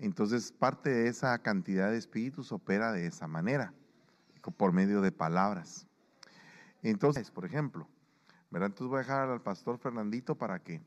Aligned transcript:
Entonces, 0.00 0.50
parte 0.50 0.88
de 0.88 1.08
esa 1.08 1.38
cantidad 1.42 1.90
de 1.90 1.98
espíritus 1.98 2.52
opera 2.52 2.90
de 2.90 3.06
esa 3.06 3.28
manera, 3.28 3.74
por 4.56 4.72
medio 4.72 5.02
de 5.02 5.12
palabras. 5.12 5.86
Entonces, 6.82 7.30
por 7.30 7.44
ejemplo, 7.44 7.86
¿verdad? 8.50 8.68
Entonces 8.68 8.88
voy 8.88 8.96
a 8.96 9.00
dejar 9.00 9.28
al 9.28 9.42
pastor 9.42 9.78
Fernandito 9.78 10.36
para 10.36 10.58
que, 10.62 10.80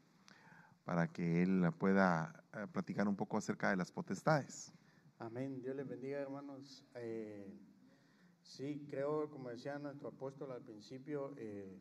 para 0.83 1.07
que 1.07 1.43
él 1.43 1.63
pueda 1.77 2.43
eh, 2.53 2.65
platicar 2.71 3.07
un 3.07 3.15
poco 3.15 3.37
acerca 3.37 3.69
de 3.69 3.77
las 3.77 3.91
potestades. 3.91 4.73
Amén. 5.19 5.61
Dios 5.61 5.75
les 5.75 5.87
bendiga, 5.87 6.19
hermanos. 6.19 6.83
Eh, 6.95 7.55
sí, 8.41 8.83
creo, 8.89 9.29
como 9.29 9.49
decía 9.49 9.77
nuestro 9.77 10.09
apóstol 10.09 10.51
al 10.53 10.63
principio, 10.63 11.35
eh, 11.37 11.79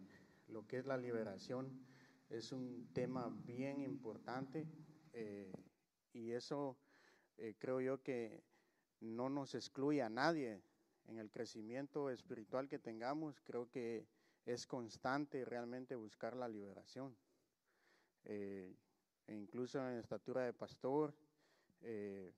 lo 0.48 0.66
que 0.66 0.76
es 0.78 0.84
la 0.84 0.98
liberación 0.98 1.80
es 2.28 2.52
un 2.52 2.88
tema 2.92 3.34
bien 3.46 3.80
importante 3.80 4.66
y 6.14 6.30
eso 6.30 6.78
creo 7.58 7.80
yo 7.80 8.02
que 8.02 8.42
no 9.00 9.28
nos 9.28 9.54
excluye 9.54 10.02
a 10.02 10.08
nadie 10.08 10.62
en 11.06 11.18
el 11.18 11.30
crecimiento 11.30 12.10
espiritual 12.10 12.68
que 12.68 12.78
tengamos. 12.78 13.40
Creo 13.40 13.68
que 13.68 14.06
es 14.46 14.66
constante 14.66 15.44
realmente 15.44 15.94
buscar 15.94 16.36
la 16.36 16.48
liberación. 16.48 17.16
Eh, 18.24 18.76
e 19.26 19.34
incluso 19.34 19.78
en 19.88 19.98
estatura 19.98 20.42
de 20.42 20.52
pastor 20.52 21.14
eh, 21.80 22.32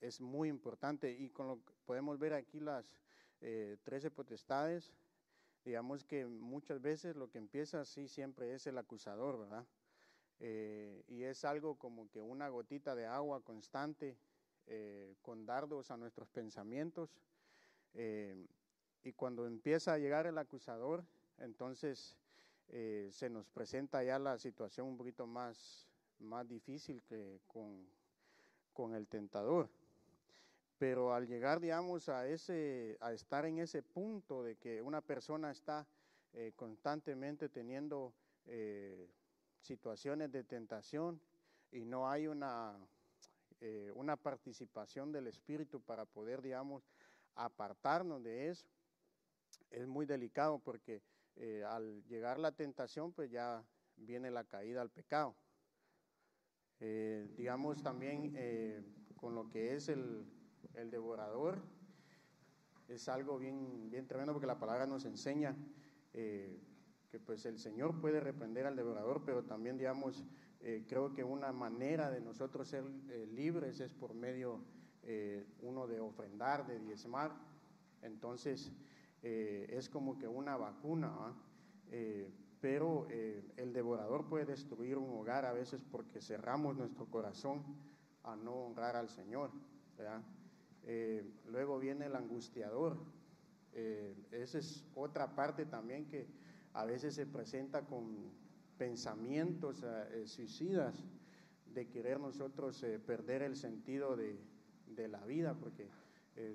es 0.00 0.20
muy 0.20 0.48
importante 0.48 1.10
y 1.10 1.30
con 1.30 1.48
lo 1.48 1.64
que 1.64 1.72
podemos 1.84 2.18
ver 2.18 2.34
aquí 2.34 2.60
las 2.60 2.98
eh, 3.40 3.76
13 3.84 4.10
potestades, 4.10 4.92
digamos 5.64 6.04
que 6.04 6.26
muchas 6.26 6.80
veces 6.80 7.16
lo 7.16 7.30
que 7.30 7.38
empieza 7.38 7.80
así 7.80 8.08
siempre 8.08 8.54
es 8.54 8.66
el 8.66 8.78
acusador, 8.78 9.38
¿verdad? 9.38 9.66
Eh, 10.40 11.04
y 11.06 11.22
es 11.22 11.44
algo 11.44 11.76
como 11.76 12.08
que 12.10 12.20
una 12.20 12.48
gotita 12.48 12.94
de 12.94 13.06
agua 13.06 13.42
constante 13.42 14.18
con 15.22 15.44
dardos 15.46 15.90
a 15.90 15.96
nuestros 15.96 16.28
pensamientos. 16.28 17.10
y 17.94 19.12
cuando 19.12 19.46
empieza 19.46 19.92
a 19.92 19.98
llegar 19.98 20.26
el 20.26 20.38
acusador, 20.38 21.04
entonces 21.38 22.16
eh, 22.68 23.08
se 23.12 23.28
nos 23.28 23.46
presenta 23.48 24.02
ya 24.02 24.18
la 24.18 24.38
situación 24.38 24.86
un 24.86 24.96
poquito 24.96 25.26
más, 25.26 25.86
más 26.18 26.48
difícil 26.48 27.02
que 27.02 27.40
con, 27.46 27.86
con 28.72 28.94
el 28.94 29.06
tentador. 29.06 29.68
Pero 30.78 31.14
al 31.14 31.26
llegar, 31.26 31.60
digamos, 31.60 32.08
a, 32.08 32.26
ese, 32.26 32.96
a 33.00 33.12
estar 33.12 33.46
en 33.46 33.58
ese 33.58 33.82
punto 33.82 34.42
de 34.42 34.56
que 34.56 34.82
una 34.82 35.00
persona 35.00 35.50
está 35.50 35.86
eh, 36.32 36.52
constantemente 36.56 37.48
teniendo 37.48 38.12
eh, 38.46 39.08
situaciones 39.60 40.32
de 40.32 40.42
tentación 40.42 41.20
y 41.70 41.84
no 41.84 42.08
hay 42.08 42.26
una, 42.26 42.76
una 43.94 44.16
participación 44.16 45.10
del 45.10 45.26
Espíritu 45.26 45.80
para 45.80 46.04
poder, 46.04 46.42
digamos, 46.42 46.84
apartarnos 47.34 48.22
de 48.22 48.50
eso, 48.50 48.68
es 49.70 49.86
muy 49.86 50.06
delicado 50.06 50.58
porque 50.58 51.02
eh, 51.36 51.64
al 51.66 52.04
llegar 52.06 52.38
la 52.38 52.52
tentación, 52.52 53.12
pues 53.12 53.30
ya 53.30 53.64
viene 53.96 54.30
la 54.30 54.44
caída 54.44 54.82
al 54.82 54.90
pecado. 54.90 55.34
Eh, 56.80 57.28
digamos 57.36 57.82
también 57.82 58.32
eh, 58.36 58.82
con 59.16 59.34
lo 59.34 59.48
que 59.48 59.74
es 59.74 59.88
el, 59.88 60.26
el, 60.74 60.90
devorador, 60.90 61.62
es 62.88 63.08
algo 63.08 63.38
bien, 63.38 63.90
bien 63.90 64.06
tremendo 64.06 64.32
porque 64.32 64.46
la 64.46 64.58
palabra 64.58 64.86
nos 64.86 65.04
enseña 65.04 65.56
que 66.12 67.18
pues 67.24 67.44
el 67.44 67.58
Señor 67.58 68.00
puede 68.00 68.20
reprender 68.20 68.66
al 68.66 68.76
devorador, 68.76 69.24
pero 69.24 69.44
también 69.44 69.76
digamos, 69.76 70.24
creo 70.88 71.12
que 71.12 71.22
una 71.22 71.52
manera 71.52 72.10
de 72.10 72.20
nosotros 72.20 72.68
ser 72.68 72.84
libres 73.32 73.80
es 73.80 73.92
por 73.92 74.14
medio, 74.14 74.60
uno, 75.60 75.86
de 75.86 76.00
ofrendar, 76.00 76.66
de 76.66 76.78
diezmar. 76.78 77.32
Entonces, 78.02 78.72
eh, 79.26 79.66
es 79.70 79.88
como 79.88 80.18
que 80.18 80.28
una 80.28 80.58
vacuna, 80.58 81.34
eh, 81.90 82.30
pero 82.60 83.06
eh, 83.08 83.42
el 83.56 83.72
devorador 83.72 84.28
puede 84.28 84.44
destruir 84.44 84.98
un 84.98 85.18
hogar 85.18 85.46
a 85.46 85.52
veces 85.54 85.82
porque 85.82 86.20
cerramos 86.20 86.76
nuestro 86.76 87.06
corazón 87.06 87.64
a 88.22 88.36
no 88.36 88.52
honrar 88.52 88.96
al 88.96 89.08
Señor. 89.08 89.50
luego 91.46 91.78
viene 91.78 92.04
el 92.04 92.16
angustiador. 92.16 92.98
esa 93.72 94.58
es 94.58 94.84
otra 94.94 95.34
parte 95.34 95.64
también 95.64 96.06
que 96.06 96.28
a 96.74 96.84
veces 96.84 97.14
se 97.14 97.24
presenta 97.24 97.86
con 97.86 98.30
pensamientos 98.78 99.84
suicidas 100.24 101.04
de 101.66 101.88
querer 101.88 102.20
nosotros 102.20 102.84
perder 103.06 103.42
el 103.42 103.56
sentido 103.56 104.16
de, 104.16 104.38
de 104.86 105.08
la 105.08 105.24
vida, 105.24 105.54
porque 105.54 105.88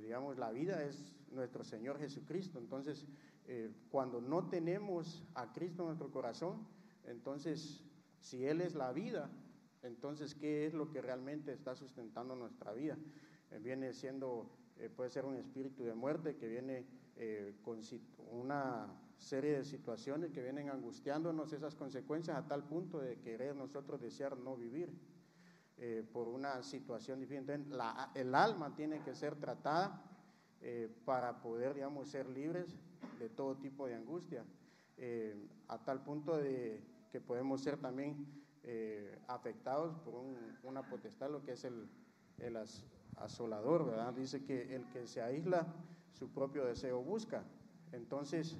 digamos, 0.01 0.37
la 0.37 0.51
vida 0.51 0.83
es 0.83 1.13
nuestro 1.31 1.63
Señor 1.63 1.99
Jesucristo. 1.99 2.59
Entonces, 2.59 3.05
eh, 3.51 3.71
cuando 3.89 4.21
no 4.21 4.47
tenemos 4.47 5.23
a 5.33 5.51
Cristo 5.51 5.83
en 5.83 5.87
nuestro 5.87 6.11
corazón, 6.11 6.67
entonces, 7.05 7.83
si 8.19 8.45
Él 8.45 8.61
es 8.61 8.75
la 8.75 8.91
vida, 8.91 9.29
entonces, 9.81 10.35
¿qué 10.35 10.65
es 10.65 10.73
lo 10.73 10.91
que 10.91 11.01
realmente 11.01 11.53
está 11.53 11.75
sustentando 11.75 12.35
nuestra 12.35 12.73
vida? 12.73 12.97
Eh, 13.51 13.59
viene 13.59 13.93
siendo, 13.93 14.51
eh, 14.77 14.89
puede 14.89 15.09
ser 15.09 15.25
un 15.25 15.35
espíritu 15.35 15.83
de 15.83 15.95
muerte 15.95 16.35
que 16.35 16.47
viene 16.47 16.85
con 17.63 17.81
una 18.31 18.87
serie 19.19 19.57
de 19.57 19.65
situaciones 19.65 20.31
que 20.31 20.41
vienen 20.41 20.69
angustiándonos 20.69 21.53
esas 21.53 21.75
consecuencias 21.75 22.35
a 22.37 22.47
tal 22.47 22.63
punto 22.63 22.99
de 22.99 23.19
querer 23.19 23.55
nosotros 23.55 24.01
desear 24.01 24.37
no 24.37 24.55
vivir. 24.55 24.89
por 26.11 26.27
una 26.27 26.61
situación 26.61 27.21
diferente. 27.21 27.57
el 28.15 28.35
alma 28.35 28.75
tiene 28.75 29.01
que 29.01 29.15
ser 29.15 29.35
tratada 29.35 30.09
eh, 30.61 30.89
para 31.05 31.41
poder, 31.41 31.73
digamos, 31.73 32.09
ser 32.09 32.27
libres 32.27 32.77
de 33.17 33.29
todo 33.29 33.55
tipo 33.55 33.87
de 33.87 33.95
angustia, 33.95 34.43
eh, 34.97 35.33
a 35.69 35.77
tal 35.77 36.03
punto 36.03 36.35
de 36.35 36.83
que 37.13 37.21
podemos 37.21 37.61
ser 37.61 37.77
también 37.77 38.27
eh, 38.63 39.17
afectados 39.27 39.95
por 39.99 40.15
una 40.63 40.89
potestad, 40.89 41.31
lo 41.31 41.43
que 41.45 41.53
es 41.53 41.63
el, 41.63 41.87
el 42.39 42.57
asolador, 43.15 43.85
¿verdad? 43.85 44.13
Dice 44.13 44.43
que 44.43 44.75
el 44.75 44.85
que 44.89 45.07
se 45.07 45.21
aísla, 45.21 45.65
su 46.11 46.29
propio 46.29 46.65
deseo 46.65 47.01
busca. 47.01 47.45
Entonces, 47.93 48.57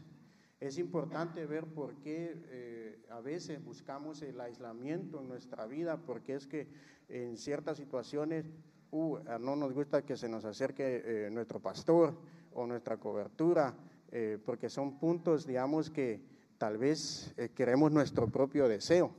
es 0.60 0.78
importante 0.78 1.46
ver 1.46 1.66
por 1.66 1.96
qué 2.00 3.00
a 3.10 3.22
veces 3.22 3.64
buscamos 3.64 4.22
el 4.22 4.40
aislamiento 4.42 5.22
en 5.22 5.28
nuestra 5.30 5.66
vida, 5.66 5.98
porque 5.98 6.36
es 6.36 6.48
que 6.48 6.68
en 7.10 7.38
ciertas 7.38 7.78
situaciones 7.78 8.46
uh, 8.92 9.18
no 9.40 9.56
nos 9.56 9.74
gusta 9.74 10.04
que 10.04 10.16
se 10.16 10.30
nos 10.30 10.46
acerque 10.46 11.04
eh, 11.06 11.30
nuestro 11.32 11.60
pastor 11.60 12.16
o 12.54 12.66
nuestra 12.66 12.98
cobertura, 12.98 13.76
eh, 14.12 14.38
porque 14.44 14.70
son 14.70 14.98
puntos, 15.00 15.46
digamos, 15.46 15.90
que 15.90 16.22
tal 16.58 16.78
vez 16.78 17.34
eh, 17.38 17.50
queremos 17.50 17.92
nuestro 17.92 18.28
propio 18.28 18.68
deseo, 18.68 19.12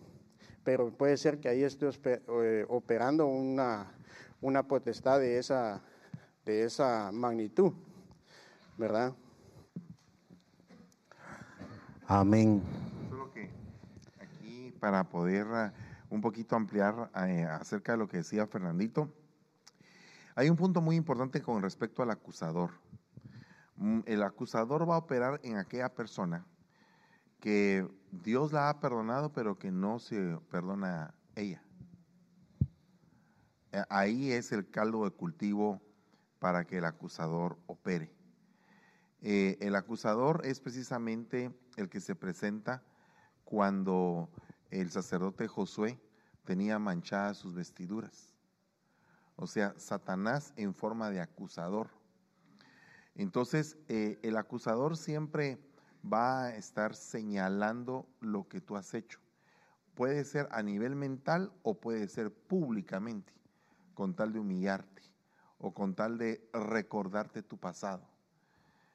pero 0.64 0.90
puede 0.96 1.16
ser 1.16 1.40
que 1.40 1.48
ahí 1.48 1.62
esté 1.62 1.88
operando 2.68 3.26
una, 3.26 3.92
una 4.40 4.66
potestad 4.66 5.20
de 5.20 5.38
esa, 5.38 5.82
de 6.44 6.64
esa 6.64 7.10
magnitud, 7.12 7.72
¿verdad? 8.76 9.14
Amén. 12.12 12.60
Solo 13.08 13.30
que 13.30 13.48
aquí 14.18 14.74
para 14.80 15.08
poder 15.08 15.46
un 16.08 16.20
poquito 16.20 16.56
ampliar 16.56 17.08
acerca 17.14 17.92
de 17.92 17.98
lo 17.98 18.08
que 18.08 18.16
decía 18.16 18.48
Fernandito, 18.48 19.14
hay 20.34 20.50
un 20.50 20.56
punto 20.56 20.80
muy 20.80 20.96
importante 20.96 21.40
con 21.40 21.62
respecto 21.62 22.02
al 22.02 22.10
acusador. 22.10 22.72
Mm, 23.76 24.00
el 24.06 24.24
acusador 24.24 24.90
va 24.90 24.96
a 24.96 24.98
operar 24.98 25.38
en 25.44 25.56
aquella 25.56 25.94
persona 25.94 26.44
que 27.38 27.86
Dios 28.10 28.50
la 28.50 28.70
ha 28.70 28.80
perdonado, 28.80 29.32
pero 29.32 29.56
que 29.56 29.70
no 29.70 30.00
se 30.00 30.36
perdona 30.50 31.14
ella. 31.36 31.62
Eh, 33.70 33.84
ahí 33.88 34.32
es 34.32 34.50
el 34.50 34.68
caldo 34.68 35.04
de 35.04 35.12
cultivo 35.12 35.80
para 36.40 36.64
que 36.64 36.78
el 36.78 36.86
acusador 36.86 37.56
opere. 37.66 38.10
Eh, 39.22 39.58
el 39.60 39.76
acusador 39.76 40.40
es 40.44 40.60
precisamente 40.60 41.50
el 41.82 41.88
que 41.88 42.00
se 42.00 42.14
presenta 42.14 42.82
cuando 43.44 44.30
el 44.70 44.90
sacerdote 44.90 45.48
Josué 45.48 46.00
tenía 46.44 46.78
manchadas 46.78 47.38
sus 47.38 47.54
vestiduras 47.54 48.30
o 49.40 49.46
sea, 49.46 49.74
Satanás 49.78 50.52
en 50.56 50.74
forma 50.74 51.08
de 51.08 51.22
acusador. 51.22 51.88
Entonces, 53.14 53.78
eh, 53.88 54.18
el 54.22 54.36
acusador 54.36 54.98
siempre 54.98 55.58
va 56.04 56.44
a 56.44 56.56
estar 56.56 56.94
señalando 56.94 58.06
lo 58.20 58.46
que 58.48 58.60
tú 58.60 58.76
has 58.76 58.92
hecho. 58.92 59.18
Puede 59.94 60.24
ser 60.24 60.46
a 60.52 60.62
nivel 60.62 60.94
mental 60.94 61.52
o 61.62 61.80
puede 61.80 62.06
ser 62.08 62.30
públicamente, 62.30 63.32
con 63.94 64.14
tal 64.14 64.34
de 64.34 64.40
humillarte 64.40 65.02
o 65.58 65.72
con 65.72 65.94
tal 65.94 66.18
de 66.18 66.46
recordarte 66.52 67.42
tu 67.42 67.56
pasado. 67.56 68.06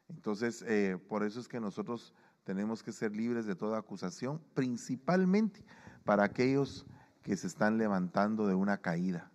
Entonces, 0.10 0.64
eh, 0.68 1.00
por 1.10 1.24
eso 1.24 1.40
es 1.40 1.48
que 1.48 1.60
nosotros 1.60 2.14
tenemos 2.46 2.84
que 2.84 2.94
ser 2.94 3.14
libres 3.14 3.46
de 3.46 3.56
toda 3.56 3.80
acusación, 3.80 4.40
principalmente 4.54 5.66
para 6.06 6.24
aquellos 6.24 6.86
que 7.24 7.36
se 7.36 7.48
están 7.48 7.78
levantando 7.78 8.48
de 8.48 8.54
una 8.54 8.78
caída 8.78 9.32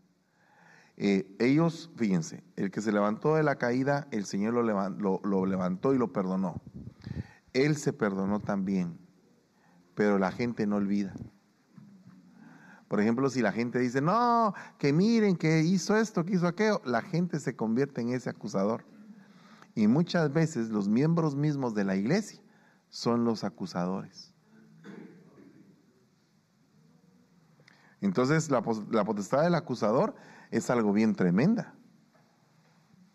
Eh, 1.02 1.34
ellos, 1.38 1.90
fíjense, 1.96 2.44
el 2.56 2.70
que 2.70 2.82
se 2.82 2.92
levantó 2.92 3.34
de 3.34 3.42
la 3.42 3.56
caída, 3.56 4.06
el 4.10 4.26
Señor 4.26 4.52
lo, 4.52 5.20
lo 5.24 5.46
levantó 5.46 5.94
y 5.94 5.98
lo 5.98 6.12
perdonó. 6.12 6.60
Él 7.54 7.76
se 7.76 7.92
perdonó 7.94 8.40
también, 8.40 8.98
pero 9.94 10.18
la 10.18 10.30
gente 10.30 10.66
no 10.66 10.76
olvida. 10.76 11.14
Por 12.86 13.00
ejemplo, 13.00 13.30
si 13.30 13.40
la 13.40 13.50
gente 13.50 13.78
dice, 13.78 14.02
no, 14.02 14.52
que 14.78 14.92
miren 14.92 15.36
que 15.36 15.62
hizo 15.62 15.96
esto, 15.96 16.24
que 16.24 16.34
hizo 16.34 16.46
aquello, 16.46 16.82
la 16.84 17.00
gente 17.00 17.40
se 17.40 17.56
convierte 17.56 18.02
en 18.02 18.10
ese 18.10 18.28
acusador. 18.28 18.84
Y 19.74 19.86
muchas 19.86 20.30
veces 20.32 20.68
los 20.68 20.86
miembros 20.86 21.34
mismos 21.34 21.72
de 21.74 21.84
la 21.84 21.96
iglesia 21.96 22.42
son 22.90 23.24
los 23.24 23.44
acusadores. 23.44 24.34
Entonces, 28.00 28.50
la, 28.50 28.62
potestad 28.62 29.42
del 29.42 29.54
acusador 29.54 30.14
es 30.50 30.70
algo 30.70 30.92
bien 30.92 31.14
tremenda. 31.14 31.74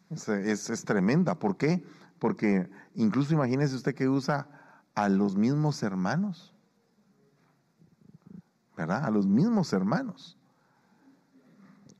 Es, 0.09 0.29
es, 0.29 0.85
tremenda. 0.85 1.35
¿Por 1.39 1.57
qué? 1.57 1.83
Porque 2.19 2.69
incluso 2.93 3.33
imagínese 3.33 3.75
usted 3.75 3.95
que 3.95 4.07
usa 4.07 4.47
a 4.93 5.09
los 5.09 5.35
mismos 5.35 5.81
hermanos. 5.83 6.55
¿verdad? 8.75 9.05
A 9.05 9.09
los 9.09 9.25
mismos 9.25 9.73
hermanos. 9.73 10.37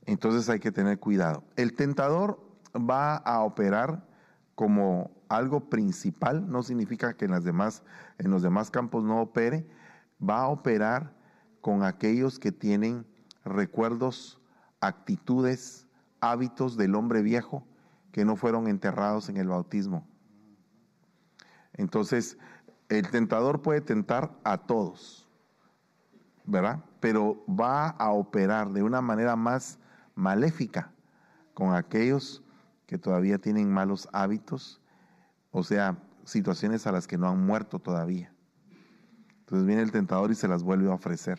Entonces 0.04 0.48
hay 0.48 0.60
que 0.60 0.70
tener 0.70 0.98
cuidado. 0.98 1.42
El 1.56 1.74
tentador 1.74 2.40
va 2.74 3.16
a 3.16 3.40
operar 3.40 4.06
como 4.54 5.10
algo 5.28 5.68
principal, 5.68 6.50
no 6.50 6.62
significa 6.62 7.16
que 7.16 7.24
en, 7.26 7.30
los 7.30 8.42
demás 8.42 8.70
campos 8.70 9.04
no 9.04 9.20
opere, 9.20 9.66
va 10.20 10.42
a 10.42 10.48
operar 10.48 11.14
con 11.60 11.82
aquellos 11.82 12.38
que 12.38 12.52
tienen 12.52 13.06
recuerdos, 13.44 14.40
actitudes, 14.80 15.86
hábitos 16.20 16.76
del 16.76 16.94
hombre 16.94 17.22
viejo 17.22 17.66
que 18.12 18.24
no 18.24 18.36
fueron 18.36 18.68
enterrados 18.68 19.28
en 19.28 19.36
el 19.36 19.48
bautismo. 19.48 20.06
Entonces, 21.74 22.38
el 22.88 23.10
tentador 23.10 23.62
puede 23.62 23.80
tentar 23.80 24.32
a 24.44 24.58
todos 24.58 25.26
¿verdad? 26.46 26.82
Pero 27.00 27.44
va 27.48 27.88
a 27.88 28.10
operar 28.12 28.72
de 28.72 28.82
una 28.82 29.02
manera 29.02 29.36
más 29.36 29.78
maléfica 30.14 30.92
con 31.54 31.74
aquellos 31.74 32.42
que 32.86 32.98
todavía 32.98 33.38
tienen 33.38 33.72
malos 33.72 34.08
hábitos, 34.12 34.80
o 35.58 35.62
sea, 35.62 35.96
situaciones 36.24 36.86
a 36.86 36.92
las 36.92 37.06
que 37.06 37.16
no 37.16 37.30
han 37.30 37.46
muerto 37.46 37.78
todavía. 37.78 38.30
Entonces 39.38 39.66
viene 39.66 39.80
el 39.80 39.90
tentador 39.90 40.30
y 40.30 40.34
se 40.34 40.48
las 40.48 40.62
vuelve 40.62 40.90
a 40.90 40.94
ofrecer. 40.94 41.38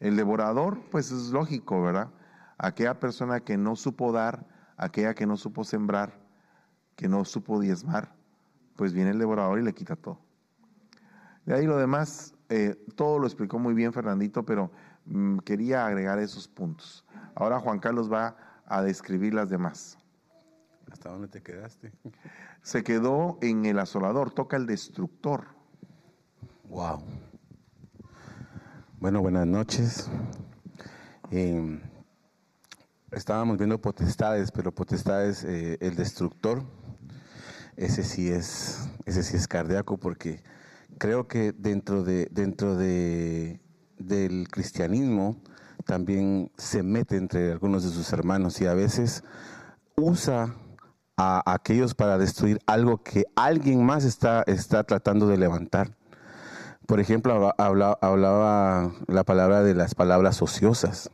El 0.00 0.16
devorador, 0.16 0.80
pues 0.90 1.12
es 1.12 1.30
lógico, 1.30 1.80
¿verdad? 1.80 2.10
Aquella 2.58 2.98
persona 2.98 3.38
que 3.38 3.56
no 3.56 3.76
supo 3.76 4.10
dar, 4.10 4.44
aquella 4.76 5.14
que 5.14 5.24
no 5.24 5.36
supo 5.36 5.62
sembrar, 5.62 6.18
que 6.96 7.08
no 7.08 7.24
supo 7.24 7.60
diezmar, 7.60 8.12
pues 8.74 8.92
viene 8.92 9.10
el 9.10 9.20
devorador 9.20 9.60
y 9.60 9.62
le 9.62 9.72
quita 9.72 9.94
todo. 9.94 10.18
De 11.46 11.54
ahí 11.54 11.66
lo 11.66 11.76
demás 11.76 12.34
eh, 12.48 12.74
todo 12.96 13.20
lo 13.20 13.28
explicó 13.28 13.60
muy 13.60 13.74
bien 13.74 13.92
Fernandito, 13.92 14.44
pero 14.44 14.72
mm, 15.04 15.38
quería 15.38 15.86
agregar 15.86 16.18
esos 16.18 16.48
puntos. 16.48 17.04
Ahora 17.36 17.60
Juan 17.60 17.78
Carlos 17.78 18.12
va 18.12 18.36
a 18.66 18.82
describir 18.82 19.32
las 19.32 19.48
demás. 19.48 19.96
¿Hasta 20.94 21.10
dónde 21.10 21.26
te 21.26 21.42
quedaste? 21.42 21.90
Se 22.62 22.84
quedó 22.84 23.36
en 23.42 23.66
el 23.66 23.80
asolador, 23.80 24.30
toca 24.30 24.56
el 24.56 24.64
destructor. 24.64 25.48
Wow. 26.68 27.02
Bueno, 29.00 29.20
buenas 29.20 29.44
noches. 29.44 30.08
Em, 31.32 31.80
estábamos 33.10 33.58
viendo 33.58 33.80
potestades, 33.80 34.52
pero 34.52 34.72
potestades, 34.72 35.42
eh, 35.42 35.78
el 35.80 35.96
destructor, 35.96 36.62
ese 37.76 38.04
sí 38.04 38.30
es, 38.30 38.88
ese 39.04 39.24
sí 39.24 39.36
es 39.36 39.48
cardíaco 39.48 39.98
porque 39.98 40.44
creo 40.96 41.26
que 41.26 41.50
dentro 41.50 42.04
de 42.04 42.28
dentro 42.30 42.76
de 42.76 43.60
del 43.98 44.46
cristianismo 44.48 45.42
también 45.86 46.52
se 46.56 46.84
mete 46.84 47.16
entre 47.16 47.50
algunos 47.50 47.82
de 47.82 47.90
sus 47.90 48.12
hermanos 48.12 48.60
y 48.60 48.66
a 48.66 48.74
veces 48.74 49.24
usa 49.96 50.54
a 51.16 51.42
aquellos 51.52 51.94
para 51.94 52.18
destruir 52.18 52.58
algo 52.66 53.02
que 53.02 53.24
alguien 53.36 53.84
más 53.84 54.04
está, 54.04 54.42
está 54.46 54.84
tratando 54.84 55.26
de 55.28 55.36
levantar. 55.36 55.96
Por 56.86 57.00
ejemplo, 57.00 57.54
hablaba, 57.56 57.98
hablaba 58.00 58.92
la 59.06 59.24
palabra 59.24 59.62
de 59.62 59.74
las 59.74 59.94
palabras 59.94 60.42
ociosas. 60.42 61.10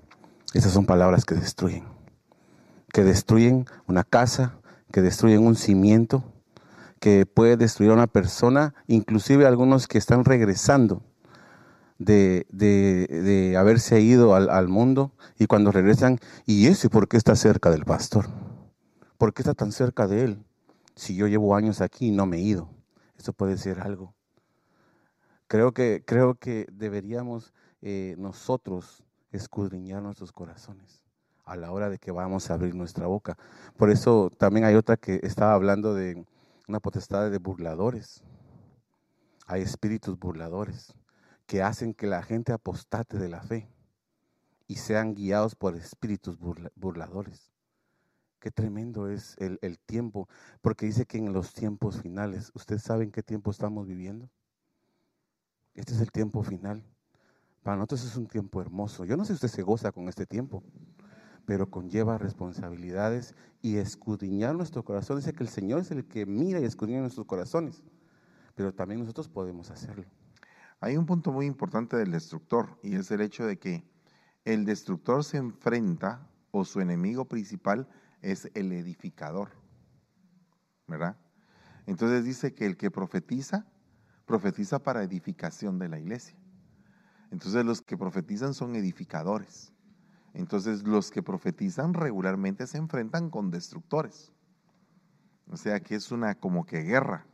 Esas 0.53 0.73
son 0.73 0.87
palabras 0.87 1.25
que 1.25 1.35
destruyen. 1.35 1.85
Que 2.93 3.05
destruyen 3.05 3.67
una 3.87 4.03
casa, 4.03 4.55
que 4.91 5.01
destruyen 5.01 5.47
un 5.47 5.55
cimiento, 5.55 6.25
que 6.99 7.25
puede 7.25 7.57
destruir 7.57 7.93
a 7.93 7.95
una 7.95 8.07
persona, 8.09 8.75
inclusive 8.89 9.47
algunos 9.47 9.87
que 9.87 9.99
están 9.99 10.25
regresando 10.25 11.03
de, 11.99 12.47
de, 12.51 13.57
haberse 13.57 14.01
ido 14.01 14.35
al, 14.35 14.49
al, 14.51 14.69
mundo 14.69 15.13
y 15.39 15.47
cuando 15.47 15.71
regresan, 15.71 16.19
¿y 16.47 16.67
ese 16.67 16.89
por 16.89 17.09
qué 17.09 17.17
está 17.17 17.37
cerca 17.37 17.71
del 17.71 17.85
pastor? 17.85 18.27
¿Por 19.21 19.35
qué 19.35 19.43
está 19.43 19.53
tan 19.53 19.71
cerca 19.71 20.07
de 20.09 20.25
él? 20.25 20.47
Si 20.95 21.15
yo 21.15 21.27
llevo 21.27 21.55
años 21.55 21.83
aquí 21.83 22.07
y 22.07 22.11
no 22.11 22.25
me 22.25 22.39
he 22.39 22.41
ido. 22.41 22.71
Eso 23.19 23.35
puede 23.35 23.59
ser 23.59 23.81
algo. 23.81 24.15
Creo 25.47 25.75
que, 25.75 26.03
creo 26.07 26.37
que 26.37 26.67
deberíamos 26.73 27.53
eh, 27.83 28.15
nosotros 28.17 29.05
escudriñar 29.31 30.01
nuestros 30.01 30.33
corazones 30.33 31.03
a 31.45 31.57
la 31.57 31.71
hora 31.71 31.91
de 31.91 31.99
que 31.99 32.11
vamos 32.11 32.51
a 32.51 32.55
abrir 32.55 32.75
nuestra 32.75 33.09
boca. 33.09 33.37
Por 33.77 33.91
eso 33.91 34.31
también 34.39 34.65
hay 34.65 34.75
otra 34.75 34.97
que 34.97 35.21
estaba 35.23 35.53
hablando 35.53 35.93
de 35.93 36.25
una 36.67 36.81
potestad 36.81 37.31
de 37.31 37.37
burladores. 37.37 38.25
Hay 39.47 39.61
espíritus 39.61 40.19
burladores 40.19 40.95
que 41.45 41.63
hacen 41.63 41.93
que 41.93 42.07
la 42.07 42.23
gente 42.23 42.53
apostate 42.53 43.19
de 43.19 43.29
la 43.29 43.43
fe 43.43 43.69
y 44.67 44.77
sean 44.77 45.15
guiados 45.15 45.57
por 45.57 45.77
espíritus 45.77 46.39
burladores. 46.75 47.50
Qué 48.41 48.51
tremendo 48.51 49.09
es 49.09 49.37
el, 49.39 49.79
tiempo, 49.79 50.29
porque 50.63 50.87
dice 50.87 51.07
que 51.07 51.19
en 51.19 51.33
los 51.33 51.53
tiempos 51.53 52.01
finales, 52.01 52.51
¿ustedes 52.55 52.83
saben 52.83 53.13
qué 53.13 53.23
tiempo 53.23 53.51
estamos 53.51 53.87
viviendo? 53.87 54.29
Este 55.75 55.93
es 55.93 56.01
el 56.01 56.11
tiempo 56.11 56.43
final. 56.43 56.83
Para 57.63 57.77
nosotros 57.77 58.05
es 58.05 58.17
un 58.17 58.27
tiempo 58.27 58.61
hermoso. 58.61 59.05
Yo 59.05 59.17
no 59.17 59.25
sé 59.25 59.29
si 59.29 59.35
usted 59.35 59.49
se 59.49 59.63
goza 59.63 59.93
con 59.93 60.09
este 60.09 60.27
tiempo 60.27 60.63
pero 61.51 61.69
conlleva 61.69 62.17
responsabilidades 62.17 63.35
y 63.61 63.79
escudriñar 63.79 64.55
nuestro 64.55 64.85
corazón. 64.85 65.17
Dice 65.17 65.33
que 65.33 65.43
el 65.43 65.49
Señor 65.49 65.81
es 65.81 65.91
el 65.91 66.07
que 66.07 66.25
mira 66.25 66.61
y 66.61 66.65
escudriña 66.65 67.01
nuestros 67.01 67.27
corazones, 67.27 67.83
pero 68.55 68.73
también 68.73 69.01
nosotros 69.01 69.29
podemos 69.29 69.69
hacerlo. 69.69 70.05
Hay 70.79 70.97
un 70.97 71.07
punto 71.07 71.33
muy 71.33 71.47
importante 71.47 71.97
del 71.97 72.13
destructor 72.13 72.79
y 72.85 72.95
es 72.95 73.11
el 73.11 73.21
hecho 73.21 73.47
de 73.47 73.59
que 73.59 73.85
el 74.45 74.65
destructor 74.65 75.25
se 75.25 75.39
enfrenta 75.39 76.25
o 76.53 76.65
su 76.65 76.81
enemigo 76.81 77.25
principal 77.25 77.89
es 78.23 78.51
el 78.55 78.73
edificador, 78.73 79.51
¿verdad? 80.87 81.17
Entonces 81.87 82.25
dice 82.25 82.55
que 82.55 82.67
el 82.67 82.77
que 82.77 82.91
profetiza, 82.91 83.67
profetiza 84.27 84.79
para 84.79 85.03
edificación 85.03 85.79
de 85.79 85.89
la 85.89 85.99
iglesia. 85.99 86.37
Entonces 87.31 87.65
los 87.65 87.83
que 87.83 87.97
profetizan 87.97 88.55
son 88.55 88.77
edificadores. 88.77 89.73
Entonces 90.35 90.85
los 90.85 91.11
que 91.11 91.23
profetizan 91.23 91.95
regularmente 91.95 92.67
se 92.67 92.79
enfrentan 92.79 93.31
con 93.31 93.51
destructores. 93.51 94.33
O 95.49 95.57
sea 95.57 95.81
que 95.81 95.97
es 95.97 96.13
una 96.13 96.35
como 96.35 96.65
que 96.65 96.83
guerra. 96.83 97.27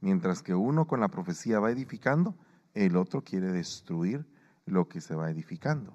Mientras 0.00 0.42
que 0.42 0.54
uno 0.54 0.86
con 0.86 1.00
la 1.00 1.08
profecía 1.08 1.60
va 1.60 1.70
edificando, 1.70 2.36
el 2.74 2.96
otro 2.96 3.22
quiere 3.22 3.50
destruir 3.50 4.26
lo 4.66 4.88
que 4.88 5.00
se 5.00 5.14
va 5.14 5.30
edificando. 5.30 5.94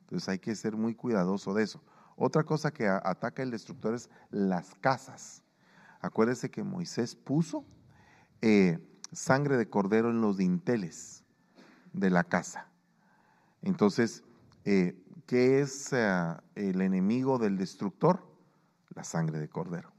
Entonces 0.00 0.28
hay 0.28 0.38
que 0.38 0.54
ser 0.54 0.76
muy 0.76 0.94
cuidadoso 0.94 1.54
de 1.54 1.62
eso. 1.62 1.82
Otra 2.16 2.44
cosa 2.44 2.72
que 2.72 2.86
ataca 2.86 3.42
el 3.42 3.50
destructor 3.50 3.94
es 3.94 4.08
las 4.30 4.74
casas. 4.76 5.42
Acuérdese 6.00 6.50
que 6.50 6.62
Moisés 6.62 7.16
puso 7.16 7.64
eh, 8.40 8.78
sangre 9.12 9.56
de 9.56 9.68
cordero 9.68 10.10
en 10.10 10.20
los 10.20 10.36
dinteles 10.36 11.24
de 11.92 12.10
la 12.10 12.24
casa. 12.24 12.68
Entonces, 13.62 14.22
eh, 14.64 14.96
¿Qué 15.26 15.60
es 15.60 15.92
eh, 15.92 16.36
el 16.54 16.82
enemigo 16.82 17.38
del 17.38 17.56
destructor? 17.56 18.20
La 18.94 19.04
sangre 19.04 19.38
de 19.38 19.48
cordero. 19.48 19.90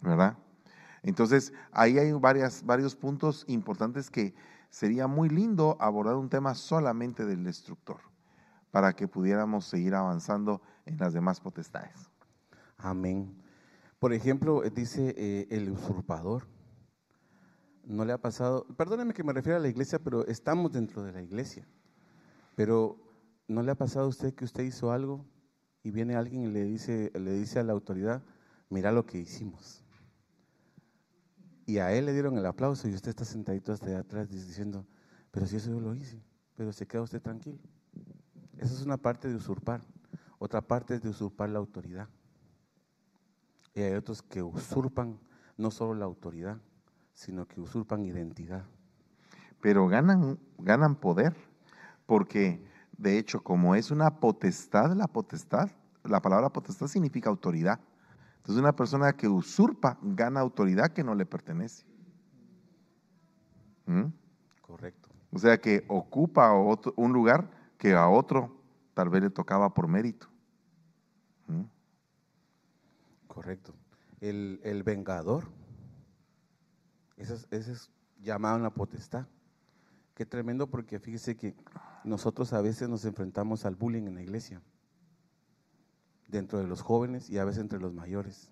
¿Verdad? 0.00 0.38
Entonces, 1.02 1.52
ahí 1.72 1.98
hay 1.98 2.12
varios 2.12 2.96
puntos 2.96 3.44
importantes 3.46 4.10
que 4.10 4.34
sería 4.70 5.06
muy 5.06 5.28
lindo 5.28 5.76
abordar 5.80 6.16
un 6.16 6.28
tema 6.28 6.54
solamente 6.54 7.24
del 7.24 7.44
destructor, 7.44 8.00
para 8.76 8.92
que 8.92 9.08
pudiéramos 9.08 9.64
seguir 9.64 9.94
avanzando 9.94 10.60
en 10.84 10.98
las 10.98 11.14
demás 11.14 11.40
potestades. 11.40 12.10
Amén. 12.76 13.34
Por 13.98 14.12
ejemplo, 14.12 14.60
dice 14.68 15.14
eh, 15.16 15.46
el 15.48 15.70
usurpador. 15.70 16.46
No 17.86 18.04
le 18.04 18.12
ha 18.12 18.20
pasado, 18.20 18.66
perdóneme 18.76 19.14
que 19.14 19.24
me 19.24 19.32
refiera 19.32 19.56
a 19.56 19.62
la 19.62 19.68
iglesia, 19.68 19.98
pero 19.98 20.26
estamos 20.26 20.72
dentro 20.72 21.02
de 21.02 21.12
la 21.12 21.22
iglesia. 21.22 21.66
Pero 22.54 22.98
¿No 23.48 23.62
le 23.62 23.72
ha 23.72 23.76
pasado 23.76 24.04
a 24.04 24.08
usted 24.08 24.34
que 24.34 24.44
usted 24.44 24.64
hizo 24.64 24.92
algo 24.92 25.24
y 25.82 25.90
viene 25.90 26.14
alguien 26.14 26.42
y 26.42 26.48
le 26.48 26.64
dice, 26.64 27.10
le 27.14 27.32
dice 27.32 27.58
a 27.58 27.62
la 27.62 27.72
autoridad, 27.72 28.22
mira 28.68 28.92
lo 28.92 29.06
que 29.06 29.16
hicimos. 29.16 29.86
Y 31.64 31.78
a 31.78 31.94
él 31.94 32.04
le 32.04 32.12
dieron 32.12 32.36
el 32.36 32.44
aplauso 32.44 32.90
y 32.90 32.92
usted 32.92 33.08
está 33.08 33.24
sentadito 33.24 33.72
hasta 33.72 33.86
allá 33.86 34.00
atrás 34.00 34.28
diciendo, 34.28 34.86
pero 35.30 35.46
si 35.46 35.56
eso 35.56 35.70
yo 35.70 35.80
lo 35.80 35.94
hice, 35.94 36.22
pero 36.56 36.74
se 36.74 36.86
queda 36.86 37.00
usted 37.00 37.22
tranquilo. 37.22 37.58
Esa 38.58 38.74
es 38.74 38.82
una 38.82 38.96
parte 38.96 39.28
de 39.28 39.36
usurpar. 39.36 39.82
Otra 40.38 40.60
parte 40.60 40.94
es 40.94 41.02
de 41.02 41.08
usurpar 41.08 41.50
la 41.50 41.58
autoridad. 41.58 42.08
Y 43.74 43.82
hay 43.82 43.94
otros 43.94 44.22
que 44.22 44.42
usurpan 44.42 45.18
no 45.56 45.70
solo 45.70 45.94
la 45.94 46.04
autoridad, 46.04 46.58
sino 47.12 47.46
que 47.46 47.60
usurpan 47.60 48.04
identidad. 48.04 48.64
Pero 49.60 49.86
ganan, 49.88 50.38
ganan 50.58 50.96
poder, 50.96 51.34
porque 52.06 52.64
de 52.96 53.18
hecho, 53.18 53.42
como 53.42 53.74
es 53.74 53.90
una 53.90 54.20
potestad, 54.20 54.92
la 54.92 55.06
potestad, 55.06 55.70
la 56.04 56.22
palabra 56.22 56.50
potestad 56.50 56.86
significa 56.86 57.28
autoridad. 57.28 57.80
Entonces 58.38 58.62
una 58.62 58.76
persona 58.76 59.12
que 59.12 59.28
usurpa 59.28 59.98
gana 60.02 60.40
autoridad 60.40 60.92
que 60.92 61.04
no 61.04 61.14
le 61.14 61.26
pertenece. 61.26 61.84
¿Mm? 63.86 64.06
Correcto. 64.62 65.08
O 65.32 65.38
sea 65.38 65.58
que 65.60 65.84
ocupa 65.88 66.52
un 66.52 67.12
lugar 67.12 67.50
que 67.78 67.94
a 67.94 68.08
otro 68.08 68.56
tal 68.94 69.10
vez 69.10 69.22
le 69.22 69.30
tocaba 69.30 69.72
por 69.74 69.88
mérito. 69.88 70.28
¿Mm? 71.46 71.64
Correcto. 73.26 73.74
El, 74.20 74.82
vengador, 74.82 75.44
ese 77.16 77.34
es, 77.50 77.90
llamado 78.20 78.56
una 78.56 78.70
potestad. 78.70 79.26
Qué 80.14 80.24
tremendo 80.24 80.68
porque 80.68 80.98
fíjese 80.98 81.36
que 81.36 81.54
nosotros 82.02 82.52
a 82.54 82.62
veces 82.62 82.88
nos 82.88 83.04
enfrentamos 83.04 83.66
al 83.66 83.76
bullying 83.76 84.06
en 84.06 84.14
la 84.14 84.22
iglesia, 84.22 84.62
dentro 86.28 86.58
de 86.58 86.66
los 86.66 86.80
jóvenes 86.80 87.28
y 87.28 87.38
a 87.38 87.44
veces 87.44 87.60
entre 87.60 87.78
los 87.78 87.92
mayores. 87.92 88.50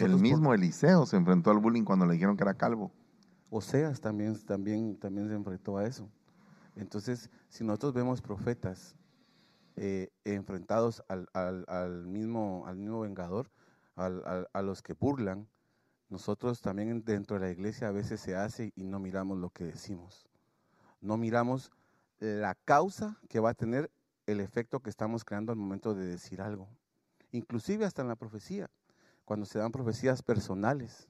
el 0.00 0.16
mismo 0.16 0.52
Eliseo 0.52 1.06
se 1.06 1.16
enfrentó 1.16 1.52
al 1.52 1.58
bullying 1.58 1.84
cuando 1.84 2.06
le 2.06 2.14
dijeron 2.14 2.36
que 2.36 2.42
era 2.42 2.54
calvo. 2.54 2.92
Oseas 3.50 4.00
también, 4.00 4.36
también, 4.44 4.96
también 4.96 5.28
se 5.28 5.34
enfrentó 5.34 5.78
a 5.78 5.86
eso. 5.86 6.10
Entonces, 6.76 7.30
si 7.48 7.64
nosotros 7.64 7.94
vemos 7.94 8.22
profetas 8.22 8.96
eh, 9.76 10.08
enfrentados 10.24 11.02
al, 11.08 11.28
al, 11.32 12.06
mismo, 12.06 12.64
al 12.66 12.76
mismo 12.76 13.00
vengador, 13.00 13.50
a 13.96 14.62
los 14.62 14.82
que 14.82 14.94
burlan, 14.94 15.48
nosotros 16.08 16.60
también 16.62 17.04
dentro 17.04 17.38
de 17.38 17.46
la 17.46 17.52
iglesia 17.52 17.88
a 17.88 17.92
veces 17.92 18.20
se 18.20 18.34
hace 18.34 18.72
y 18.74 18.84
no 18.84 18.98
miramos 18.98 19.38
lo 19.38 19.50
que 19.50 19.64
decimos. 19.64 20.28
No 21.00 21.16
miramos 21.16 21.70
la 22.18 22.54
causa 22.54 23.18
que 23.28 23.40
va 23.40 23.50
a 23.50 23.54
tener 23.54 23.90
el 24.26 24.40
efecto 24.40 24.80
que 24.80 24.90
estamos 24.90 25.24
creando 25.24 25.52
al 25.52 25.58
momento 25.58 25.94
de 25.94 26.06
decir 26.06 26.40
algo. 26.40 26.68
Inclusive 27.32 27.84
hasta 27.84 28.02
en 28.02 28.08
la 28.08 28.16
profecía, 28.16 28.70
cuando 29.24 29.46
se 29.46 29.58
dan 29.58 29.72
profecías 29.72 30.22
personales, 30.22 31.08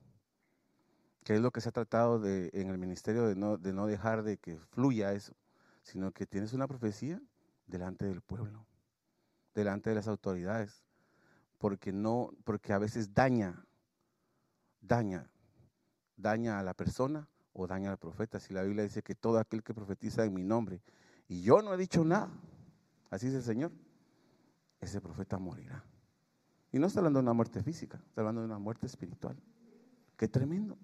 que 1.25 1.35
es 1.35 1.40
lo 1.40 1.50
que 1.50 1.61
se 1.61 1.69
ha 1.69 1.73
tratado 1.73 2.19
de, 2.19 2.50
en 2.52 2.69
el 2.69 2.79
ministerio 2.79 3.26
de 3.26 3.37
no, 3.37 3.57
de 3.57 3.73
no 3.73 3.87
dejar 3.87 4.23
de 4.23 4.37
que 4.37 4.59
fluya 4.59 5.12
eso, 5.12 5.35
sino 5.83 6.13
que 6.13 6.27
tienes 6.27 6.53
una 6.53 6.67
profecía 6.67 7.21
delante 7.67 8.07
del 8.07 8.21
pueblo, 8.21 8.67
delante 9.55 9.91
de 9.91 9.97
las 9.97 10.09
autoridades, 10.09 10.85
porque 11.59 11.93
no, 11.93 12.31
porque 12.45 12.73
a 12.73 12.79
veces 12.79 13.13
daña, 13.13 13.67
daña, 14.81 15.31
daña 16.17 16.59
a 16.59 16.63
la 16.63 16.75
persona 16.75 17.29
o 17.53 17.67
daña 17.67 17.91
al 17.91 17.99
profeta. 17.99 18.41
Si 18.41 18.55
la 18.55 18.63
Biblia 18.63 18.85
dice 18.85 19.03
que 19.03 19.15
todo 19.15 19.39
aquel 19.39 19.63
que 19.63 19.75
profetiza 19.75 20.25
en 20.25 20.35
mi 20.35 20.43
nombre 20.43 20.83
y 21.29 21.43
yo 21.43 21.63
no 21.63 21.75
he 21.75 21.77
dicho 21.77 22.05
nada, 22.05 22.31
así 23.11 23.27
dice 23.27 23.39
el 23.39 23.45
Señor, 23.45 23.73
ese 24.81 25.01
profeta 25.01 25.39
morirá. 25.39 25.85
Y 26.73 26.79
no 26.79 26.87
está 26.87 27.01
hablando 27.01 27.19
de 27.19 27.25
una 27.25 27.33
muerte 27.33 27.63
física, 27.63 28.01
está 28.09 28.21
hablando 28.21 28.41
de 28.41 28.47
una 28.47 28.59
muerte 28.59 28.87
espiritual. 28.87 29.37
Qué 30.17 30.29
tremendo. 30.29 30.79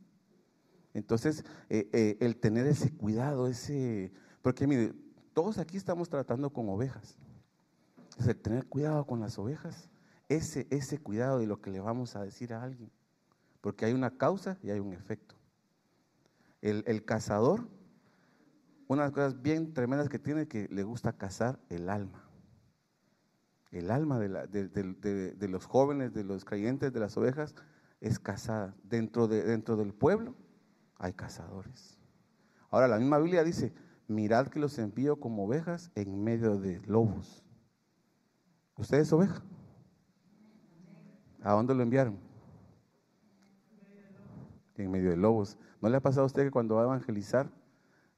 Entonces, 0.95 1.45
eh, 1.69 1.89
eh, 1.93 2.17
el 2.21 2.37
tener 2.39 2.67
ese 2.67 2.93
cuidado, 2.93 3.47
ese... 3.49 4.13
Porque 4.47 4.65
mire, 4.69 4.95
todos 5.35 5.59
aquí 5.59 5.77
estamos 5.77 6.09
tratando 6.09 6.51
con 6.51 6.69
ovejas. 6.69 7.17
Es 8.17 8.29
el 8.29 8.37
tener 8.37 8.65
cuidado 8.67 9.05
con 9.05 9.19
las 9.19 9.41
ovejas 9.41 9.91
ese, 10.29 10.69
ese 10.71 11.01
cuidado 11.01 11.41
de 11.41 11.49
lo 11.49 11.61
que 11.61 11.73
le 11.73 11.81
vamos 11.81 12.15
a 12.15 12.23
decir 12.23 12.55
a 12.55 12.63
alguien. 12.63 12.93
Porque 13.61 13.87
hay 13.87 13.93
una 13.93 14.17
causa 14.17 14.57
y 14.63 14.71
hay 14.71 14.79
un 14.79 14.93
efecto. 14.93 15.35
El, 16.63 17.05
cazador, 17.05 17.67
una 18.87 19.03
de 19.03 19.09
las 19.09 19.15
cosas 19.15 19.43
bien 19.43 19.75
tremendas 19.75 20.09
que 20.09 20.21
tiene 20.21 20.47
que 20.47 20.69
le 20.71 20.85
gusta 20.85 21.13
cazar 21.13 21.59
el 21.69 21.89
alma. 21.89 22.31
El 23.73 23.91
alma 23.91 24.21
de, 24.21 25.49
los 25.49 25.67
jóvenes, 25.67 26.15
de 26.15 26.23
los 26.23 26.45
creyentes, 26.45 26.93
de 26.93 27.01
las 27.01 27.17
ovejas, 27.17 27.57
es 28.01 28.21
cazada. 28.21 28.77
Dentro, 28.85 29.27
de, 29.27 29.43
dentro 29.43 29.77
del 29.77 29.93
pueblo 29.93 30.37
hay 30.99 31.15
cazadores. 31.15 31.99
Ahora 32.71 32.87
la 32.87 32.99
misma 32.99 33.19
Biblia 33.19 33.43
dice, 33.43 33.75
mirad 34.09 34.49
que 34.49 34.61
los 34.61 34.79
envío 34.79 35.19
como 35.19 35.45
ovejas 35.45 35.91
en 35.95 36.23
medio 36.23 36.59
de 36.59 36.81
lobos. 36.87 37.45
¿Usted 38.77 38.99
es 38.99 39.13
oveja? 39.13 39.43
¿A 41.43 41.53
dónde 41.53 41.75
lo 41.75 41.83
enviaron? 41.83 42.19
En 44.77 44.91
medio 44.91 45.11
de 45.11 45.17
lobos. 45.17 45.57
¿No 45.81 45.89
le 45.89 45.97
ha 45.97 46.01
pasado 46.01 46.25
a 46.25 46.27
usted 46.27 46.45
que 46.45 46.51
cuando 46.51 46.75
va 46.75 46.83
a 46.83 46.85
evangelizar 46.85 47.51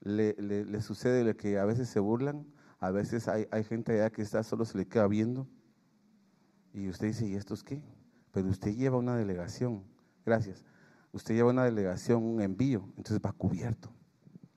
le, 0.01 0.81
sucede 0.81 1.25
lo 1.25 1.37
que 1.37 1.59
a 1.59 1.65
veces 1.65 1.89
se 1.89 2.01
burlan? 2.01 2.47
A 2.81 2.91
veces 2.91 3.29
hay, 3.29 3.65
gente 3.65 3.93
allá 3.93 4.11
que 4.11 4.23
está 4.23 4.43
solo 4.43 4.65
se 4.65 4.79
le 4.79 4.87
queda 4.87 5.07
viendo. 5.07 5.47
Y 6.73 6.89
usted 6.89 7.09
dice, 7.09 7.27
¿y 7.27 7.35
esto 7.35 7.55
es 7.55 7.63
qué? 7.63 7.83
Pero 8.33 8.49
usted 8.49 8.75
lleva 8.75 8.99
una 8.99 9.17
delegación. 9.17 9.85
Gracias. 10.25 10.65
Usted 11.13 11.35
lleva 11.35 11.51
una 11.51 11.65
delegación, 11.65 12.23
un 12.23 12.41
envío. 12.41 12.85
Entonces 12.97 13.21
va 13.25 13.33
cubierto. 13.33 13.91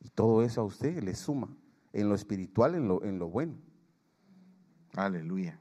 Y 0.02 0.10
todo 0.10 0.44
eso 0.44 0.62
a 0.62 0.66
usted 0.66 1.02
le 1.02 1.16
suma. 1.16 1.48
En 1.94 2.10
lo 2.10 2.16
espiritual, 2.16 2.76
en 2.76 2.88
lo, 2.88 3.04
en 3.04 3.20
lo 3.20 3.30
bueno. 3.30 3.56
Aleluya. 4.94 5.60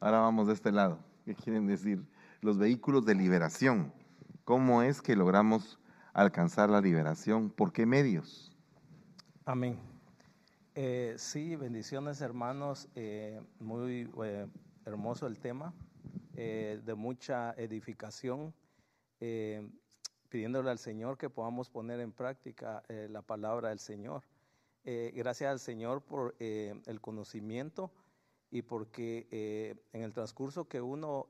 Ahora 0.00 0.20
vamos 0.20 0.46
de 0.46 0.54
este 0.54 0.72
lado. 0.72 0.98
¿Qué 1.24 1.34
quieren 1.34 1.66
decir? 1.66 2.06
los 2.46 2.58
vehículos 2.58 3.04
de 3.04 3.14
liberación. 3.14 3.92
¿Cómo 4.44 4.82
es 4.82 5.02
que 5.02 5.16
logramos 5.16 5.80
alcanzar 6.12 6.70
la 6.70 6.80
liberación? 6.80 7.50
¿Por 7.50 7.72
qué 7.72 7.86
medios? 7.86 8.52
Amén. 9.44 9.78
Eh, 10.74 11.14
sí, 11.18 11.56
bendiciones 11.56 12.20
hermanos, 12.20 12.88
eh, 12.94 13.40
muy 13.58 14.08
eh, 14.22 14.46
hermoso 14.84 15.26
el 15.26 15.38
tema, 15.38 15.74
de 16.34 16.94
mucha 16.94 17.54
edificación, 17.54 18.52
pidiéndole 20.28 20.70
al 20.70 20.78
Señor 20.78 21.18
que 21.18 21.30
podamos 21.30 21.70
poner 21.70 22.00
en 22.00 22.12
práctica 22.12 22.82
la 22.88 23.22
palabra 23.22 23.70
del 23.70 23.78
Señor. 23.78 24.22
gracias 24.84 25.50
al 25.50 25.60
Señor 25.60 26.02
por 26.02 26.34
el 26.38 27.00
conocimiento 27.00 27.90
y 28.50 28.62
porque 28.62 29.76
en 29.92 30.02
el 30.02 30.12
transcurso 30.12 30.66
que 30.66 30.80
uno 30.80 31.28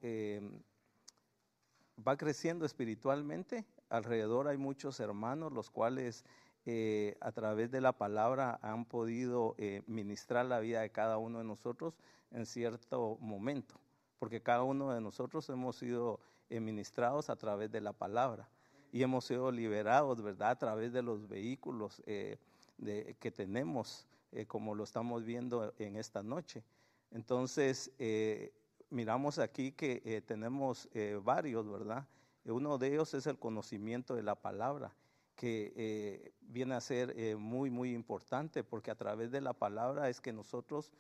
va 2.06 2.16
creciendo 2.16 2.66
espiritualmente. 2.66 3.64
Alrededor 3.88 4.48
hay 4.48 4.56
muchos 4.56 5.00
hermanos, 5.00 5.52
los 5.52 5.70
cuales 5.70 6.24
eh, 6.64 7.16
a 7.20 7.32
través 7.32 7.70
de 7.70 7.80
la 7.80 7.92
palabra 7.92 8.58
han 8.62 8.84
podido 8.84 9.54
eh, 9.58 9.82
ministrar 9.86 10.46
la 10.46 10.58
vida 10.60 10.80
de 10.80 10.90
cada 10.90 11.18
uno 11.18 11.38
de 11.38 11.44
nosotros 11.44 11.94
en 12.32 12.44
cierto 12.44 13.18
momento, 13.20 13.76
porque 14.18 14.42
cada 14.42 14.64
uno 14.64 14.92
de 14.92 15.00
nosotros 15.00 15.48
hemos 15.48 15.76
sido 15.76 16.20
eh, 16.50 16.60
ministrados 16.60 17.30
a 17.30 17.36
través 17.36 17.70
de 17.70 17.80
la 17.80 17.92
palabra 17.92 18.48
y 18.96 19.02
hemos 19.02 19.26
sido 19.26 19.52
liberados, 19.52 20.22
¿verdad?, 20.22 20.52
a 20.52 20.58
través 20.58 20.90
de 20.90 21.02
los 21.02 21.28
vehículos 21.28 22.02
de, 22.06 23.16
que 23.20 23.30
tenemos, 23.30 24.06
como 24.46 24.74
lo 24.74 24.84
estamos 24.84 25.22
viendo 25.22 25.74
en 25.78 25.96
esta 25.96 26.22
noche. 26.22 26.64
Entonces, 27.10 27.92
miramos 28.88 29.38
aquí 29.38 29.72
que 29.72 30.00
eh, 30.06 30.22
tenemos 30.22 30.88
eh, 30.94 31.20
varios, 31.22 31.70
¿verdad? 31.70 32.06
Uno 32.46 32.78
de 32.78 32.88
ellos 32.94 33.12
es 33.12 33.26
el 33.26 33.38
conocimiento 33.38 34.14
de 34.14 34.22
la 34.22 34.34
palabra, 34.34 34.94
que 35.34 35.74
eh, 35.76 36.32
viene 36.40 36.74
a 36.74 36.80
ser 36.80 37.36
muy, 37.36 37.68
muy 37.68 37.92
importante, 37.92 38.64
porque 38.64 38.90
a 38.90 38.94
través 38.94 39.30
de 39.30 39.42
la 39.42 39.52
palabra 39.52 40.08
es 40.08 40.22
que 40.22 40.32
nosotros 40.32 40.90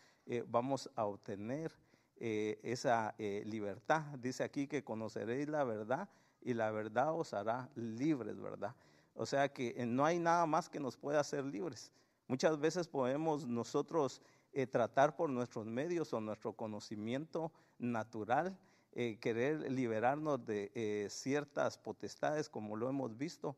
vamos 0.48 0.90
a 0.96 1.06
obtener 1.06 1.72
esa 2.18 3.14
libertad. 3.16 4.02
Dice 4.18 4.42
aquí 4.42 4.66
que 4.66 4.84
conoceréis 4.84 5.48
la 5.48 5.64
verdad 5.64 6.10
y 6.40 6.54
la 6.54 6.70
verdad 6.70 7.12
os 7.12 7.34
hará 7.34 7.68
libres, 7.74 8.40
¿verdad? 8.40 8.74
O 9.14 9.26
sea 9.26 9.48
que 9.48 9.74
no 9.86 10.04
hay 10.04 10.18
nada 10.18 10.46
más 10.46 10.68
que 10.68 10.80
nos 10.80 10.96
pueda 10.96 11.20
hacer 11.20 11.44
libres. 11.44 11.92
Muchas 12.28 12.58
veces 12.58 12.88
podemos 12.88 13.46
nosotros 13.46 14.20
eh, 14.52 14.66
tratar 14.66 15.16
por 15.16 15.30
nuestros 15.30 15.66
medios 15.66 16.12
o 16.12 16.20
nuestro 16.20 16.52
conocimiento 16.52 17.52
natural, 17.78 18.56
eh, 18.92 19.18
querer 19.18 19.70
liberarnos 19.70 20.44
de 20.44 20.70
eh, 20.74 21.08
ciertas 21.10 21.78
potestades, 21.78 22.48
como 22.48 22.76
lo 22.76 22.88
hemos 22.88 23.16
visto, 23.16 23.56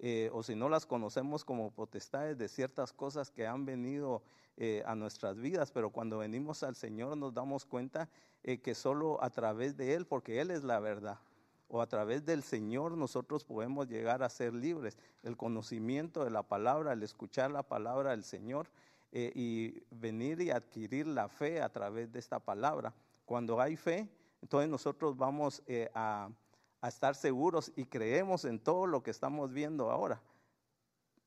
eh, 0.00 0.30
o 0.32 0.42
si 0.44 0.54
no 0.54 0.68
las 0.68 0.86
conocemos 0.86 1.44
como 1.44 1.72
potestades 1.72 2.38
de 2.38 2.48
ciertas 2.48 2.92
cosas 2.92 3.32
que 3.32 3.46
han 3.46 3.64
venido 3.66 4.22
eh, 4.56 4.82
a 4.86 4.94
nuestras 4.94 5.36
vidas, 5.40 5.72
pero 5.72 5.90
cuando 5.90 6.18
venimos 6.18 6.62
al 6.62 6.76
Señor 6.76 7.16
nos 7.16 7.34
damos 7.34 7.64
cuenta 7.64 8.08
eh, 8.44 8.58
que 8.58 8.76
solo 8.76 9.22
a 9.22 9.30
través 9.30 9.76
de 9.76 9.94
Él, 9.94 10.06
porque 10.06 10.40
Él 10.40 10.52
es 10.52 10.62
la 10.62 10.78
verdad, 10.78 11.18
o 11.68 11.80
a 11.80 11.86
través 11.86 12.24
del 12.24 12.42
Señor 12.42 12.96
nosotros 12.96 13.44
podemos 13.44 13.88
llegar 13.88 14.22
a 14.22 14.28
ser 14.28 14.54
libres. 14.54 14.98
El 15.22 15.36
conocimiento 15.36 16.24
de 16.24 16.30
la 16.30 16.42
palabra, 16.42 16.92
el 16.92 17.02
escuchar 17.02 17.50
la 17.50 17.62
palabra 17.62 18.10
del 18.10 18.24
Señor 18.24 18.68
y 19.12 19.82
venir 19.90 20.40
y 20.40 20.50
adquirir 20.50 21.06
la 21.06 21.28
fe 21.28 21.62
a 21.62 21.68
través 21.70 22.12
de 22.12 22.18
esta 22.18 22.38
palabra. 22.38 22.92
Cuando 23.24 23.60
hay 23.60 23.76
fe, 23.76 24.08
entonces 24.42 24.68
nosotros 24.68 25.16
vamos 25.16 25.62
a 25.94 26.30
a 26.80 26.88
estar 26.88 27.14
seguros 27.14 27.72
y 27.76 27.84
creemos 27.86 28.44
en 28.44 28.58
todo 28.58 28.86
lo 28.86 29.02
que 29.02 29.10
estamos 29.10 29.52
viendo 29.52 29.90
ahora. 29.90 30.20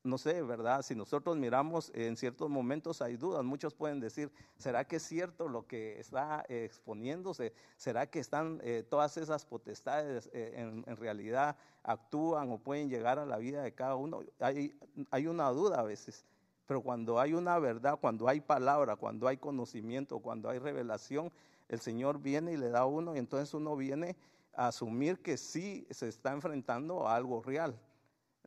No 0.04 0.18
sé, 0.18 0.42
¿verdad? 0.42 0.82
Si 0.82 0.96
nosotros 0.96 1.36
miramos 1.36 1.92
en 1.94 2.16
ciertos 2.16 2.50
momentos 2.50 3.00
hay 3.00 3.16
dudas. 3.16 3.44
Muchos 3.44 3.72
pueden 3.72 4.00
decir, 4.00 4.32
¿será 4.58 4.84
que 4.84 4.96
es 4.96 5.04
cierto 5.04 5.46
lo 5.46 5.66
que 5.68 6.00
está 6.00 6.44
exponiéndose? 6.48 7.52
¿Será 7.76 8.06
que 8.06 8.18
están 8.18 8.60
eh, 8.64 8.84
todas 8.88 9.16
esas 9.16 9.44
potestades 9.44 10.28
eh, 10.32 10.54
en, 10.56 10.96
realidad 10.96 11.56
actúan 11.84 12.50
o 12.50 12.58
pueden 12.58 12.88
llegar 12.88 13.20
a 13.20 13.26
la 13.26 13.38
vida 13.38 13.62
de 13.62 13.72
cada 13.74 13.94
uno? 13.94 14.22
Hay, 14.40 14.76
hay 15.12 15.28
una 15.28 15.50
duda 15.50 15.78
a 15.78 15.84
veces. 15.84 16.24
Pero 16.66 16.80
cuando 16.80 17.20
hay 17.20 17.34
una 17.34 17.58
verdad, 17.60 17.96
cuando 18.00 18.28
hay 18.28 18.40
palabra, 18.40 18.96
cuando 18.96 19.28
hay 19.28 19.36
conocimiento, 19.36 20.18
cuando 20.18 20.48
hay 20.48 20.58
revelación, 20.58 21.32
el 21.68 21.80
Señor 21.80 22.18
viene 22.20 22.52
y 22.52 22.56
le 22.56 22.70
da 22.70 22.80
a 22.80 22.86
uno 22.86 23.14
y 23.14 23.18
entonces 23.18 23.54
uno 23.54 23.76
viene 23.76 24.16
asumir 24.54 25.22
que 25.22 25.36
sí 25.36 25.86
se 25.90 26.08
está 26.08 26.32
enfrentando 26.32 27.06
a 27.06 27.14
algo 27.14 27.40
real. 27.40 27.78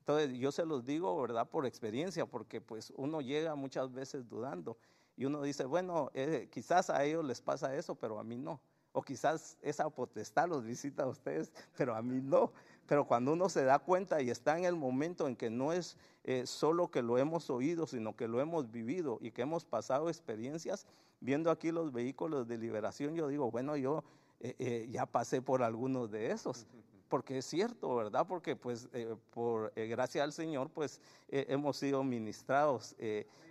Entonces 0.08 0.38
yo 0.38 0.52
se 0.52 0.68
los 0.68 0.86
digo, 0.86 1.20
¿verdad? 1.20 1.50
Por 1.50 1.66
experiencia, 1.66 2.28
porque 2.28 2.62
pues 2.62 2.94
uno 2.96 3.22
llega 3.22 3.56
muchas 3.56 3.92
veces 3.92 4.30
dudando 4.30 4.78
y 5.18 5.26
uno 5.26 5.42
dice, 5.42 5.66
bueno, 5.66 6.12
eh, 6.14 6.48
quizás 6.52 6.92
a 6.92 7.04
ellos 7.04 7.26
les 7.26 7.42
pasa 7.42 7.76
eso, 7.76 7.96
pero 7.96 8.20
a 8.20 8.24
mí 8.24 8.38
no. 8.38 8.62
O 8.92 9.02
quizás 9.02 9.58
esa 9.64 9.90
potestad 9.90 10.48
los 10.48 10.64
visita 10.64 11.04
a 11.04 11.08
ustedes, 11.08 11.52
pero 11.76 11.96
a 11.96 12.04
mí 12.04 12.22
no. 12.22 12.52
Pero 12.86 13.08
cuando 13.08 13.34
uno 13.34 13.50
se 13.50 13.64
da 13.64 13.80
cuenta 13.80 14.22
y 14.22 14.30
está 14.30 14.56
en 14.60 14.66
el 14.66 14.76
momento 14.76 15.28
en 15.28 15.36
que 15.36 15.50
no 15.50 15.74
es 15.74 15.98
eh, 16.24 16.46
solo 16.46 16.92
que 16.92 17.02
lo 17.02 17.18
hemos 17.18 17.50
oído, 17.50 17.88
sino 17.88 18.16
que 18.16 18.28
lo 18.28 18.40
hemos 18.40 18.70
vivido 18.70 19.18
y 19.22 19.32
que 19.32 19.42
hemos 19.42 19.66
pasado 19.66 20.10
experiencias, 20.10 20.86
viendo 21.20 21.50
aquí 21.50 21.72
los 21.72 21.92
vehículos 21.92 22.48
de 22.48 22.60
liberación, 22.60 23.16
yo 23.16 23.28
digo, 23.28 23.50
bueno, 23.50 23.76
yo 23.76 24.04
eh, 24.40 24.56
eh, 24.60 24.88
ya 24.92 25.08
pasé 25.08 25.42
por 25.42 25.64
algunos 25.64 26.12
de 26.12 26.30
esos. 26.30 26.68
Porque 27.16 27.38
es 27.38 27.46
cierto, 27.46 27.96
¿verdad? 27.96 28.28
Porque 28.28 28.58
pues 28.58 28.90
eh, 28.92 29.16
por 29.34 29.74
gracia 29.74 30.22
al 30.22 30.34
Señor 30.34 30.70
pues 30.70 31.00
hemos 31.30 31.78
sido 31.78 32.04
ministrados 32.04 32.94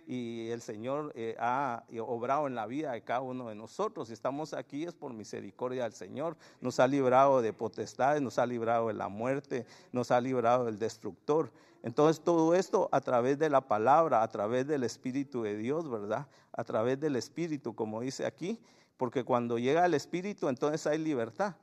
y 0.05 0.49
el 0.49 0.61
Señor 0.61 1.15
ha 1.39 1.83
obrado 1.99 2.45
en 2.45 2.53
la 2.53 2.67
vida 2.67 2.91
de 2.91 3.01
cada 3.01 3.21
uno 3.21 3.49
de 3.49 3.55
nosotros. 3.55 4.09
Si 4.09 4.13
estamos 4.13 4.53
aquí 4.53 4.83
es 4.83 4.93
por 4.93 5.13
misericordia 5.13 5.81
del 5.85 5.93
Señor. 5.93 6.37
Nos 6.61 6.79
ha 6.79 6.85
librado 6.87 7.41
de 7.41 7.53
potestades, 7.53 8.21
nos 8.21 8.37
ha 8.37 8.45
librado 8.45 8.89
de 8.89 8.93
la 8.93 9.07
muerte, 9.07 9.65
nos 9.91 10.11
ha 10.11 10.21
librado 10.21 10.65
del 10.65 10.77
destructor. 10.77 11.51
Entonces 11.81 12.23
todo 12.23 12.53
esto 12.53 12.87
a 12.91 13.01
través 13.01 13.39
de 13.39 13.49
la 13.49 13.61
palabra, 13.61 14.21
a 14.21 14.29
través 14.29 14.67
del 14.67 14.83
Espíritu 14.83 15.41
de 15.41 15.57
Dios, 15.57 15.89
¿verdad? 15.89 16.27
A 16.51 16.63
través 16.63 16.99
del 16.99 17.15
Espíritu, 17.15 17.73
como 17.73 18.01
dice 18.01 18.27
aquí, 18.27 18.59
porque 18.95 19.23
cuando 19.23 19.57
llega 19.57 19.87
el 19.87 19.95
Espíritu, 19.95 20.49
entonces 20.49 20.85
hay 20.85 20.99
libertad. 20.99 21.55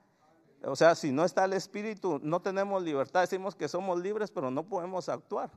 O 0.65 0.77
sea, 0.77 0.95
si 0.95 1.11
no 1.11 1.25
está 1.25 1.45
el 1.45 1.55
Espíritu, 1.55 2.21
no 2.23 2.41
tenemos 2.41 2.83
libertad. 2.83 3.23
Decimos 3.23 3.55
que 3.57 3.69
somos 3.69 4.01
libres, 4.01 4.31
pero 4.31 4.51
no 4.51 4.65
podemos 4.65 5.09
actuar. 5.09 5.51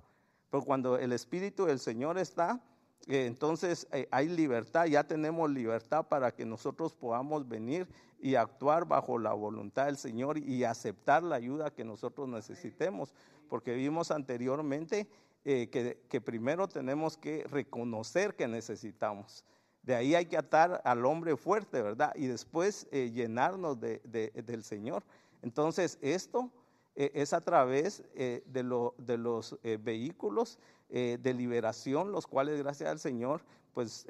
Pero 0.49 0.63
cuando 0.63 0.97
el 0.97 1.11
Espíritu 1.11 1.65
del 1.65 1.79
Señor 1.79 2.17
está, 2.17 2.61
eh, 3.07 3.25
entonces 3.27 3.87
eh, 3.91 4.07
hay 4.09 4.27
libertad, 4.27 4.85
ya 4.85 5.03
tenemos 5.03 5.49
libertad 5.51 6.07
para 6.07 6.31
que 6.31 6.45
nosotros 6.45 6.93
podamos 6.93 7.47
venir 7.47 7.87
y 8.19 8.35
actuar 8.35 8.85
bajo 8.85 9.19
la 9.19 9.33
voluntad 9.33 9.85
del 9.85 9.97
Señor 9.97 10.39
y 10.39 10.63
aceptar 10.63 11.21
la 11.21 11.35
ayuda 11.35 11.73
que 11.73 11.83
nosotros 11.83 12.27
necesitemos. 12.27 13.13
Porque 13.47 13.75
vimos 13.75 14.09
anteriormente 14.09 15.07
eh, 15.43 15.69
que, 15.69 16.01
que 16.09 16.19
primero 16.19 16.67
tenemos 16.67 17.15
que 17.15 17.43
reconocer 17.43 18.35
que 18.35 18.47
necesitamos. 18.47 19.45
De 19.85 19.93
ahí 19.93 20.15
hay 20.15 20.25
que 20.25 20.35
atar 20.35 20.81
al 20.83 21.05
hombre 21.05 21.37
fuerte, 21.37 21.79
¿verdad? 21.79 22.11
Y 22.15 22.25
después 22.25 22.87
eh, 22.91 23.11
llenarnos 23.13 23.79
del 23.79 24.63
Señor. 24.63 25.03
Entonces, 25.43 25.99
esto 26.01 26.49
eh, 26.95 27.11
es 27.13 27.33
a 27.33 27.41
través 27.41 28.03
eh, 28.15 28.41
de, 28.47 28.63
los 28.63 29.59
vehículos 29.83 30.57
de 30.89 31.33
liberación, 31.35 32.11
los 32.11 32.25
cuales, 32.25 32.57
gracias 32.57 32.89
al 32.89 32.99
Señor, 32.99 33.41
pues 33.73 34.07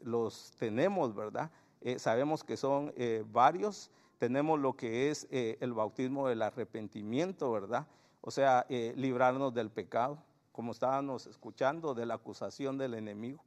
los 0.00 0.52
tenemos, 0.58 1.14
¿verdad? 1.14 1.50
sabemos 1.96 2.42
que 2.42 2.56
son 2.56 2.92
varios. 3.32 3.90
Tenemos 4.18 4.58
lo 4.58 4.74
que 4.76 5.10
es 5.10 5.28
el 5.30 5.72
bautismo 5.72 6.28
del 6.28 6.42
arrepentimiento, 6.42 7.52
¿verdad? 7.52 7.86
O 8.22 8.30
sea, 8.30 8.66
librarnos 8.68 9.54
del 9.54 9.70
pecado, 9.70 10.18
como 10.52 10.72
estábamos 10.72 11.26
escuchando, 11.26 11.94
de 11.94 12.06
la 12.06 12.14
acusación 12.14 12.76
del 12.76 12.94
enemigo. 12.94 13.42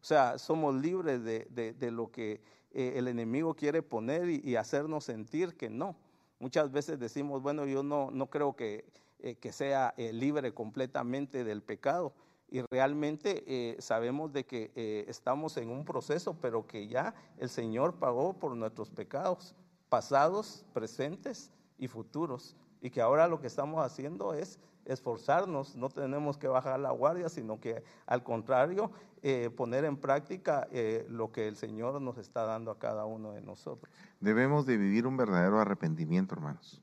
O 0.00 0.04
sea, 0.04 0.38
somos 0.38 0.74
libres 0.74 1.24
de, 1.24 1.90
lo 1.90 2.10
que 2.10 2.40
eh, 2.70 2.94
el 2.96 3.08
enemigo 3.08 3.54
quiere 3.54 3.82
poner 3.82 4.28
y, 4.28 4.56
hacernos 4.56 5.04
sentir 5.04 5.56
que 5.56 5.68
no. 5.68 5.96
Muchas 6.38 6.70
veces 6.70 6.98
decimos, 6.98 7.42
bueno, 7.42 7.66
yo 7.66 7.82
no, 7.82 8.10
no 8.12 8.30
creo 8.30 8.54
que, 8.54 8.84
eh, 9.18 9.34
que 9.36 9.52
sea 9.52 9.94
eh, 9.96 10.12
libre 10.12 10.54
completamente 10.54 11.42
del 11.42 11.62
pecado. 11.62 12.12
Y 12.50 12.62
realmente 12.70 13.76
sabemos 13.78 14.32
de 14.32 14.46
que 14.46 15.04
estamos 15.06 15.58
en 15.58 15.68
un 15.68 15.84
proceso, 15.84 16.38
pero 16.40 16.66
que 16.66 16.88
ya 16.88 17.14
el 17.36 17.50
Señor 17.50 17.96
pagó 17.96 18.32
por 18.32 18.56
nuestros 18.56 18.88
pecados, 18.88 19.54
pasados, 19.90 20.64
presentes 20.72 21.50
y 21.76 21.88
futuros. 21.88 22.56
Y 22.80 22.88
que 22.88 23.02
ahora 23.02 23.28
lo 23.28 23.38
que 23.38 23.48
estamos 23.48 23.84
haciendo 23.84 24.32
es 24.32 24.58
esforzarnos, 24.88 25.76
no 25.76 25.88
tenemos 25.90 26.38
que 26.38 26.48
bajar 26.48 26.80
la 26.80 26.90
guardia, 26.90 27.28
sino 27.28 27.60
que 27.60 27.84
al 28.06 28.24
contrario, 28.24 28.90
eh, 29.22 29.50
poner 29.50 29.84
en 29.84 29.96
práctica 29.96 30.66
eh, 30.72 31.06
lo 31.08 31.30
que 31.30 31.46
el 31.46 31.56
Señor 31.56 32.00
nos 32.00 32.18
está 32.18 32.44
dando 32.44 32.70
a 32.70 32.78
cada 32.78 33.04
uno 33.04 33.32
de 33.32 33.42
nosotros. 33.42 33.92
Debemos 34.20 34.66
de 34.66 34.76
vivir 34.76 35.06
un 35.06 35.16
verdadero 35.16 35.60
arrepentimiento, 35.60 36.34
hermanos. 36.34 36.82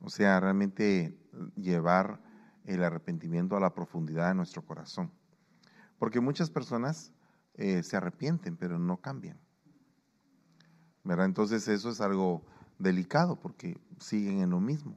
O 0.00 0.10
sea, 0.10 0.40
realmente 0.40 1.16
llevar 1.56 2.20
el 2.64 2.82
arrepentimiento 2.82 3.56
a 3.56 3.60
la 3.60 3.74
profundidad 3.74 4.28
de 4.28 4.34
nuestro 4.34 4.62
corazón. 4.64 5.10
Porque 5.98 6.20
muchas 6.20 6.50
personas 6.50 7.12
eh, 7.54 7.82
se 7.82 7.96
arrepienten, 7.96 8.56
pero 8.56 8.78
no 8.78 8.98
cambian. 8.98 9.38
¿Verdad? 11.02 11.26
Entonces 11.26 11.66
eso 11.68 11.90
es 11.90 12.00
algo 12.00 12.44
delicado 12.78 13.36
porque 13.36 13.76
siguen 13.98 14.40
en 14.40 14.50
lo 14.50 14.60
mismo. 14.60 14.96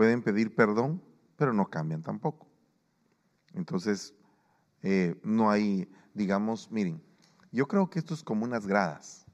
Pueden 0.00 0.22
pedir 0.22 0.54
perdón, 0.54 1.02
pero 1.36 1.52
no 1.52 1.68
cambian 1.68 2.02
tampoco. 2.02 2.48
Entonces, 3.52 4.14
eh, 4.80 5.20
no 5.22 5.50
hay, 5.50 5.92
digamos, 6.14 6.72
miren, 6.72 7.02
yo 7.52 7.68
creo 7.68 7.90
que 7.90 7.98
esto 7.98 8.14
es 8.14 8.24
como 8.24 8.46
unas 8.46 8.66
gradas, 8.66 9.26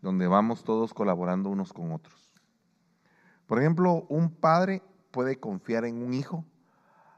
donde 0.00 0.28
vamos 0.28 0.62
todos 0.62 0.94
colaborando 0.94 1.50
unos 1.50 1.72
con 1.72 1.90
otros. 1.90 2.32
Por 3.48 3.58
ejemplo, 3.58 4.06
un 4.08 4.30
padre 4.30 4.84
puede 5.10 5.40
confiar 5.40 5.84
en 5.84 6.00
un 6.00 6.14
hijo 6.14 6.46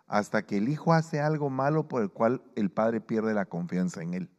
hasta 0.06 0.46
que 0.46 0.56
el 0.56 0.70
hijo 0.70 0.94
hace 0.94 1.20
algo 1.20 1.50
malo 1.50 1.86
por 1.86 2.00
el 2.00 2.10
cual 2.10 2.42
el 2.56 2.70
padre 2.70 3.02
pierde 3.02 3.34
la 3.34 3.44
confianza 3.44 4.02
en 4.02 4.14
él. 4.14 4.30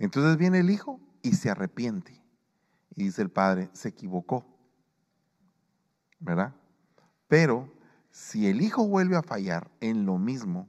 Entonces 0.00 0.36
viene 0.36 0.58
el 0.58 0.70
hijo 0.70 0.98
y 1.22 1.34
se 1.34 1.50
arrepiente. 1.50 2.20
Y 2.96 3.04
dice 3.04 3.22
el 3.22 3.30
padre, 3.30 3.70
se 3.74 3.90
equivocó. 3.90 4.57
¿Verdad? 6.20 6.54
Pero 7.28 7.68
si 8.10 8.48
el 8.48 8.62
hijo 8.62 8.86
vuelve 8.86 9.16
a 9.16 9.22
fallar 9.22 9.70
en 9.80 10.06
lo 10.06 10.18
mismo, 10.18 10.68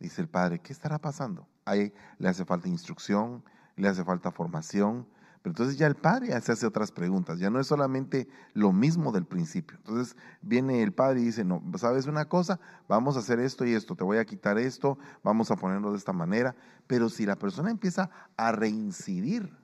dice 0.00 0.22
el 0.22 0.28
padre, 0.28 0.60
¿qué 0.60 0.72
estará 0.72 0.98
pasando? 0.98 1.46
Ahí 1.64 1.92
le 2.18 2.28
hace 2.28 2.44
falta 2.44 2.68
instrucción, 2.68 3.44
le 3.76 3.88
hace 3.88 4.04
falta 4.04 4.32
formación, 4.32 5.06
pero 5.42 5.52
entonces 5.52 5.76
ya 5.76 5.88
el 5.88 5.96
padre 5.96 6.40
se 6.40 6.52
hace 6.52 6.66
otras 6.66 6.92
preguntas, 6.92 7.40
ya 7.40 7.50
no 7.50 7.58
es 7.58 7.66
solamente 7.66 8.28
lo 8.54 8.72
mismo 8.72 9.10
del 9.10 9.26
principio. 9.26 9.76
Entonces 9.78 10.16
viene 10.40 10.82
el 10.82 10.92
padre 10.92 11.20
y 11.20 11.24
dice, 11.24 11.44
no, 11.44 11.60
¿sabes 11.76 12.06
una 12.06 12.28
cosa? 12.28 12.60
Vamos 12.88 13.16
a 13.16 13.20
hacer 13.20 13.40
esto 13.40 13.64
y 13.64 13.74
esto, 13.74 13.96
te 13.96 14.04
voy 14.04 14.18
a 14.18 14.24
quitar 14.24 14.56
esto, 14.58 14.98
vamos 15.24 15.50
a 15.50 15.56
ponerlo 15.56 15.90
de 15.90 15.98
esta 15.98 16.12
manera. 16.12 16.54
Pero 16.86 17.08
si 17.08 17.26
la 17.26 17.36
persona 17.36 17.70
empieza 17.70 18.08
a 18.36 18.52
reincidir, 18.52 19.56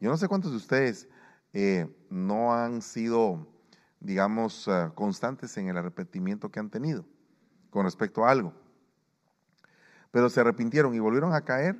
yo 0.00 0.10
no 0.10 0.18
sé 0.18 0.28
cuántos 0.28 0.50
de 0.50 0.58
ustedes 0.58 1.08
eh, 1.54 1.88
no 2.10 2.54
han 2.54 2.82
sido 2.82 3.51
digamos, 4.02 4.66
eh, 4.68 4.90
constantes 4.94 5.56
en 5.56 5.68
el 5.68 5.76
arrepentimiento 5.76 6.50
que 6.50 6.60
han 6.60 6.70
tenido 6.70 7.04
con 7.70 7.84
respecto 7.84 8.24
a 8.24 8.30
algo. 8.30 8.52
Pero 10.10 10.28
se 10.28 10.40
arrepintieron 10.40 10.94
y 10.94 10.98
volvieron 10.98 11.32
a 11.32 11.42
caer 11.42 11.76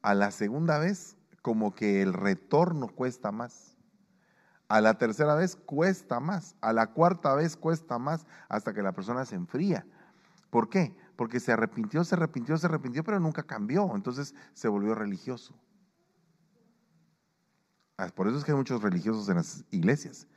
a 0.00 0.14
la 0.14 0.30
segunda 0.30 0.78
vez 0.78 1.16
como 1.42 1.74
que 1.74 2.00
el 2.00 2.12
retorno 2.12 2.88
cuesta 2.88 3.32
más. 3.32 3.76
A 4.68 4.80
la 4.80 4.98
tercera 4.98 5.34
vez 5.34 5.56
cuesta 5.56 6.20
más, 6.20 6.54
a 6.60 6.72
la 6.72 6.88
cuarta 6.88 7.34
vez 7.34 7.56
cuesta 7.56 7.98
más 7.98 8.26
hasta 8.48 8.72
que 8.72 8.82
la 8.82 8.92
persona 8.92 9.24
se 9.24 9.34
enfría. 9.34 9.84
¿Por 10.50 10.68
qué? 10.68 10.94
Porque 11.16 11.40
se 11.40 11.52
arrepintió, 11.52 12.04
se 12.04 12.14
arrepintió, 12.14 12.56
se 12.56 12.66
arrepintió, 12.66 13.02
pero 13.02 13.18
nunca 13.18 13.42
cambió. 13.42 13.90
Entonces 13.94 14.34
se 14.54 14.68
volvió 14.68 14.94
religioso. 14.94 15.54
Ah, 17.96 18.08
por 18.14 18.28
eso 18.28 18.38
es 18.38 18.44
que 18.44 18.52
hay 18.52 18.56
muchos 18.56 18.80
religiosos 18.82 19.28
en 19.28 19.36
las 19.36 19.64
iglesias 19.70 20.28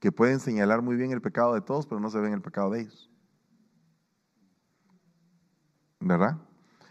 que 0.00 0.10
pueden 0.10 0.40
señalar 0.40 0.82
muy 0.82 0.96
bien 0.96 1.12
el 1.12 1.20
pecado 1.20 1.54
de 1.54 1.60
todos, 1.60 1.86
pero 1.86 2.00
no 2.00 2.10
se 2.10 2.18
ven 2.18 2.32
el 2.32 2.40
pecado 2.40 2.70
de 2.70 2.80
ellos. 2.80 3.10
¿Verdad? 6.00 6.38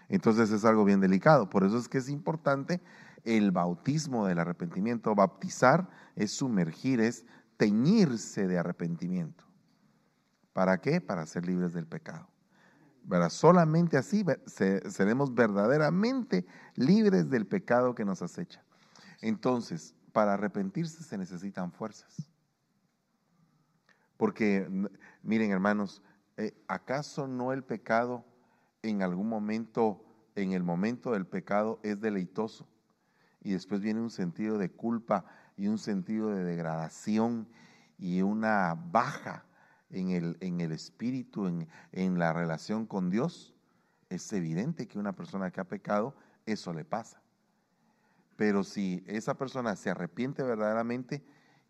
Entonces 0.08 0.52
es 0.52 0.63
algo 0.63 0.86
bien 0.86 1.02
delicado. 1.02 1.50
Por 1.50 1.63
eso 1.63 1.78
es 1.78 1.88
que 1.88 1.98
es 1.98 2.08
importante 2.08 2.82
el 3.24 3.52
bautismo 3.52 4.28
del 4.28 4.39
arrepentimiento. 4.39 5.15
Bautizar 5.15 5.89
es 6.15 6.32
sumergir, 6.32 7.02
es 7.02 7.26
teñirse 7.58 8.48
de 8.48 8.60
arrepentimiento. 8.60 9.43
¿Para 10.54 10.80
qué? 10.80 11.02
Para 11.02 11.26
ser 11.26 11.48
libres 11.48 11.74
del 11.74 11.88
pecado. 11.88 12.28
¿Verdad? 13.04 13.30
Solamente 13.30 13.98
así 13.98 14.24
seremos 14.45 15.34
verdaderamente 15.34 16.45
libres 16.76 17.30
del 17.30 17.48
pecado 17.48 17.95
que 17.95 18.06
nos 18.06 18.22
acecha. 18.22 18.63
Entonces, 19.22 19.95
para 20.12 20.36
arrepentirse 20.36 21.04
se 21.04 21.17
necesitan 21.17 21.72
fuerzas. 21.72 22.28
Porque, 24.19 24.67
miren 25.23 25.51
hermanos, 25.51 26.03
eh, 26.36 26.53
¿acaso 26.67 27.25
no 27.25 27.53
el 27.53 27.63
pecado 27.63 28.25
en 28.84 29.01
algún 29.01 29.29
momento, 29.29 30.03
en 30.36 30.51
el 30.51 30.62
momento 30.62 31.13
del 31.13 31.25
pecado, 31.25 31.79
es 31.84 32.01
deleitoso? 32.01 32.67
Y 33.41 33.53
después 33.53 33.79
viene 33.79 34.01
un 34.01 34.10
sentido 34.10 34.58
de 34.58 34.71
culpa 34.71 35.23
y 35.55 35.67
un 35.67 35.77
sentido 35.77 36.32
de 36.32 36.43
degradación 36.43 37.47
y 37.97 38.21
una 38.21 38.75
baja 38.91 39.45
en 39.89 40.10
el, 40.10 40.36
en 40.41 40.60
el 40.60 40.73
espíritu, 40.73 41.47
en, 41.47 41.69
en 41.93 42.19
la 42.19 42.34
relación 42.34 42.86
con 42.86 43.10
Dios. 43.10 43.55
Es 44.10 44.34
evidente 44.34 44.86
que 44.89 44.99
una 44.99 45.13
persona 45.13 45.49
que 45.49 45.62
ha 45.62 45.69
pecado, 45.69 46.13
eso 46.45 46.73
le 46.73 46.84
pasa. 46.84 47.21
Pero 48.36 48.65
si 48.65 49.01
esa 49.08 49.36
persona 49.36 49.77
se 49.77 49.91
arrepiente 49.91 50.43
verdaderamente 50.43 51.23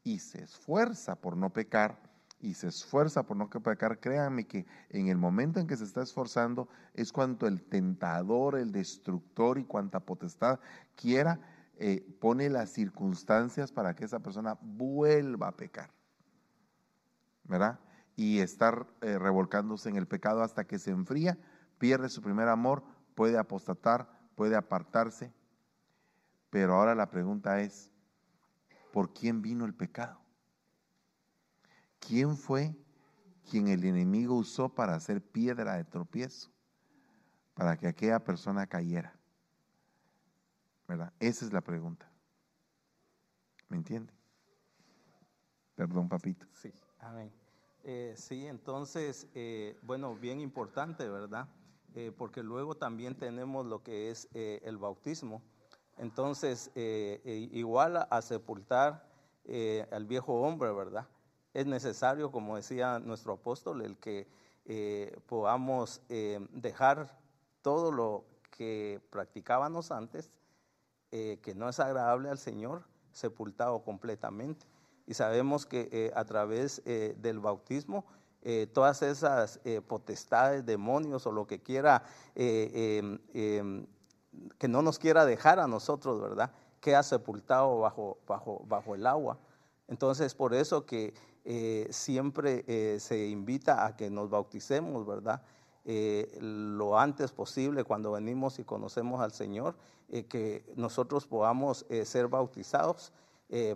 y 0.04 0.18
se 0.18 0.42
esfuerza 0.42 1.16
por 1.16 1.38
no 1.38 1.54
pecar, 1.54 2.09
y 2.40 2.54
se 2.54 2.68
esfuerza 2.68 3.24
por 3.24 3.36
no 3.36 3.50
pecar, 3.50 4.00
créanme 4.00 4.48
que 4.48 4.66
en 4.90 5.08
el 5.08 5.18
momento 5.18 5.60
en 5.60 5.68
que 5.68 5.76
se 5.76 5.84
está 5.84 6.02
esforzando 6.02 6.70
es 6.94 7.12
cuando 7.12 7.48
el 7.48 7.62
tentador, 7.62 8.58
el 8.58 8.72
destructor 8.72 9.58
y 9.58 9.66
cuanta 9.66 10.00
potestad 10.00 10.60
quiera, 10.96 11.40
eh, 11.78 12.02
pone 12.20 12.50
las 12.50 12.70
circunstancias 12.70 13.72
para 13.72 13.96
que 13.96 14.06
esa 14.06 14.20
persona 14.20 14.58
vuelva 14.62 15.50
a 15.50 15.56
pecar. 15.56 15.92
¿Verdad? 17.44 17.80
Y 18.16 18.40
estar 18.40 18.88
eh, 19.02 19.18
revolcándose 19.18 19.90
en 19.90 19.98
el 19.98 20.08
pecado 20.08 20.44
hasta 20.44 20.66
que 20.66 20.80
se 20.80 20.92
enfría, 20.92 21.38
pierde 21.78 22.10
su 22.10 22.22
primer 22.22 22.48
amor, 22.48 22.84
puede 23.16 23.38
apostatar, 23.38 24.10
puede 24.36 24.56
apartarse. 24.56 25.34
Pero 26.50 26.76
ahora 26.76 26.96
la 26.96 27.10
pregunta 27.10 27.62
es, 27.62 27.92
¿por 28.94 29.14
quién 29.14 29.42
vino 29.42 29.66
el 29.66 29.74
pecado? 29.74 30.20
¿Quién 32.00 32.36
fue 32.38 32.76
quien 33.50 33.68
el 33.68 33.84
enemigo 33.84 34.36
usó 34.36 34.70
para 34.70 34.96
hacer 34.96 35.22
piedra 35.22 35.76
de 35.76 35.84
tropiezo? 35.84 36.52
Para 37.54 37.78
que 37.78 37.88
aquella 37.88 38.24
persona 38.24 38.68
cayera. 38.68 39.14
¿Verdad? 40.88 41.14
Esa 41.20 41.46
es 41.46 41.54
la 41.54 41.62
pregunta. 41.62 42.10
¿Me 43.68 43.78
entiende? 43.78 44.12
Perdón, 45.76 46.10
papito. 46.10 46.48
Sí, 46.52 46.74
amén. 47.00 47.32
Eh, 47.84 48.14
sí, 48.18 48.46
entonces, 48.48 49.28
eh, 49.34 49.78
bueno, 49.84 50.16
bien 50.16 50.42
importante, 50.42 51.08
¿verdad? 51.08 51.48
Eh, 51.96 52.12
porque 52.16 52.44
luego 52.44 52.76
también 52.76 53.16
tenemos 53.16 53.66
lo 53.66 53.82
que 53.84 54.10
es 54.10 54.28
el 54.34 54.78
bautismo. 54.78 55.42
Entonces, 55.98 56.72
igual 56.76 58.08
a 58.10 58.22
sepultar 58.22 59.10
al 59.92 60.06
viejo 60.06 60.42
hombre, 60.42 60.72
¿verdad? 60.72 61.08
Es 61.54 61.66
necesario, 61.66 62.32
como 62.32 62.56
decía 62.56 63.00
nuestro 63.00 63.34
apóstol, 63.34 63.82
el 63.82 63.98
que 63.98 64.28
eh, 64.66 65.18
podamos 65.26 66.02
eh, 66.10 66.40
dejar 66.52 67.18
todo 67.62 67.92
lo 67.92 68.26
que 68.52 69.02
practicábamos 69.10 69.92
antes, 69.92 70.30
eh, 71.12 71.40
que 71.42 71.56
no 71.56 71.68
es 71.70 71.80
agradable 71.80 72.30
al 72.30 72.38
Señor, 72.38 72.84
sepultado 73.12 73.84
completamente. 73.84 74.68
Y 75.08 75.16
sabemos 75.16 75.66
que 75.66 76.12
a 76.16 76.24
través 76.24 76.84
del 76.86 77.40
bautismo, 77.40 78.06
todas 78.74 79.02
esas 79.02 79.60
potestades, 79.88 80.64
demonios 80.68 81.26
o 81.26 81.32
lo 81.32 81.48
que 81.48 81.64
quiera, 81.64 82.04
em, 82.36 83.18
em, 83.34 83.88
que 84.60 84.68
no 84.68 84.84
nos 84.84 85.00
quiera 85.00 85.26
dejar 85.26 85.60
a 85.60 85.66
nosotros, 85.66 86.22
¿verdad? 86.22 86.52
Queda 86.80 87.02
sepultado 87.02 87.80
bajo, 87.80 88.20
bajo, 88.28 88.64
bajo 88.68 88.94
el 88.94 89.08
agua. 89.08 89.40
Entonces, 89.88 90.36
por 90.36 90.54
eso 90.54 90.86
que 90.86 91.16
eh, 91.52 91.88
siempre 91.90 92.64
eh, 92.68 93.00
se 93.00 93.28
invita 93.28 93.84
a 93.84 93.96
que 93.96 94.12
nos 94.12 94.30
bauticemos, 94.30 95.04
¿verdad? 95.04 95.42
Eh, 95.84 96.38
lo 96.40 97.00
antes 97.00 97.32
posible 97.32 97.84
cuando 97.84 98.12
venimos 98.12 98.60
y 98.60 98.64
conocemos 98.64 99.20
al 99.20 99.32
Señor, 99.32 99.74
que 100.30 100.64
nosotros 100.76 101.26
podamos 101.26 101.88
ser 102.04 102.28
bautizados 102.28 103.12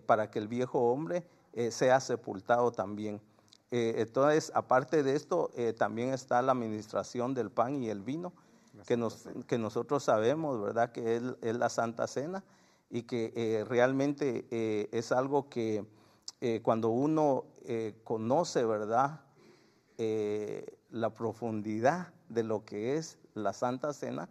para 0.05 0.29
que 0.29 0.39
el 0.39 0.47
viejo 0.47 0.91
hombre 0.91 1.23
sea 1.69 1.99
sepultado 1.99 2.71
también. 2.71 3.21
entonces, 3.69 4.51
aparte 4.55 5.03
de 5.03 5.15
esto, 5.15 5.51
también 5.77 6.11
está 6.11 6.41
la 6.41 6.51
administración 6.51 7.35
del 7.35 7.51
pan 7.51 7.83
y 7.83 7.89
el 7.89 8.01
vino, 8.01 8.33
que, 8.87 8.97
nos, 8.97 9.29
que 9.47 9.59
nosotros 9.59 10.03
sabemos, 10.03 10.59
¿verdad? 10.59 10.91
Que 10.91 11.17
es, 11.17 11.23
es 11.41 11.55
la 11.55 11.69
Santa 11.69 12.07
Cena 12.07 12.43
y 12.89 13.03
que 13.03 13.63
realmente 13.67 14.47
es 14.91 15.11
algo 15.11 15.49
que 15.49 15.85
eh, 16.45 16.59
cuando 16.61 16.89
uno 16.89 17.45
eh, 17.63 17.95
conoce, 18.03 18.65
¿verdad?, 18.65 19.21
eh, 19.97 20.77
la 20.89 21.13
profundidad 21.13 22.11
de 22.27 22.43
lo 22.43 22.65
que 22.65 22.97
es 22.97 23.17
la 23.33 23.53
Santa 23.53 23.93
Cena, 23.93 24.27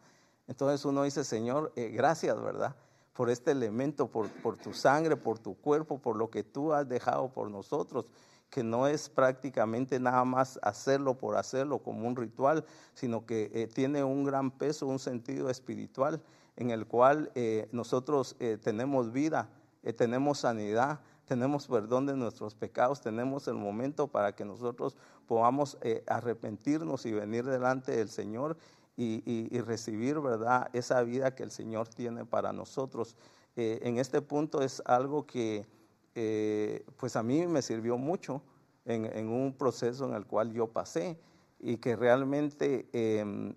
entonces 0.47 0.85
uno 0.85 1.05
dice, 1.05 1.25
Señor, 1.25 1.73
gracias, 1.75 2.39
¿verdad? 2.39 2.77
Por 3.15 3.31
este 3.31 3.53
elemento, 3.53 4.09
por, 4.09 4.29
por, 4.43 4.59
tu 4.59 4.75
sangre, 4.75 5.17
por 5.17 5.39
tu 5.39 5.55
cuerpo, 5.55 6.01
por 6.01 6.17
lo 6.17 6.29
que 6.29 6.45
tú 6.45 6.75
has 6.75 6.87
dejado 6.87 7.33
por 7.33 7.51
nosotros, 7.51 8.05
que 8.51 8.63
no 8.63 8.87
es 8.87 9.09
prácticamente 9.09 9.99
nada 9.99 10.23
más 10.27 10.59
hacerlo 10.63 11.17
por 11.17 11.39
hacerlo 11.39 11.79
como 11.79 12.07
un 12.07 12.15
ritual, 12.15 12.67
sino 12.93 13.25
que 13.25 13.71
tiene 13.73 14.05
un 14.05 14.25
gran 14.25 14.51
peso, 14.51 14.87
un 14.87 14.99
sentido 14.99 15.49
espiritual 15.49 16.23
en 16.57 16.71
el 16.71 16.87
cual 16.87 17.33
nosotros 17.71 18.37
tenemos 18.63 19.13
vida, 19.13 19.49
tenemos 19.97 20.41
sanidad, 20.41 21.01
tenemos 21.27 21.67
perdón 21.67 22.07
de 22.07 22.17
nuestros 22.17 22.55
pecados, 22.55 23.01
tenemos 23.01 23.49
el 23.49 23.55
momento 23.55 24.09
para 24.09 24.35
que 24.35 24.45
nosotros 24.45 24.97
podamos 25.27 25.79
eh, 25.83 26.03
arrepentirnos 26.07 27.07
y 27.07 27.13
venir 27.13 27.45
delante 27.45 27.97
del 27.97 28.09
Señor 28.09 28.57
y, 28.97 29.59
recibir, 29.61 30.21
¿verdad?, 30.21 30.69
esa 30.75 31.03
vida 31.03 31.35
que 31.35 31.43
el 31.43 31.51
Señor 31.51 31.89
tiene 31.89 32.25
para 32.25 32.53
nosotros. 32.53 33.17
Eh, 33.57 33.81
en 33.83 33.99
este 33.99 34.21
punto 34.21 34.63
es 34.63 34.83
algo 34.87 35.27
que, 35.27 35.67
eh, 36.15 36.85
pues 36.99 37.17
a 37.17 37.23
mí 37.23 37.47
me 37.47 37.63
sirvió 37.63 37.97
mucho 37.97 38.43
en, 38.85 39.29
un 39.29 39.55
proceso 39.55 40.07
en 40.07 40.15
el 40.15 40.27
cual 40.27 40.53
yo 40.53 40.69
pasé 40.69 41.19
y 41.59 41.79
que 41.79 41.97
realmente 41.97 42.89
em, 42.93 43.55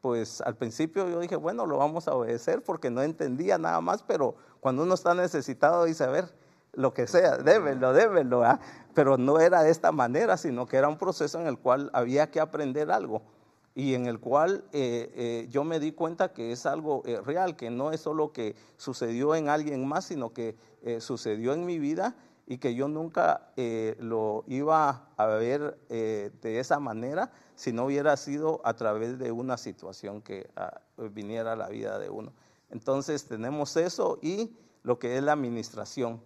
pues 0.00 0.40
al 0.40 0.56
principio 0.56 1.08
yo 1.08 1.20
dije, 1.20 1.36
bueno, 1.36 1.66
lo 1.66 1.78
vamos 1.78 2.08
a 2.08 2.14
obedecer 2.14 2.62
porque 2.62 2.90
no 2.90 3.02
entendía 3.02 3.58
nada 3.58 3.80
más, 3.80 4.02
pero 4.02 4.36
cuando 4.60 4.82
uno 4.82 4.94
está 4.94 5.14
necesitado 5.14 5.84
dice, 5.84 6.04
a 6.04 6.08
ver, 6.08 6.32
lo 6.76 6.94
que 6.94 7.06
sea, 7.06 7.36
débenlo, 7.38 7.92
débenlo, 7.92 8.44
¿ah? 8.44 8.60
pero 8.94 9.16
no 9.18 9.40
era 9.40 9.62
de 9.62 9.70
esta 9.70 9.92
manera, 9.92 10.36
sino 10.36 10.66
que 10.66 10.76
era 10.76 10.88
un 10.88 10.98
proceso 10.98 11.40
en 11.40 11.46
el 11.46 11.58
cual 11.58 11.90
había 11.92 12.30
que 12.30 12.40
aprender 12.40 12.90
algo 12.90 13.22
y 13.74 13.94
en 13.94 14.06
el 14.06 14.20
cual 14.20 14.64
eh, 14.72 15.10
eh, 15.14 15.48
yo 15.50 15.64
me 15.64 15.80
di 15.80 15.92
cuenta 15.92 16.32
que 16.32 16.52
es 16.52 16.64
algo 16.64 17.02
eh, 17.06 17.20
real, 17.20 17.56
que 17.56 17.70
no 17.70 17.90
es 17.90 18.00
solo 18.00 18.32
que 18.32 18.54
sucedió 18.76 19.34
en 19.34 19.48
alguien 19.48 19.86
más, 19.86 20.06
sino 20.06 20.32
que 20.32 20.56
sucedió 20.98 21.54
en 21.54 21.64
mi 21.64 21.78
vida 21.78 22.14
y 22.46 22.58
que 22.58 22.74
yo 22.74 22.88
nunca 22.88 23.48
lo 23.98 24.44
iba 24.46 25.08
a 25.16 25.26
ver 25.26 25.78
de 25.88 26.58
esa 26.60 26.78
manera 26.78 27.32
si 27.54 27.72
no 27.72 27.86
hubiera 27.86 28.16
sido 28.18 28.60
a 28.64 28.74
través 28.74 29.18
de 29.18 29.32
una 29.32 29.56
situación 29.56 30.20
que 30.20 30.50
ah, 30.56 30.78
viniera 31.10 31.52
a 31.52 31.56
la 31.56 31.68
vida 31.68 31.98
de 31.98 32.10
uno. 32.10 32.34
Entonces 32.68 33.24
tenemos 33.26 33.78
eso 33.78 34.18
y 34.20 34.54
lo 34.82 34.98
que 34.98 35.16
es 35.16 35.22
la 35.22 35.32
administración. 35.32 36.20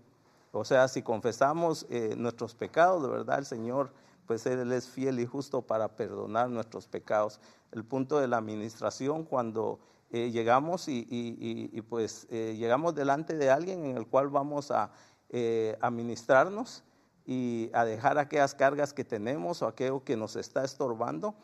O 0.52 0.64
sea, 0.64 0.88
si 0.88 1.02
confesamos 1.02 1.86
eh, 1.90 2.14
nuestros 2.16 2.54
pecados, 2.54 3.02
de 3.02 3.08
verdad 3.08 3.38
el 3.38 3.46
Señor, 3.46 3.92
pues 4.26 4.46
Él 4.46 4.70
es 4.72 4.88
fiel 4.88 5.20
y 5.20 5.26
justo 5.26 5.62
para 5.62 5.96
perdonar 5.96 6.50
nuestros 6.50 6.86
pecados. 6.86 7.40
El 7.72 7.84
punto 7.84 8.18
de 8.18 8.28
la 8.28 8.36
administración, 8.38 9.24
cuando 9.24 9.80
eh, 10.10 10.30
llegamos 10.30 10.86
y, 10.88 11.82
pues 11.88 12.26
eh, 12.30 12.54
llegamos 12.58 12.94
delante 12.94 13.36
de 13.36 13.50
alguien 13.50 13.84
en 13.84 13.96
el 13.98 14.06
cual 14.06 14.28
vamos 14.28 14.70
a 14.70 14.90
eh, 15.30 15.76
a 15.82 15.90
ministrarnos 15.90 16.82
y 17.26 17.70
a 17.74 17.84
dejar 17.84 18.16
aquellas 18.16 18.54
cargas 18.54 18.94
que 18.94 19.04
tenemos 19.04 19.60
o 19.60 19.66
aquello 19.66 20.02
que 20.02 20.16
nos 20.16 20.36
está 20.36 20.64
estorbando 20.64 21.34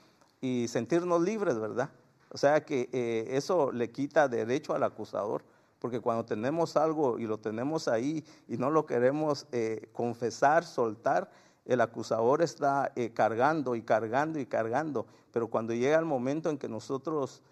y 0.40 0.66
sentirnos 0.68 1.20
libres, 1.20 1.58
¿verdad? 1.58 1.90
O 2.30 2.38
sea 2.38 2.64
que 2.64 2.88
eso 3.30 3.70
le 3.70 3.90
quita 3.92 4.28
derecho 4.28 4.74
al 4.74 4.82
acusador, 4.82 5.44
porque 5.84 6.00
cuando 6.00 6.24
tenemos 6.24 6.78
algo 6.78 7.18
y 7.18 7.26
lo 7.26 7.36
tenemos 7.36 7.88
ahí 7.88 8.24
y 8.48 8.56
no 8.56 8.70
lo 8.70 8.86
queremos 8.86 9.46
eh, 9.52 9.90
confesar, 9.92 10.64
soltar, 10.64 11.30
el 11.66 11.82
acusador 11.82 12.40
está 12.40 12.90
eh, 12.96 13.12
cargando 13.12 13.76
y 13.76 13.82
cargando 13.82 14.40
y 14.40 14.46
cargando, 14.46 15.04
pero 15.30 15.48
cuando 15.48 15.74
llega 15.74 15.98
el 15.98 16.06
momento 16.06 16.48
en 16.48 16.56
que 16.56 16.70
nosotros 16.70 17.42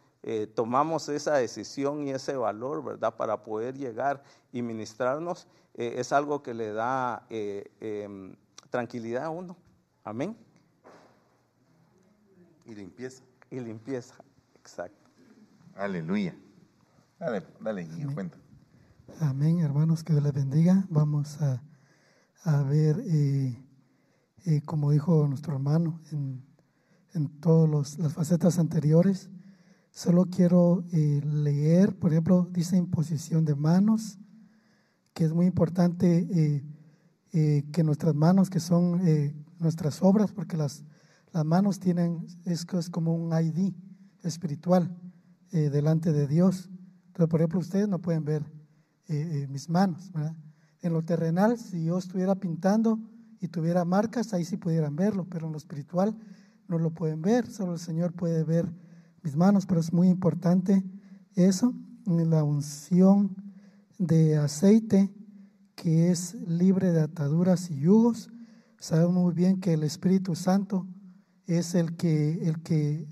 tomamos 0.55 1.11
esa 1.11 1.35
decisión 1.35 2.07
y 2.07 2.13
ese 2.13 2.35
valor, 2.37 2.83
¿verdad? 2.83 3.17
Para 3.17 3.43
poder 3.43 3.77
llegar 3.77 4.23
y 4.51 4.63
ministrarnos, 4.63 5.47
es 5.75 6.11
algo 6.13 6.43
que 6.43 6.55
le 6.55 6.73
da 6.73 7.27
em, 7.29 8.35
tranquilidad 8.71 9.25
a 9.25 9.31
uno. 9.31 9.57
Amén. 10.05 10.35
Y 12.65 12.75
limpieza. 12.77 13.25
Y 13.51 13.61
limpieza. 13.61 14.15
Exacto. 14.55 15.11
Aleluya. 15.75 16.35
Dale, 17.23 17.45
dale, 17.61 17.87
cuenta. 18.13 18.37
Amén, 19.21 19.61
hermanos, 19.61 20.03
que 20.03 20.13
Dios 20.13 20.25
les 20.25 20.33
bendiga. 20.33 20.85
Vamos 20.91 21.39
a, 21.41 22.63
ver, 22.65 23.01
eh, 23.07 23.65
eh, 24.45 24.61
como 24.65 24.91
dijo 24.91 25.29
nuestro 25.29 25.53
hermano, 25.53 26.01
en, 26.11 26.45
en 27.15 27.29
todas 27.39 27.97
las 27.97 28.13
facetas 28.15 28.59
anteriores. 28.59 29.31
Solo 29.93 30.25
quiero 30.25 30.83
eh, 30.91 31.21
leer, 31.25 31.97
por 31.97 32.11
ejemplo, 32.11 32.49
dice 32.51 32.77
imposición 32.77 33.45
de 33.45 33.55
manos, 33.55 34.19
que 35.15 35.25
es 35.25 35.33
muy 35.33 35.47
importante 35.47 36.65
que 37.31 37.85
nuestras 37.85 38.17
manos, 38.17 38.51
que 38.51 38.59
son 38.59 39.01
nuestras 39.61 40.03
obras, 40.03 40.33
porque 40.33 40.57
las, 40.57 40.85
las 41.31 41.45
manos 41.45 41.79
tienen, 41.79 42.27
es, 42.45 42.67
es 42.73 42.91
como 42.91 43.15
un 43.15 43.33
ID 43.33 43.75
espiritual 44.25 44.99
delante 45.53 46.13
de 46.13 46.27
Dios. 46.27 46.72
Por 47.15 47.41
ejemplo, 47.41 47.61
ustedes 47.61 47.89
no 47.89 48.01
pueden 48.01 48.25
ver 48.25 48.43
eh, 49.09 49.43
eh, 49.43 49.47
mis 49.49 49.69
manos. 49.69 50.11
En 50.81 50.93
lo 50.93 51.03
terrenal, 51.03 51.59
si 51.59 51.85
yo 51.85 51.99
estuviera 51.99 52.35
pintando 52.35 52.99
y 53.41 53.49
tuviera 53.49 53.85
marcas, 53.85 54.33
ahí 54.33 54.45
sí 54.45 54.57
pudieran 54.57 54.97
verlo, 54.97 55.27
pero 55.29 55.47
en 55.47 55.53
lo 55.53 55.59
espiritual 55.59 56.17
no 56.69 56.79
lo 56.79 56.91
pueden 56.91 57.21
ver, 57.21 57.47
solo 57.51 57.75
el 57.75 57.79
Señor 57.79 58.13
puede 58.13 58.45
ver 58.45 58.73
mis 59.23 59.37
manos, 59.37 59.67
pero 59.67 59.81
es 59.81 59.93
muy 59.93 60.09
importante 60.09 60.83
eso, 61.35 61.75
la 62.07 62.43
unción 62.43 63.37
de 63.99 64.37
aceite 64.37 65.13
que 65.75 66.11
es 66.11 66.35
libre 66.47 66.93
de 66.93 67.03
ataduras 67.03 67.71
y 67.71 67.81
yugos. 67.81 68.31
Sabemos 68.79 69.15
muy 69.15 69.35
bien 69.35 69.61
que 69.61 69.75
el 69.75 69.83
Espíritu 69.83 70.35
Santo 70.35 70.87
es 71.47 71.75
el 71.75 71.97
que, 71.97 72.49
el 72.49 72.63
que, 72.63 73.07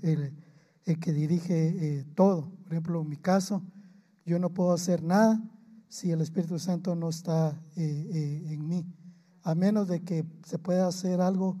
el 0.85 0.99
que 0.99 1.13
dirige 1.13 1.99
eh, 1.99 2.05
todo. 2.15 2.49
Por 2.63 2.73
ejemplo, 2.73 3.01
en 3.01 3.09
mi 3.09 3.17
caso, 3.17 3.61
yo 4.31 4.39
no 4.39 4.53
puedo 4.53 4.71
hacer 4.71 5.03
nada 5.03 5.43
si 5.89 6.09
el 6.09 6.21
Espíritu 6.21 6.57
Santo 6.57 6.95
no 6.95 7.09
está 7.09 7.61
eh, 7.75 8.09
eh, 8.13 8.53
en 8.53 8.65
mí, 8.65 8.85
a 9.43 9.55
menos 9.55 9.89
de 9.89 10.03
que 10.03 10.23
se 10.45 10.57
pueda 10.57 10.87
hacer 10.87 11.19
algo 11.19 11.57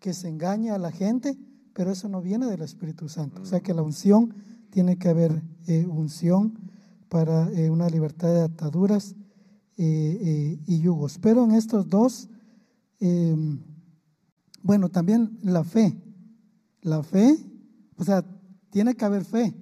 que 0.00 0.12
se 0.12 0.28
engañe 0.28 0.70
a 0.70 0.76
la 0.76 0.92
gente, 0.92 1.38
pero 1.72 1.90
eso 1.90 2.10
no 2.10 2.20
viene 2.20 2.44
del 2.44 2.60
Espíritu 2.60 3.08
Santo. 3.08 3.40
O 3.40 3.46
sea 3.46 3.60
que 3.60 3.72
la 3.72 3.80
unción 3.80 4.34
tiene 4.68 4.98
que 4.98 5.08
haber 5.08 5.42
unción 5.88 6.58
para 7.08 7.48
una 7.70 7.88
libertad 7.88 8.28
de 8.28 8.42
ataduras 8.42 9.14
y 9.78 10.80
yugos. 10.80 11.18
Pero 11.18 11.44
en 11.44 11.52
estos 11.52 11.88
dos, 11.88 12.28
em, 12.98 13.60
bueno, 14.62 14.90
también 14.90 15.38
la 15.42 15.64
fe. 15.64 15.96
La 16.82 17.02
fe, 17.02 17.38
o 17.96 18.04
sea, 18.04 18.26
tiene 18.68 18.94
que 18.94 19.04
haber 19.06 19.24
fe. 19.24 19.54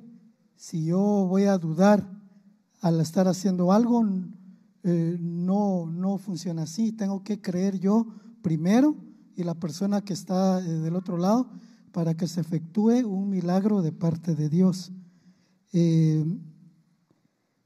Si 0.56 0.84
yo 0.86 0.98
voy 1.28 1.44
a 1.44 1.56
dudar 1.56 2.17
al 2.80 3.00
estar 3.00 3.28
haciendo 3.28 3.72
algo, 3.72 4.04
eh, 4.84 5.16
no, 5.20 5.86
no 5.86 6.18
funciona 6.18 6.62
así. 6.62 6.92
Tengo 6.92 7.22
que 7.22 7.40
creer 7.40 7.78
yo 7.78 8.06
primero 8.42 8.96
y 9.36 9.44
la 9.44 9.54
persona 9.54 10.02
que 10.02 10.12
está 10.12 10.60
eh, 10.60 10.64
del 10.64 10.96
otro 10.96 11.16
lado 11.16 11.50
para 11.92 12.16
que 12.16 12.26
se 12.26 12.40
efectúe 12.40 13.06
un 13.06 13.30
milagro 13.30 13.82
de 13.82 13.92
parte 13.92 14.34
de 14.34 14.48
Dios. 14.48 14.92
Eh, 15.72 16.24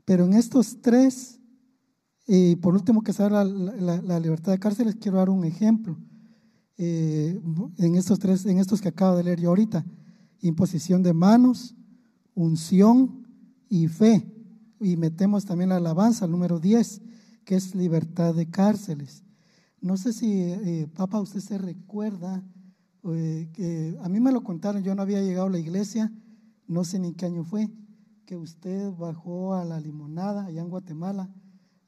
pero 0.04 0.24
en 0.24 0.34
estos 0.34 0.80
tres, 0.80 1.38
y 2.26 2.56
por 2.56 2.74
último 2.74 3.02
que 3.02 3.12
sea 3.12 3.28
la, 3.28 3.44
la, 3.44 4.20
libertad 4.20 4.52
de 4.52 4.58
cárceles, 4.58 4.96
quiero 4.96 5.18
dar 5.18 5.30
un 5.30 5.44
ejemplo. 5.44 5.96
en 6.76 7.94
estos 7.94 8.18
tres, 8.18 8.46
en 8.46 8.58
estos 8.58 8.80
que 8.80 8.88
acabo 8.88 9.16
de 9.16 9.24
leer 9.24 9.40
yo 9.40 9.50
ahorita 9.50 9.84
imposición 10.42 11.02
de 11.02 11.14
manos, 11.14 11.74
unción 12.34 13.26
y 13.68 13.88
fe. 13.88 14.28
Y 14.82 14.96
metemos 14.96 15.44
también 15.44 15.70
la 15.70 15.76
alabanza, 15.76 16.24
el 16.24 16.32
número 16.32 16.58
10, 16.58 17.02
que 17.44 17.54
es 17.54 17.76
libertad 17.76 18.34
de 18.34 18.50
cárceles. 18.50 19.22
No 19.80 19.96
sé 19.96 20.12
si, 20.12 20.42
eh, 20.42 20.88
papá, 20.92 21.20
usted 21.20 21.38
se 21.38 21.56
recuerda, 21.56 22.42
eh, 23.04 23.48
que 23.52 23.96
a 24.02 24.08
mí 24.08 24.18
me 24.18 24.32
lo 24.32 24.42
contaron, 24.42 24.82
yo 24.82 24.96
no 24.96 25.02
había 25.02 25.22
llegado 25.22 25.46
a 25.46 25.50
la 25.50 25.60
iglesia, 25.60 26.12
no 26.66 26.82
sé 26.82 26.98
ni 26.98 27.14
qué 27.14 27.26
año 27.26 27.44
fue, 27.44 27.70
que 28.26 28.36
usted 28.36 28.92
bajó 28.92 29.54
a 29.54 29.64
la 29.64 29.78
limonada 29.78 30.46
allá 30.46 30.60
en 30.60 30.68
Guatemala 30.68 31.30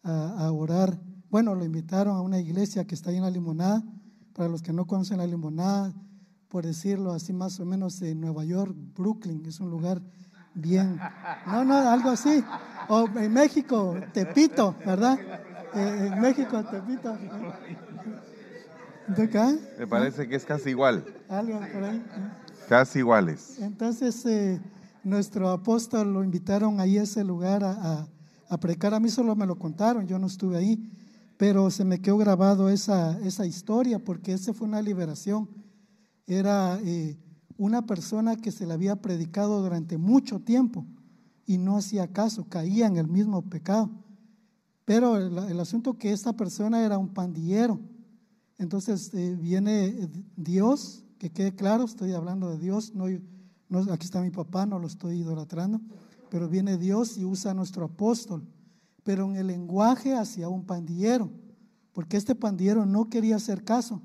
a, 0.05 0.47
a 0.47 0.53
orar. 0.53 1.01
Bueno, 1.31 1.57
lo 1.57 1.65
invitaron 1.65 2.17
a 2.17 2.21
una 2.21 2.39
iglesia 2.39 2.87
que 2.87 2.95
está 2.95 3.11
ahí 3.11 3.17
en 3.17 3.23
la 3.23 3.31
limonada. 3.31 3.83
Para 4.35 4.49
los 4.49 4.63
que 4.63 4.73
no 4.73 4.87
conocen 4.87 5.19
la 5.19 5.27
limonada, 5.27 5.93
por 6.49 6.65
decirlo 6.65 7.13
así 7.13 7.33
más 7.33 7.59
o 7.59 7.65
menos, 7.65 8.01
en 8.03 8.21
Nueva 8.21 8.45
York, 8.45 8.77
Brooklyn, 8.95 9.45
es 9.47 9.59
un 9.59 9.71
lugar 9.71 10.01
bien, 10.55 10.99
no, 11.47 11.65
no, 11.65 11.77
algo 11.77 12.11
así, 12.11 12.43
o 12.89 13.09
en 13.17 13.33
México, 13.33 13.97
Tepito, 14.13 14.75
¿verdad? 14.85 15.19
Eh, 15.75 16.11
en 16.13 16.21
México, 16.21 16.63
Tepito. 16.65 17.17
¿De 19.09 19.23
acá? 19.25 19.55
Me 19.79 19.87
parece 19.87 20.29
que 20.29 20.37
es 20.37 20.45
casi 20.45 20.71
igual. 20.71 21.05
Algo 21.29 21.61
por 21.73 21.85
ahí. 21.85 22.03
Casi 22.69 23.01
iguales. 23.01 23.59
Entonces, 23.61 24.25
eh, 24.25 24.61
nuestro 25.03 25.51
apóstol 25.51 26.13
lo 26.13 26.25
invitaron 26.25 26.81
ahí 26.81 26.97
a 26.97 27.03
ese 27.03 27.23
lugar 27.25 27.63
a, 27.65 28.09
a, 28.49 28.59
predicar. 28.59 28.95
A 28.95 29.01
mí 29.01 29.11
solo 29.11 29.37
me 29.37 29.47
lo 29.47 29.59
contaron, 29.59 30.07
yo 30.07 30.19
no 30.19 30.27
estuve 30.27 30.57
ahí, 30.57 30.91
pero 31.37 31.71
se 31.71 31.85
me 31.85 32.01
quedó 32.01 32.17
grabado 32.17 32.71
esa, 32.71 33.19
esa 33.21 33.45
historia 33.45 33.99
porque 33.99 34.33
esa 34.33 34.55
fue 34.55 34.67
una 34.67 34.81
liberación 34.81 35.49
era 36.27 36.79
eh, 36.83 37.19
una 37.57 37.87
persona 37.87 38.37
que 38.37 38.51
se 38.51 38.67
le 38.67 38.75
había 38.75 38.97
predicado 38.97 39.63
durante 39.63 39.99
mucho 39.99 40.41
tiempo 40.41 40.85
y 41.47 41.59
no 41.59 41.77
hacía 41.77 42.13
caso, 42.13 42.45
caía 42.49 42.87
en 42.87 42.97
el 42.97 43.07
mismo 43.07 43.43
pecado. 43.43 43.91
Pero 44.85 45.17
el, 45.17 45.61
asunto 45.61 45.97
que 45.97 46.13
esta 46.13 46.35
persona 46.35 46.85
era 46.85 46.99
un 46.99 47.09
pandillero. 47.09 47.81
Entonces 48.59 49.13
eh, 49.15 49.37
viene 49.41 50.09
Dios, 50.37 51.05
que 51.19 51.31
quede 51.31 51.55
claro, 51.55 51.85
estoy 51.85 52.13
hablando 52.13 52.51
de 52.51 52.59
Dios, 52.59 52.95
no, 52.95 53.07
no, 53.69 53.93
aquí 53.93 54.05
está 54.05 54.21
mi 54.21 54.31
papá, 54.31 54.67
no 54.67 54.79
lo 54.79 54.87
estoy 54.87 55.21
idolatrando, 55.21 55.81
pero 56.31 56.49
viene 56.49 56.77
Dios 56.77 57.17
y 57.17 57.25
usa 57.25 57.53
a 57.53 57.55
nuestro 57.55 57.87
apóstol, 57.87 58.47
pero 59.03 59.31
en 59.31 59.37
el 59.37 59.47
lenguaje 59.47 60.15
hacia 60.15 60.49
un 60.49 60.65
pandillero, 60.65 61.31
porque 61.93 62.17
este 62.17 62.35
pandillero 62.35 62.85
no 62.85 63.09
quería 63.09 63.37
hacer 63.37 63.65
caso. 63.65 64.03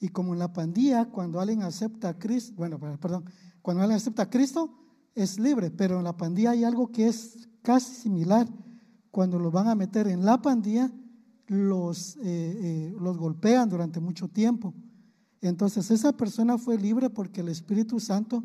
Y 0.00 0.08
como 0.08 0.34
en 0.34 0.38
la 0.38 0.52
pandilla, 0.52 1.06
cuando 1.06 1.40
alguien 1.40 1.62
acepta 1.62 2.10
a 2.10 2.18
Cristo, 2.18 2.54
bueno, 2.56 2.78
perdón, 2.78 3.24
cuando 3.62 3.82
alguien 3.82 3.96
acepta 3.96 4.22
a 4.22 4.30
Cristo, 4.30 4.70
es 5.14 5.38
libre, 5.38 5.70
pero 5.70 5.98
en 5.98 6.04
la 6.04 6.16
pandilla 6.16 6.50
hay 6.50 6.64
algo 6.64 6.92
que 6.92 7.08
es 7.08 7.48
casi 7.62 7.94
similar. 7.94 8.46
Cuando 9.10 9.38
los 9.38 9.50
van 9.50 9.68
a 9.68 9.74
meter 9.74 10.06
en 10.08 10.24
la 10.24 10.40
pandilla, 10.42 10.92
los, 11.46 12.16
eh, 12.16 12.22
eh, 12.22 12.96
los 13.00 13.16
golpean 13.16 13.68
durante 13.68 13.98
mucho 13.98 14.28
tiempo. 14.28 14.74
Entonces 15.40 15.90
esa 15.90 16.12
persona 16.12 16.58
fue 16.58 16.76
libre 16.76 17.08
porque 17.08 17.40
el 17.40 17.48
Espíritu 17.48 17.98
Santo 17.98 18.44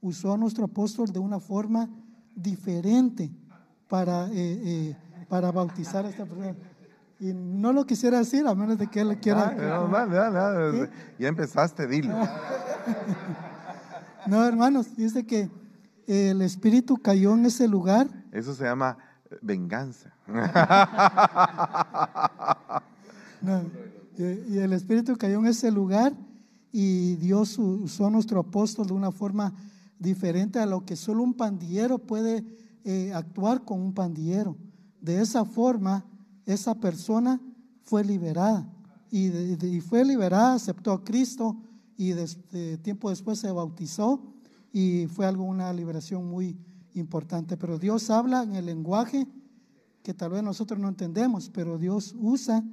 usó 0.00 0.32
a 0.32 0.36
nuestro 0.36 0.64
apóstol 0.64 1.10
de 1.12 1.18
una 1.18 1.40
forma 1.40 1.88
diferente 2.34 3.32
para, 3.88 4.28
eh, 4.32 4.96
para 5.28 5.50
bautizar 5.50 6.04
a 6.04 6.10
esta 6.10 6.26
persona. 6.26 6.56
Y 7.22 7.32
no 7.34 7.72
lo 7.72 7.86
quisiera 7.86 8.18
decir 8.18 8.46
a 8.48 8.54
menos 8.56 8.78
de 8.78 8.88
que 8.88 9.00
él 9.00 9.16
quiera. 9.20 9.54
Ah, 9.56 10.88
ya 11.20 11.28
empezaste, 11.28 11.86
dilo. 11.86 12.16
no, 14.26 14.44
hermanos, 14.44 14.96
dice 14.96 15.24
que 15.24 15.48
el 16.08 16.42
espíritu 16.42 16.96
cayó 16.96 17.34
en 17.34 17.46
ese 17.46 17.68
lugar. 17.68 18.08
Eso 18.32 18.56
se 18.56 18.64
llama 18.64 18.98
venganza. 19.40 20.12
y 24.18 24.58
el 24.58 24.72
espíritu 24.72 25.16
cayó 25.16 25.38
en 25.38 25.46
ese 25.46 25.70
lugar 25.70 26.12
y 26.72 27.14
Dios 27.14 27.56
usó 27.56 28.08
a 28.08 28.10
nuestro 28.10 28.40
apóstol 28.40 28.88
de 28.88 28.94
una 28.94 29.12
forma 29.12 29.52
diferente 29.96 30.58
a 30.58 30.66
lo 30.66 30.84
que 30.84 30.96
solo 30.96 31.22
un 31.22 31.34
pandillero 31.34 32.00
puede 32.00 32.44
eh, 32.82 33.12
actuar 33.14 33.64
con 33.64 33.80
un 33.80 33.94
pandillero. 33.94 34.56
De 35.00 35.22
esa 35.22 35.44
forma, 35.44 36.04
esa 36.46 36.74
persona 36.74 37.40
fue 37.84 38.04
liberada. 38.04 38.68
Y, 39.10 39.80
fue 39.80 40.04
liberada, 40.04 40.54
aceptó 40.54 40.92
a 40.92 41.04
Cristo 41.04 41.56
y 41.98 42.12
de, 42.12 42.78
tiempo 42.78 43.10
después 43.10 43.38
se 43.38 43.52
bautizó 43.52 44.22
y 44.72 45.06
fue 45.06 45.26
algo, 45.26 45.44
una 45.44 45.72
liberación 45.72 46.26
muy 46.26 46.56
importante. 46.94 47.58
Pero 47.58 47.78
Dios 47.78 48.08
habla 48.08 48.42
en 48.42 48.54
el 48.54 48.66
lenguaje 48.66 49.26
que 50.02 50.14
tal 50.14 50.30
vez 50.30 50.42
nosotros 50.42 50.80
no 50.80 50.88
entendemos, 50.88 51.50
pero 51.50 51.78
Dios 51.78 52.14
usa 52.18 52.64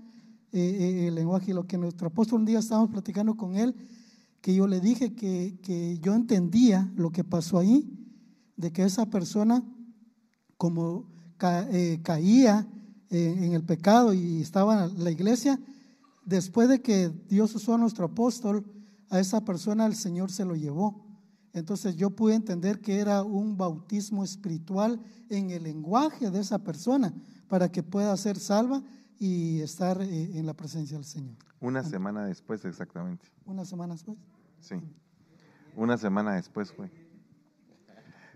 eh, 0.54 0.60
eh, 0.60 1.08
el 1.08 1.16
lenguaje. 1.16 1.52
Y 1.52 1.54
lo 1.54 1.68
que 1.68 1.78
nuestro 1.78 2.08
apóstol 2.08 2.40
un 2.40 2.46
día 2.46 2.60
estábamos 2.60 2.90
platicando 2.90 3.36
con 3.36 3.58
él, 3.58 3.76
que 4.42 4.56
yo 4.56 4.66
le 4.66 4.80
dije 4.80 5.14
que, 5.14 5.60
que 5.62 6.00
yo 6.00 6.16
entendía 6.16 6.90
lo 6.96 7.12
que 7.12 7.26
pasó 7.26 7.60
ahí, 7.60 7.86
de 8.56 8.72
que 8.72 8.84
esa 8.84 9.10
persona, 9.10 9.64
como 10.58 11.06
eh, 11.42 12.00
caía 12.04 12.68
en 13.10 13.54
el 13.54 13.64
pecado 13.64 14.14
y 14.14 14.42
estaba 14.42 14.86
en 14.86 15.04
la 15.04 15.12
iglesia, 15.12 15.60
después 16.26 16.70
de 16.70 16.82
que 16.82 17.10
Dios 17.28 17.54
usó 17.56 17.76
a 17.76 17.78
nuestro 17.78 18.06
apóstol, 18.06 18.66
a 19.10 19.20
esa 19.20 19.44
persona 19.44 19.86
el 19.86 19.96
Señor 19.96 20.32
se 20.32 20.46
lo 20.46 20.56
llevó. 20.56 21.06
Entonces 21.54 21.96
yo 21.96 22.12
pude 22.12 22.36
entender 22.36 22.80
que 22.80 23.00
era 23.00 23.24
un 23.24 23.58
bautismo 23.58 24.24
espiritual 24.24 25.00
en 25.30 25.50
el 25.50 25.64
lenguaje 25.64 26.30
de 26.30 26.40
esa 26.40 26.60
persona 26.60 27.14
para 27.48 27.72
que 27.72 27.82
pueda 27.82 28.16
ser 28.18 28.38
salva 28.38 28.84
y 29.18 29.60
estar 29.62 30.02
eh, 30.02 30.38
en 30.38 30.46
la 30.46 30.54
presencia 30.54 30.96
del 30.96 31.06
Señor. 31.06 31.36
Una 31.60 31.84
semana 31.84 32.26
después 32.26 32.64
exactamente. 32.64 33.28
Una 33.46 33.66
semana 33.66 33.94
después. 33.94 34.18
Sí. 34.60 34.76
Una 35.76 35.98
semana 35.98 36.36
después 36.36 36.72
fue. 36.72 36.92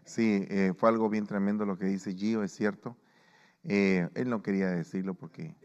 Sí, 0.05 0.45
eh, 0.49 0.73
fue 0.75 0.89
algo 0.89 1.09
bien 1.09 1.25
tremendo 1.25 1.65
lo 1.65 1.77
que 1.77 1.85
dice 1.85 2.13
Gio, 2.13 2.43
es 2.43 2.51
cierto. 2.51 2.97
Eh, 3.65 4.09
él 4.15 4.29
no 4.29 4.41
quería 4.41 4.67
decirlo 4.67 5.13
porque, 5.13 5.55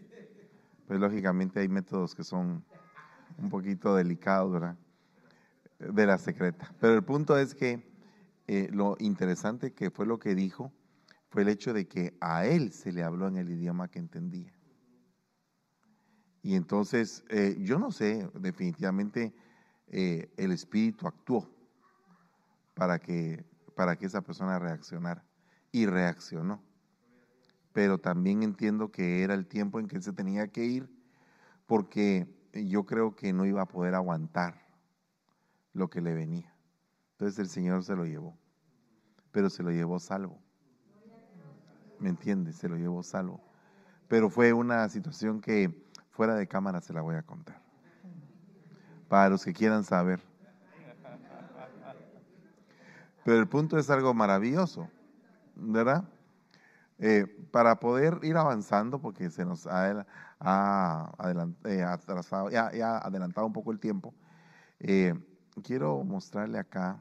pues 0.86 1.00
lógicamente 1.00 1.60
hay 1.60 1.68
métodos 1.68 2.14
que 2.14 2.22
son 2.22 2.64
un 3.38 3.50
poquito 3.50 3.94
delicados, 3.94 4.52
¿verdad? 4.52 4.76
de 5.78 6.06
la 6.06 6.18
secreta. 6.18 6.74
Pero 6.80 6.94
el 6.94 7.04
punto 7.04 7.38
es 7.38 7.54
que 7.54 7.88
eh, 8.48 8.68
lo 8.72 8.96
interesante 8.98 9.72
que 9.72 9.90
fue 9.90 10.06
lo 10.06 10.18
que 10.18 10.34
dijo 10.34 10.72
fue 11.28 11.42
el 11.42 11.48
hecho 11.48 11.72
de 11.72 11.86
que 11.86 12.16
a 12.20 12.46
él 12.46 12.72
se 12.72 12.90
le 12.90 13.04
habló 13.04 13.28
en 13.28 13.36
el 13.36 13.50
idioma 13.50 13.88
que 13.88 14.00
entendía. 14.00 14.52
Y 16.42 16.56
entonces, 16.56 17.22
eh, 17.28 17.56
yo 17.60 17.78
no 17.78 17.92
sé, 17.92 18.28
definitivamente 18.34 19.34
el 19.90 20.52
Espíritu 20.52 21.06
actuó 21.06 21.48
para 22.74 22.98
que, 22.98 23.44
para 23.74 23.96
que 23.96 24.06
esa 24.06 24.20
persona 24.20 24.58
reaccionara. 24.58 25.24
Y 25.72 25.86
reaccionó. 25.86 26.67
Pero 27.72 27.98
también 27.98 28.42
entiendo 28.42 28.90
que 28.90 29.22
era 29.22 29.34
el 29.34 29.46
tiempo 29.46 29.78
en 29.78 29.88
que 29.88 29.96
él 29.96 30.02
se 30.02 30.12
tenía 30.12 30.48
que 30.48 30.64
ir 30.64 30.88
porque 31.66 32.26
yo 32.52 32.84
creo 32.86 33.14
que 33.14 33.32
no 33.32 33.44
iba 33.44 33.62
a 33.62 33.68
poder 33.68 33.94
aguantar 33.94 34.66
lo 35.74 35.90
que 35.90 36.00
le 36.00 36.14
venía. 36.14 36.52
Entonces 37.12 37.38
el 37.38 37.48
Señor 37.48 37.84
se 37.84 37.94
lo 37.94 38.04
llevó, 38.04 38.36
pero 39.30 39.50
se 39.50 39.62
lo 39.62 39.70
llevó 39.70 39.98
salvo. 39.98 40.40
¿Me 41.98 42.08
entiendes? 42.08 42.56
Se 42.56 42.68
lo 42.68 42.76
llevó 42.76 43.02
salvo. 43.02 43.40
Pero 44.08 44.30
fue 44.30 44.52
una 44.52 44.88
situación 44.88 45.40
que 45.40 45.84
fuera 46.10 46.34
de 46.34 46.46
cámara 46.46 46.80
se 46.80 46.92
la 46.92 47.02
voy 47.02 47.16
a 47.16 47.22
contar. 47.22 47.60
Para 49.08 49.28
los 49.28 49.44
que 49.44 49.52
quieran 49.52 49.84
saber. 49.84 50.20
Pero 53.24 53.38
el 53.40 53.48
punto 53.48 53.78
es 53.78 53.90
algo 53.90 54.14
maravilloso, 54.14 54.88
¿verdad? 55.54 56.08
Eh, 57.00 57.26
para 57.52 57.78
poder 57.78 58.18
ir 58.22 58.36
avanzando, 58.36 59.00
porque 59.00 59.30
se 59.30 59.44
nos 59.44 59.68
ha, 59.68 60.04
eh, 61.64 61.82
atrasado, 61.82 62.50
ya, 62.50 62.98
adelantado 62.98 63.46
un 63.46 63.52
poco 63.52 63.70
el 63.70 63.78
tiempo, 63.78 64.12
eh, 64.80 65.14
quiero 65.62 66.02
mostrarle 66.02 66.58
acá. 66.58 67.00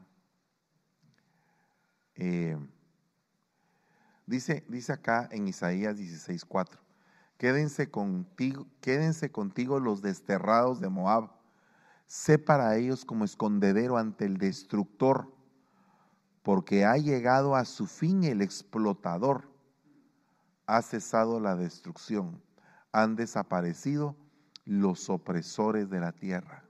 Dice, 4.27 4.65
dice 4.67 4.93
acá 4.93 5.27
en 5.31 5.47
Isaías 5.47 5.97
16:4. 5.97 6.79
Quédense 7.37 7.89
contigo, 7.89 8.67
quédense 8.81 9.31
contigo 9.31 9.79
los 9.79 10.01
desterrados 10.01 10.79
de 10.79 10.89
Moab. 10.89 11.31
Sé 12.07 12.37
para 12.37 12.75
ellos 12.77 13.05
como 13.05 13.25
escondedero 13.25 13.97
ante 13.97 14.25
el 14.25 14.37
destructor, 14.37 15.33
porque 16.43 16.85
ha 16.85 16.97
llegado 16.97 17.55
a 17.55 17.65
su 17.65 17.87
fin 17.87 18.23
el 18.23 18.41
explotador. 18.41 19.56
Ha 20.67 20.81
cesado 20.83 21.39
la 21.39 21.55
destrucción. 21.55 22.41
Han 22.91 23.15
desaparecido 23.15 24.15
los 24.65 25.09
opresores 25.09 25.89
de 25.89 25.99
la 25.99 26.11
tierra. 26.11 26.63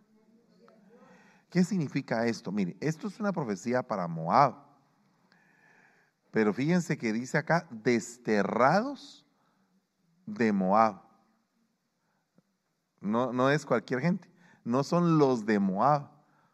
¿Qué 1.49 1.63
significa 1.63 2.25
esto? 2.25 2.51
Mire, 2.51 2.77
esto 2.79 3.07
es 3.07 3.19
una 3.19 3.31
profecía 3.31 3.81
para 3.81 4.07
Moab. 4.07 4.55
Pero 6.31 6.53
fíjense 6.53 6.97
que 6.97 7.13
dice 7.13 7.37
acá, 7.37 7.67
desterrados 7.71 9.25
de 10.25 10.51
Moab. 10.51 11.01
No, 12.99 13.31
no 13.31 13.49
es 13.49 13.65
cualquier 13.65 14.01
gente, 14.01 14.29
no 14.63 14.83
son 14.83 15.17
los 15.17 15.45
de 15.45 15.59
Moab, 15.59 16.09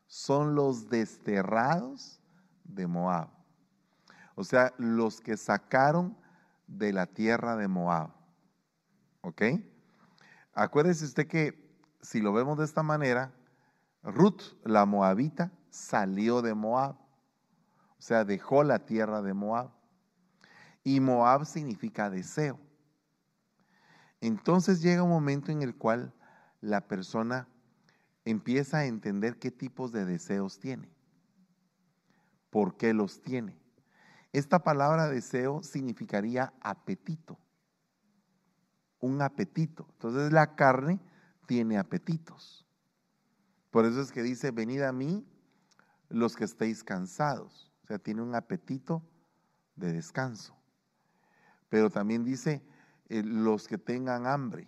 son 0.08 0.56
los 0.56 0.90
desterrados 0.90 2.22
de 2.64 2.86
Moab. 2.86 3.30
O 4.36 4.44
sea, 4.44 4.74
los 4.78 5.20
que 5.20 5.38
sacaron 5.38 6.16
de 6.78 6.94
la 6.94 7.08
tierra 7.08 7.56
de 7.56 7.68
Moab. 7.68 8.12
¿Ok? 9.22 9.42
Acuérdese 10.54 11.06
usted 11.06 11.28
que 11.28 11.64
si 12.02 12.20
lo 12.20 12.34
vemos 12.34 12.58
de 12.58 12.66
esta 12.66 12.84
manera, 12.84 13.34
Ruth, 14.04 14.42
la 14.64 14.86
moabita, 14.86 15.52
salió 15.70 16.42
de 16.42 16.54
Moab, 16.54 16.96
o 17.98 18.02
sea, 18.02 18.26
dejó 18.26 18.64
la 18.64 18.86
tierra 18.86 19.22
de 19.22 19.34
Moab. 19.34 19.72
Y 20.84 21.00
Moab 21.00 21.46
significa 21.46 22.10
deseo. 22.10 22.60
Entonces 24.20 24.82
llega 24.82 25.04
un 25.04 25.10
momento 25.10 25.52
en 25.52 25.62
el 25.62 25.76
cual 25.76 26.14
la 26.60 26.88
persona 26.88 27.48
empieza 28.26 28.80
a 28.80 28.86
entender 28.86 29.40
qué 29.40 29.52
tipos 29.52 29.92
de 29.92 30.06
deseos 30.06 30.60
tiene, 30.60 30.90
por 32.50 32.78
qué 32.78 32.94
los 32.94 33.22
tiene. 33.22 33.63
Esta 34.34 34.64
palabra 34.64 35.10
deseo 35.10 35.62
significaría 35.62 36.54
apetito, 36.60 37.38
un 39.00 39.22
apetito. 39.22 39.88
Entonces 39.94 40.34
la 40.34 40.56
carne 40.56 41.00
tiene 41.46 41.78
apetitos. 41.78 42.66
Por 43.70 43.86
eso 43.86 44.02
es 44.02 44.12
que 44.12 44.24
dice, 44.24 44.50
venid 44.50 44.82
a 44.82 44.92
mí 44.92 45.24
los 46.10 46.36
que 46.36 46.46
estéis 46.46 46.84
cansados. 46.84 47.72
O 47.84 47.88
sea, 47.88 48.00
tiene 48.00 48.24
un 48.24 48.34
apetito 48.34 49.08
de 49.76 49.94
descanso. 49.94 50.58
Pero 51.70 51.92
también 51.92 52.24
dice, 52.24 52.66
eh, 53.10 53.22
los 53.24 53.68
que 53.68 53.78
tengan 53.78 54.26
hambre 54.26 54.68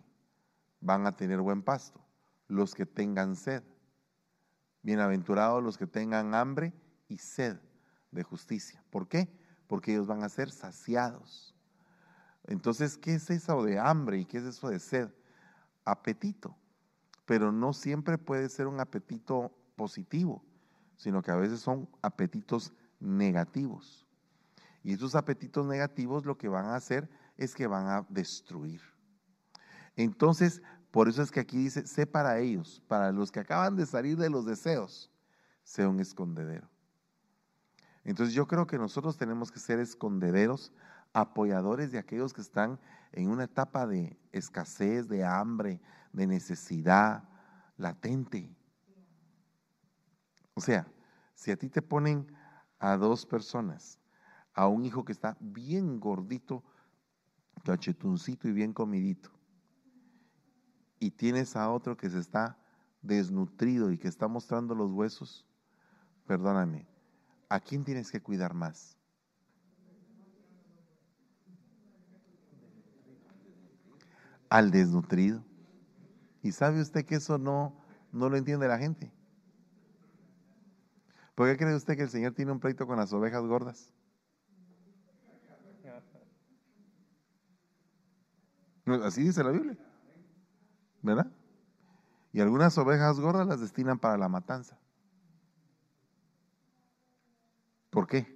van 0.79 1.07
a 1.07 1.15
tener 1.15 1.41
buen 1.41 1.63
pasto. 1.63 2.05
Los 2.47 2.75
que 2.75 2.85
tengan 2.85 3.35
sed. 3.35 3.63
Bienaventurados 4.83 5.63
los 5.63 5.79
que 5.79 5.87
tengan 5.87 6.35
hambre 6.35 6.71
y 7.07 7.17
sed 7.17 7.57
de 8.11 8.21
justicia. 8.21 8.83
¿Por 8.91 9.07
qué? 9.07 9.43
Porque 9.67 9.93
ellos 9.93 10.07
van 10.07 10.23
a 10.23 10.29
ser 10.29 10.51
saciados. 10.51 11.55
Entonces, 12.43 12.97
¿qué 12.97 13.15
es 13.15 13.29
eso 13.29 13.63
de 13.63 13.79
hambre 13.79 14.19
y 14.19 14.25
qué 14.25 14.37
es 14.37 14.43
eso 14.43 14.69
de 14.69 14.79
sed? 14.79 15.09
Apetito 15.83 16.55
pero 17.25 17.51
no 17.51 17.73
siempre 17.73 18.17
puede 18.17 18.49
ser 18.49 18.67
un 18.67 18.79
apetito 18.79 19.51
positivo, 19.75 20.43
sino 20.95 21.21
que 21.21 21.31
a 21.31 21.35
veces 21.35 21.59
son 21.59 21.89
apetitos 22.01 22.71
negativos. 22.99 24.05
Y 24.83 24.93
esos 24.93 25.15
apetitos 25.15 25.65
negativos 25.65 26.25
lo 26.25 26.37
que 26.37 26.47
van 26.47 26.65
a 26.65 26.75
hacer 26.75 27.09
es 27.37 27.55
que 27.55 27.67
van 27.67 27.87
a 27.87 28.05
destruir. 28.09 28.81
Entonces, 29.95 30.61
por 30.91 31.09
eso 31.09 31.23
es 31.23 31.31
que 31.31 31.39
aquí 31.39 31.57
dice, 31.57 31.87
sé 31.87 32.05
para 32.05 32.39
ellos, 32.39 32.81
para 32.87 33.11
los 33.11 33.31
que 33.31 33.39
acaban 33.39 33.75
de 33.75 33.85
salir 33.85 34.17
de 34.17 34.29
los 34.29 34.45
deseos, 34.45 35.11
sea 35.63 35.89
un 35.89 35.99
escondedero. 35.99 36.69
Entonces 38.05 38.35
yo 38.35 38.47
creo 38.47 38.67
que 38.67 38.77
nosotros 38.77 39.17
tenemos 39.17 39.51
que 39.51 39.59
ser 39.59 39.79
escondederos, 39.79 40.71
apoyadores 41.11 41.91
de 41.91 41.97
aquellos 41.97 42.33
que 42.33 42.41
están 42.41 42.79
en 43.11 43.29
una 43.29 43.45
etapa 43.45 43.87
de 43.87 44.17
escasez, 44.31 45.09
de 45.09 45.25
hambre, 45.25 45.81
de 46.13 46.27
necesidad 46.27 47.27
latente. 47.77 48.55
O 50.53 50.61
sea, 50.61 50.87
si 51.33 51.51
a 51.51 51.57
ti 51.57 51.67
te 51.67 51.81
ponen 51.81 52.27
a 52.79 52.95
dos 52.95 53.25
personas, 53.25 53.99
a 54.53 54.67
un 54.67 54.85
hijo 54.85 55.03
que 55.03 55.11
está 55.11 55.35
bien 55.39 55.99
gordito, 55.99 56.63
cachetuncito 57.63 58.47
y 58.47 58.53
bien 58.53 58.71
comidito, 58.71 59.31
y 60.99 61.09
tienes 61.11 61.55
a 61.55 61.71
otro 61.71 61.97
que 61.97 62.09
se 62.09 62.19
está 62.19 62.57
desnutrido 63.01 63.91
y 63.91 63.97
que 63.97 64.07
está 64.07 64.27
mostrando 64.27 64.75
los 64.75 64.91
huesos, 64.91 65.45
perdóname, 66.25 66.87
¿a 67.49 67.59
quién 67.59 67.83
tienes 67.83 68.11
que 68.11 68.21
cuidar 68.21 68.53
más? 68.53 68.97
Al 74.49 74.71
desnutrido. 74.71 75.43
Y 76.41 76.51
sabe 76.51 76.81
usted 76.81 77.05
que 77.05 77.15
eso 77.15 77.37
no, 77.37 77.75
no 78.11 78.29
lo 78.29 78.37
entiende 78.37 78.67
la 78.67 78.77
gente. 78.77 79.11
¿Por 81.33 81.49
qué 81.49 81.57
cree 81.57 81.75
usted 81.75 81.97
que 81.97 82.03
el 82.03 82.09
Señor 82.09 82.33
tiene 82.33 82.51
un 82.51 82.59
pleito 82.59 82.87
con 82.87 82.97
las 82.97 83.11
ovejas 83.11 83.43
gordas? 83.43 83.91
Así 89.03 89.23
dice 89.23 89.43
la 89.43 89.51
Biblia. 89.51 89.77
¿Verdad? 91.01 91.31
Y 92.31 92.41
algunas 92.41 92.77
ovejas 92.77 93.19
gordas 93.19 93.47
las 93.47 93.59
destinan 93.59 93.99
para 93.99 94.17
la 94.17 94.29
matanza. 94.29 94.77
¿Por 97.95 98.07
qué? 98.07 98.27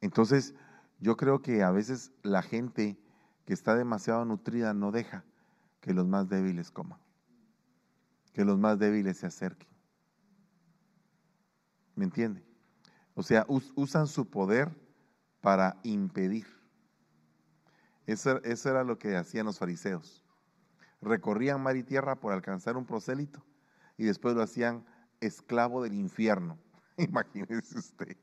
Entonces, 0.00 0.52
yo 0.98 1.16
creo 1.16 1.42
que 1.42 1.62
a 1.62 1.70
veces 1.70 2.10
la 2.24 2.42
gente 2.42 2.98
que 3.44 3.52
está 3.52 3.76
demasiado 3.76 4.24
nutrida 4.24 4.74
no 4.74 4.90
deja 4.90 5.24
que 5.80 5.94
los 5.94 6.08
más 6.08 6.28
débiles 6.28 6.72
coman, 6.72 6.98
que 8.32 8.44
los 8.44 8.58
más 8.58 8.80
débiles 8.80 9.16
se 9.16 9.26
acerquen. 9.26 9.68
¿Me 11.94 12.04
entiende? 12.04 12.44
O 13.14 13.22
sea, 13.22 13.46
usan 13.46 14.08
su 14.08 14.28
poder 14.28 14.68
para 15.40 15.78
impedir. 15.84 16.48
Eso, 18.06 18.42
eso, 18.42 18.70
era 18.70 18.82
lo 18.82 18.98
que 18.98 19.16
hacían 19.16 19.46
los 19.46 19.60
fariseos. 19.60 20.24
Recorrían 21.00 21.62
mar 21.62 21.76
y 21.76 21.84
tierra 21.84 22.16
por 22.16 22.32
alcanzar 22.32 22.76
un 22.76 22.86
prosélito 22.86 23.46
y 23.96 24.02
después 24.02 24.34
lo 24.34 24.42
hacían 24.42 24.84
esclavo 25.20 25.84
del 25.84 25.94
infierno. 25.94 26.58
Imagínese 27.08 27.78
usted 27.78 28.16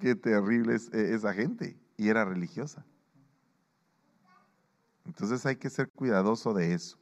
qué, 0.00 0.14
terrible 0.14 0.74
es 0.74 0.88
eh, 0.92 1.14
esa 1.14 1.32
gente. 1.34 1.76
Y 1.96 2.08
era 2.08 2.24
religiosa. 2.24 2.84
Entonces 5.04 5.44
hay 5.44 5.56
que 5.56 5.68
ser 5.68 5.90
cuidadoso 5.90 6.54
de 6.54 6.72
eso. 6.72 6.98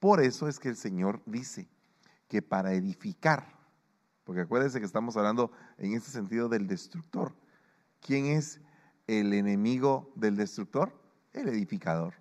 Por 0.00 0.20
eso 0.20 0.48
es 0.48 0.58
que 0.58 0.68
el 0.68 0.76
Señor 0.76 1.22
dice 1.24 1.68
que 2.28 2.42
para 2.42 2.74
edificar, 2.74 3.58
porque 4.24 4.42
acuérdense 4.42 4.80
que 4.80 4.86
estamos 4.86 5.16
hablando 5.16 5.52
en 5.78 5.92
este 5.92 6.10
sentido 6.10 6.48
del 6.48 6.66
destructor. 6.66 7.34
¿Quién 8.00 8.26
es 8.26 8.60
el 9.06 9.32
enemigo 9.32 10.12
del 10.16 10.36
destructor? 10.36 10.92
El 11.32 11.48
edificador. 11.48 12.14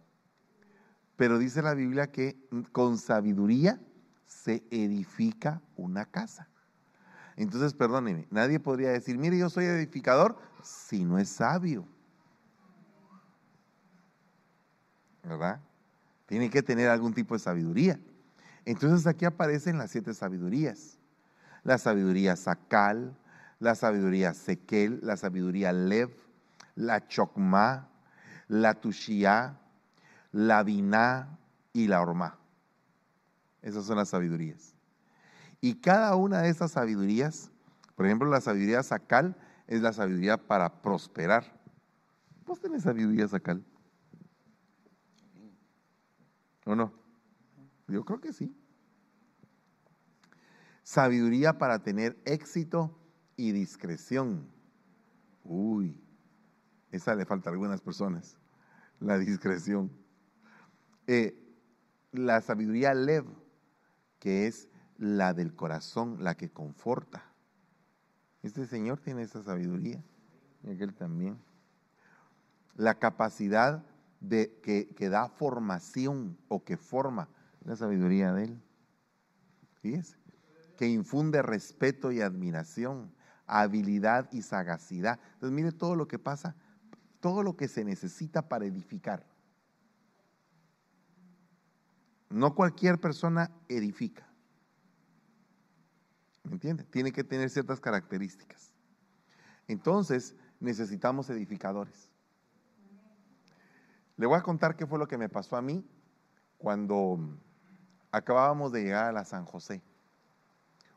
Pero 1.15 1.39
dice 1.39 1.61
la 1.61 1.73
Biblia 1.73 2.11
que 2.11 2.37
con 2.71 2.97
sabiduría 2.97 3.81
se 4.25 4.63
edifica 4.69 5.61
una 5.75 6.05
casa. 6.05 6.47
Entonces, 7.35 7.73
perdóneme, 7.73 8.27
nadie 8.29 8.59
podría 8.59 8.89
decir, 8.89 9.17
mire, 9.17 9.37
yo 9.37 9.49
soy 9.49 9.65
edificador 9.65 10.37
si 10.61 11.03
no 11.03 11.17
es 11.17 11.29
sabio. 11.29 11.85
¿Verdad? 15.23 15.59
Tiene 16.25 16.49
que 16.49 16.61
tener 16.61 16.89
algún 16.89 17.13
tipo 17.13 17.33
de 17.33 17.39
sabiduría. 17.39 17.99
Entonces 18.65 19.07
aquí 19.07 19.25
aparecen 19.25 19.77
las 19.77 19.91
siete 19.91 20.13
sabidurías. 20.13 20.97
La 21.63 21.77
sabiduría 21.77 22.35
Sakal, 22.35 23.17
la 23.59 23.75
sabiduría 23.75 24.33
Sekel, 24.33 24.99
la 25.01 25.17
sabiduría 25.17 25.71
Lev, 25.71 26.11
la 26.75 27.07
Chokma, 27.07 27.89
la 28.47 28.73
Tushia, 28.75 29.57
la 30.31 30.63
Biná 30.63 31.37
y 31.71 31.87
la 31.87 32.01
Orma. 32.01 32.37
Esas 33.61 33.85
son 33.85 33.97
las 33.97 34.09
sabidurías. 34.09 34.72
Y 35.63 35.75
cada 35.75 36.17
una 36.17 36.41
de 36.41 36.49
esas 36.49 36.71
sabidurías, 36.71 37.49
por 37.95 38.05
ejemplo, 38.05 38.29
la 38.29 38.41
sabiduría 38.41 38.83
sacal 38.83 39.37
es 39.65 39.81
la 39.81 39.93
sabiduría 39.93 40.35
para 40.35 40.81
prosperar. 40.81 41.57
¿Vos 42.45 42.59
tenés 42.59 42.83
sabiduría 42.83 43.29
sacal? 43.29 43.63
¿O 46.65 46.75
no? 46.75 46.91
Yo 47.87 48.03
creo 48.03 48.19
que 48.19 48.33
sí. 48.33 48.53
Sabiduría 50.83 51.57
para 51.57 51.81
tener 51.81 52.21
éxito 52.25 52.99
y 53.37 53.53
discreción. 53.53 54.45
Uy, 55.45 55.97
esa 56.91 57.15
le 57.15 57.25
falta 57.25 57.49
a 57.49 57.53
algunas 57.53 57.79
personas, 57.79 58.35
la 58.99 59.17
discreción. 59.17 59.89
Eh, 61.07 61.41
la 62.11 62.41
sabiduría 62.41 62.93
lev, 62.93 63.23
que 64.19 64.47
es 64.47 64.67
la 64.97 65.33
del 65.33 65.55
corazón, 65.55 66.23
la 66.23 66.35
que 66.35 66.49
conforta. 66.49 67.23
Este 68.41 68.65
Señor 68.67 68.99
tiene 68.99 69.23
esa 69.23 69.41
sabiduría, 69.43 70.03
y 70.63 70.71
aquel 70.71 70.93
también. 70.93 71.37
La 72.75 72.99
capacidad 72.99 73.83
de, 74.19 74.59
que, 74.61 74.89
que, 74.95 75.09
da 75.09 75.29
formación 75.29 76.37
o 76.47 76.63
que 76.63 76.77
forma 76.77 77.29
la 77.63 77.75
sabiduría 77.75 78.33
de 78.33 78.45
Él. 78.45 78.61
Fíjese, 79.81 80.17
que 80.77 80.87
infunde 80.87 81.41
respeto 81.41 82.11
y 82.11 82.21
admiración, 82.21 83.13
habilidad 83.45 84.29
y 84.31 84.41
sagacidad. 84.41 85.19
Entonces 85.35 85.55
mire 85.55 85.71
todo 85.71 85.95
lo 85.95 86.07
que 86.07 86.19
pasa, 86.19 86.55
todo 87.19 87.43
lo 87.43 87.55
que 87.55 87.67
se 87.67 87.83
necesita 87.83 88.49
para 88.49 88.65
edificar. 88.65 89.25
No 92.29 92.55
cualquier 92.55 92.99
persona 92.99 93.51
edifica. 93.69 94.32
¿Me 96.43 96.53
entiende? 96.53 96.83
Tiene 96.83 97.11
que 97.11 97.23
tener 97.23 97.49
ciertas 97.49 97.79
características. 97.79 98.71
Entonces, 99.67 100.35
necesitamos 100.59 101.29
edificadores. 101.29 102.09
Le 104.17 104.25
voy 104.25 104.37
a 104.37 104.41
contar 104.41 104.75
qué 104.75 104.85
fue 104.85 104.99
lo 104.99 105.07
que 105.07 105.17
me 105.17 105.29
pasó 105.29 105.55
a 105.55 105.61
mí 105.61 105.85
cuando 106.57 107.19
acabábamos 108.11 108.71
de 108.71 108.83
llegar 108.83 109.05
a 109.05 109.11
la 109.11 109.25
San 109.25 109.45
José. 109.45 109.81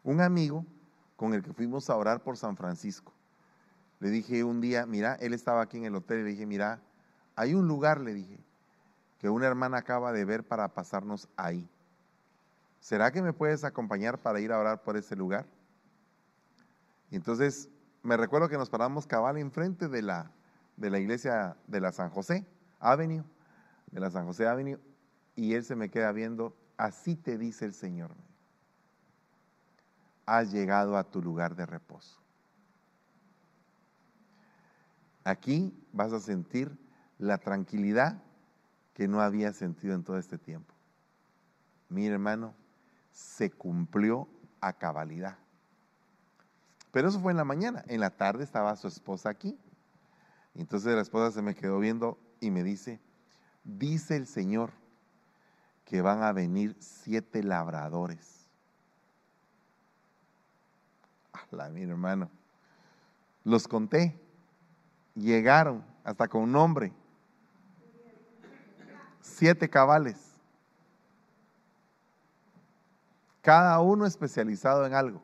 Un 0.02 0.20
amigo 0.20 0.66
con 1.16 1.32
el 1.32 1.42
que 1.42 1.52
fuimos 1.52 1.88
a 1.88 1.96
orar 1.96 2.22
por 2.22 2.36
San 2.36 2.56
Francisco. 2.56 3.12
Le 4.00 4.10
dije 4.10 4.44
un 4.44 4.60
día, 4.60 4.84
mira, 4.84 5.14
él 5.14 5.32
estaba 5.32 5.62
aquí 5.62 5.78
en 5.78 5.84
el 5.84 5.94
hotel 5.94 6.20
y 6.20 6.24
le 6.24 6.30
dije, 6.30 6.46
mira, 6.46 6.82
hay 7.34 7.54
un 7.54 7.66
lugar, 7.66 8.00
le 8.00 8.12
dije, 8.12 8.38
que 9.18 9.30
una 9.30 9.46
hermana 9.46 9.78
acaba 9.78 10.12
de 10.12 10.24
ver 10.24 10.44
para 10.44 10.68
pasarnos 10.68 11.28
ahí. 11.36 11.68
¿Será 12.86 13.10
que 13.10 13.20
me 13.20 13.32
puedes 13.32 13.64
acompañar 13.64 14.22
para 14.22 14.38
ir 14.38 14.52
a 14.52 14.60
orar 14.60 14.84
por 14.84 14.96
ese 14.96 15.16
lugar? 15.16 15.44
Y 17.10 17.16
entonces 17.16 17.68
me 18.04 18.16
recuerdo 18.16 18.48
que 18.48 18.56
nos 18.56 18.70
paramos 18.70 19.08
cabal 19.08 19.38
enfrente 19.38 19.88
de 19.88 20.02
la, 20.02 20.30
de 20.76 20.90
la 20.90 21.00
iglesia 21.00 21.56
de 21.66 21.80
la 21.80 21.90
San 21.90 22.10
José 22.10 22.46
Avenue, 22.78 23.24
de 23.90 23.98
la 23.98 24.08
San 24.12 24.24
José 24.24 24.46
Avenue, 24.46 24.78
y 25.34 25.54
él 25.54 25.64
se 25.64 25.74
me 25.74 25.88
queda 25.88 26.12
viendo, 26.12 26.56
así 26.76 27.16
te 27.16 27.36
dice 27.36 27.64
el 27.64 27.74
Señor. 27.74 28.12
Has 30.24 30.52
llegado 30.52 30.96
a 30.96 31.02
tu 31.02 31.20
lugar 31.20 31.56
de 31.56 31.66
reposo. 31.66 32.20
Aquí 35.24 35.76
vas 35.92 36.12
a 36.12 36.20
sentir 36.20 36.70
la 37.18 37.38
tranquilidad 37.38 38.22
que 38.94 39.08
no 39.08 39.20
había 39.20 39.52
sentido 39.52 39.96
en 39.96 40.04
todo 40.04 40.18
este 40.18 40.38
tiempo. 40.38 40.72
Mi 41.88 42.06
hermano, 42.06 42.54
se 43.16 43.50
cumplió 43.50 44.28
a 44.60 44.74
cabalidad. 44.74 45.38
Pero 46.92 47.08
eso 47.08 47.18
fue 47.18 47.32
en 47.32 47.38
la 47.38 47.44
mañana. 47.44 47.82
En 47.88 48.00
la 48.00 48.10
tarde 48.10 48.44
estaba 48.44 48.76
su 48.76 48.88
esposa 48.88 49.30
aquí. 49.30 49.58
Entonces 50.54 50.94
la 50.94 51.00
esposa 51.00 51.30
se 51.30 51.40
me 51.40 51.54
quedó 51.54 51.78
viendo 51.78 52.18
y 52.40 52.50
me 52.50 52.62
dice, 52.62 53.00
dice 53.64 54.16
el 54.16 54.26
Señor 54.26 54.70
que 55.86 56.02
van 56.02 56.22
a 56.22 56.32
venir 56.32 56.76
siete 56.78 57.42
labradores. 57.42 58.46
Hola, 61.50 61.70
mi 61.70 61.84
hermano. 61.84 62.28
Los 63.44 63.66
conté. 63.66 64.20
Llegaron 65.14 65.82
hasta 66.04 66.28
con 66.28 66.52
nombre. 66.52 66.92
Siete 69.22 69.70
cabales. 69.70 70.25
Cada 73.46 73.78
uno 73.78 74.06
especializado 74.06 74.84
en 74.86 74.92
algo. 74.92 75.22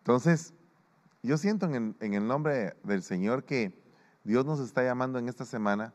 Entonces, 0.00 0.52
yo 1.22 1.38
siento 1.38 1.64
en 1.64 1.96
el, 2.00 2.26
nombre 2.26 2.76
del 2.82 3.02
Señor 3.02 3.44
que 3.44 3.72
Dios 4.24 4.44
nos 4.44 4.60
está 4.60 4.84
llamando 4.84 5.18
en 5.18 5.30
esta 5.30 5.46
semana 5.46 5.94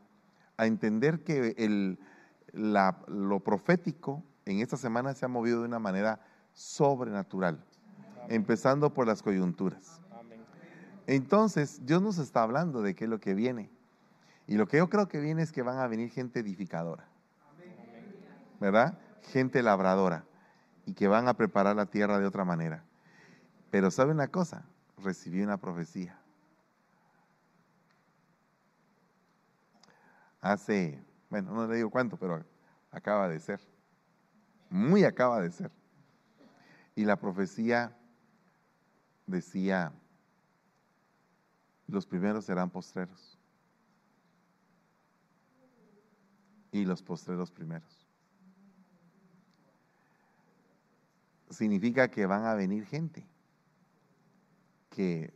a 0.58 0.66
entender 0.66 1.24
que 1.24 1.54
el, 1.60 2.00
lo 2.52 3.40
profético 3.42 4.24
en 4.46 4.60
esta 4.60 4.76
semana 4.76 5.14
se 5.14 5.26
ha 5.26 5.28
movido 5.28 5.60
de 5.60 5.68
una 5.68 5.78
manera 5.78 6.20
sobrenatural, 6.54 7.64
empezando 8.28 8.92
por 8.92 9.06
las 9.06 9.22
coyunturas. 9.22 10.02
Entonces, 11.06 11.86
Dios 11.86 12.02
nos 12.02 12.18
está 12.18 12.42
hablando 12.42 12.82
de 12.82 12.96
qué 12.96 13.04
es 13.04 13.10
lo 13.12 13.20
que 13.20 13.36
viene. 13.36 13.70
Y 14.48 14.56
lo 14.56 14.68
que 14.68 14.78
yo 14.78 14.90
creo 14.90 15.08
que 15.08 15.20
viene 15.20 15.44
es 15.44 15.52
que 15.52 15.62
van 15.62 15.78
a 15.78 15.86
venir 15.86 16.10
gente 16.10 16.40
edificadora. 16.40 17.08
¿Verdad? 18.60 18.98
Gente 19.24 19.62
labradora 19.64 20.26
y 20.86 20.94
que 20.94 21.08
van 21.08 21.28
a 21.28 21.36
preparar 21.36 21.76
la 21.76 21.86
tierra 21.86 22.20
de 22.20 22.26
otra 22.26 22.46
manera. 22.46 22.84
Pero 23.70 23.92
¿sabe 23.92 24.12
una 24.12 24.28
cosa? 24.28 24.66
Recibí 24.98 25.42
una 25.42 25.58
profecía. 25.58 26.22
hace, 30.42 31.00
bueno, 31.30 31.54
no 31.54 31.68
le 31.68 31.78
digo 31.78 31.90
cuánto, 31.90 32.18
pero 32.18 32.44
acaba 32.90 33.30
de 33.30 33.40
ser. 33.40 33.62
Muy 34.70 35.04
acaba 35.04 35.40
de 35.40 35.52
ser. 35.52 35.72
Y 36.96 37.06
la 37.06 37.16
profecía 37.16 37.96
decía, 39.28 39.94
los 41.88 42.06
primeros 42.06 42.46
serán 42.46 42.70
postreros. 42.70 43.38
Y 46.72 46.86
los 46.86 47.04
postreros 47.04 47.52
primeros. 47.52 48.01
Significa 51.52 52.10
que 52.10 52.26
van 52.26 52.45
a 52.45 52.56
venir 52.56 52.86
gente 52.86 53.28
que 54.89 55.34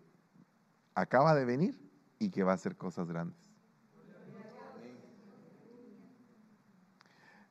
acaba 0.95 1.35
de 1.35 1.45
venir 1.45 1.79
y 2.19 2.29
que 2.29 2.43
va 2.43 2.53
a 2.53 2.55
hacer 2.55 2.75
cosas 2.75 3.07
grandes. 3.07 3.37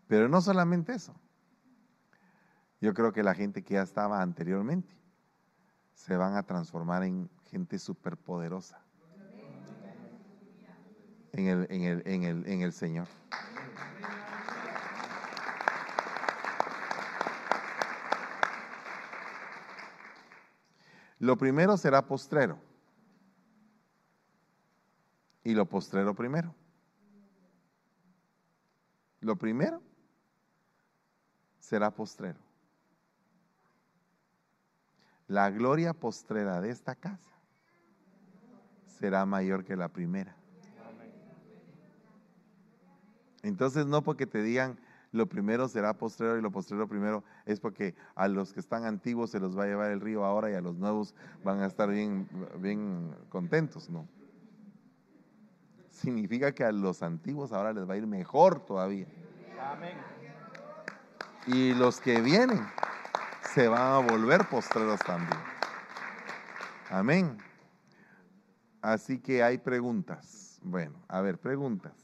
Pero 0.06 0.28
no 0.28 0.40
solamente 0.40 0.94
eso. 0.94 1.14
Yo 2.80 2.92
creo 2.92 3.12
que 3.12 3.22
la 3.22 3.34
gente 3.34 3.62
que 3.62 3.74
ya 3.74 3.82
estaba 3.82 4.20
anteriormente 4.20 4.94
se 5.94 6.16
van 6.16 6.36
a 6.36 6.42
transformar 6.42 7.04
en 7.04 7.30
gente 7.44 7.78
superpoderosa 7.78 8.84
en 11.32 11.48
el, 11.48 11.66
en 11.70 11.82
el, 11.82 12.02
en 12.06 12.22
el, 12.24 12.46
en 12.46 12.60
el 12.62 12.72
Señor. 12.72 13.08
Lo 21.18 21.36
primero 21.36 21.76
será 21.76 22.06
postrero 22.06 22.58
y 25.42 25.54
lo 25.54 25.66
postrero 25.66 26.14
primero. 26.14 26.54
Lo 29.20 29.36
primero 29.36 29.80
será 31.60 31.90
postrero. 31.90 32.38
La 35.26 35.50
gloria 35.50 35.94
postrera 35.94 36.60
de 36.60 36.70
esta 36.70 36.94
casa 36.94 37.32
será 38.98 39.24
mayor 39.24 39.64
que 39.64 39.76
la 39.76 39.88
primera. 39.88 40.36
Entonces 43.42 43.86
no 43.86 44.02
porque 44.02 44.26
te 44.26 44.42
digan 44.42 44.78
lo 45.14 45.26
primero 45.26 45.68
será 45.68 45.96
postrero 45.96 46.36
y 46.36 46.42
lo 46.42 46.50
postrero 46.50 46.88
primero, 46.88 47.22
es 47.46 47.60
porque 47.60 47.94
a 48.16 48.26
los 48.26 48.52
que 48.52 48.58
están 48.58 48.84
antiguos 48.84 49.30
se 49.30 49.38
los 49.38 49.56
va 49.56 49.62
a 49.62 49.66
llevar 49.66 49.92
el 49.92 50.00
río 50.00 50.24
ahora 50.24 50.50
y 50.50 50.54
a 50.54 50.60
los 50.60 50.76
nuevos 50.76 51.14
van 51.44 51.60
a 51.60 51.66
estar 51.66 51.88
bien, 51.88 52.28
bien 52.58 53.14
contentos, 53.28 53.88
¿no? 53.88 54.08
Significa 55.90 56.52
que 56.52 56.64
a 56.64 56.72
los 56.72 57.02
antiguos 57.02 57.52
ahora 57.52 57.72
les 57.72 57.88
va 57.88 57.94
a 57.94 57.96
ir 57.96 58.06
mejor 58.08 58.66
todavía. 58.66 59.06
Amén. 59.62 59.96
Y 61.46 61.74
los 61.74 62.00
que 62.00 62.20
vienen 62.20 62.60
se 63.54 63.68
van 63.68 63.80
a 63.80 63.98
volver 63.98 64.48
postreros 64.48 64.98
también. 65.00 65.38
Amén. 66.90 67.38
Así 68.82 69.20
que 69.20 69.44
hay 69.44 69.58
preguntas. 69.58 70.58
Bueno, 70.62 70.96
a 71.06 71.20
ver, 71.20 71.38
preguntas. 71.38 72.03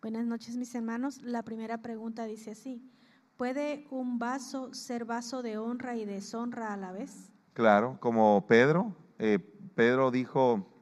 Buenas 0.00 0.26
noches, 0.26 0.56
mis 0.56 0.72
hermanos. 0.76 1.20
La 1.22 1.42
primera 1.42 1.82
pregunta 1.82 2.24
dice 2.24 2.52
así: 2.52 2.88
¿Puede 3.36 3.88
un 3.90 4.20
vaso 4.20 4.72
ser 4.72 5.04
vaso 5.04 5.42
de 5.42 5.58
honra 5.58 5.96
y 5.96 6.04
deshonra 6.04 6.72
a 6.72 6.76
la 6.76 6.92
vez? 6.92 7.32
Claro, 7.52 7.98
como 7.98 8.46
Pedro. 8.46 8.94
Eh, 9.18 9.40
Pedro 9.74 10.12
dijo, 10.12 10.72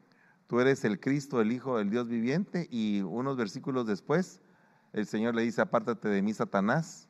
tú 0.46 0.60
eres 0.60 0.84
el 0.84 1.00
Cristo, 1.00 1.40
el 1.40 1.50
Hijo 1.50 1.78
del 1.78 1.88
Dios 1.88 2.08
viviente, 2.08 2.68
y 2.70 3.00
unos 3.00 3.38
versículos 3.38 3.86
después, 3.86 4.42
el 4.92 5.06
Señor 5.06 5.34
le 5.34 5.42
dice, 5.42 5.62
apártate 5.62 6.10
de 6.10 6.20
mí, 6.20 6.34
Satanás, 6.34 7.08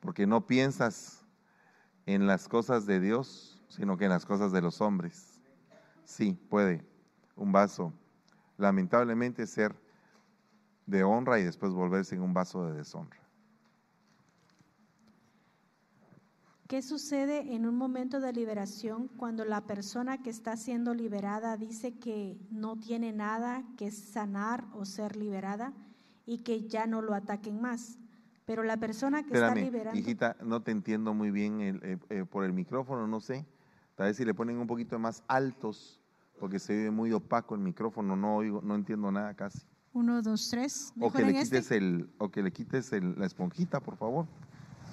porque 0.00 0.26
no 0.26 0.46
piensas 0.46 1.26
en 2.06 2.26
las 2.26 2.48
cosas 2.48 2.86
de 2.86 2.98
Dios, 2.98 3.62
sino 3.68 3.98
que 3.98 4.06
en 4.06 4.10
las 4.10 4.24
cosas 4.24 4.52
de 4.52 4.62
los 4.62 4.80
hombres. 4.80 5.38
Sí, 6.04 6.32
puede 6.48 6.82
un 7.36 7.52
vaso, 7.52 7.92
lamentablemente, 8.56 9.46
ser 9.46 9.86
de 10.88 11.04
honra 11.04 11.38
y 11.38 11.44
después 11.44 11.72
volverse 11.72 12.14
en 12.14 12.22
un 12.22 12.32
vaso 12.32 12.66
de 12.66 12.78
deshonra. 12.78 13.18
¿Qué 16.66 16.82
sucede 16.82 17.54
en 17.54 17.66
un 17.66 17.76
momento 17.76 18.20
de 18.20 18.32
liberación 18.32 19.08
cuando 19.08 19.44
la 19.44 19.62
persona 19.62 20.22
que 20.22 20.28
está 20.28 20.56
siendo 20.56 20.92
liberada 20.92 21.56
dice 21.56 21.98
que 21.98 22.38
no 22.50 22.76
tiene 22.76 23.12
nada 23.12 23.64
que 23.76 23.90
sanar 23.90 24.66
o 24.74 24.84
ser 24.84 25.16
liberada 25.16 25.72
y 26.26 26.38
que 26.38 26.66
ya 26.68 26.86
no 26.86 27.00
lo 27.00 27.14
ataquen 27.14 27.60
más? 27.60 27.98
Pero 28.44 28.62
la 28.62 28.76
persona 28.76 29.24
que 29.24 29.34
está 29.34 29.54
liberando... 29.54 29.98
Hijita, 29.98 30.36
no 30.42 30.62
te 30.62 30.70
entiendo 30.70 31.14
muy 31.14 31.30
bien 31.30 31.60
eh, 31.60 31.98
eh, 32.10 32.24
por 32.24 32.44
el 32.44 32.52
micrófono, 32.52 33.06
no 33.06 33.20
sé. 33.20 33.46
Tal 33.94 34.08
vez 34.08 34.16
si 34.16 34.24
le 34.24 34.34
ponen 34.34 34.58
un 34.58 34.66
poquito 34.66 34.98
más 34.98 35.22
altos, 35.26 36.00
porque 36.38 36.58
se 36.58 36.74
ve 36.74 36.90
muy 36.90 37.12
opaco 37.12 37.54
el 37.54 37.60
micrófono, 37.62 38.14
no 38.14 38.36
oigo, 38.36 38.60
no 38.62 38.74
entiendo 38.74 39.10
nada 39.10 39.34
casi. 39.34 39.66
Uno, 39.98 40.22
dos, 40.22 40.48
tres. 40.48 40.92
O 41.00 41.10
que, 41.10 41.24
le 41.24 41.32
quites 41.32 41.52
este? 41.52 41.76
el, 41.76 42.08
o 42.18 42.30
que 42.30 42.40
le 42.40 42.52
quites 42.52 42.92
la 42.92 43.26
esponjita, 43.26 43.80
por 43.80 43.96
favor, 43.96 44.28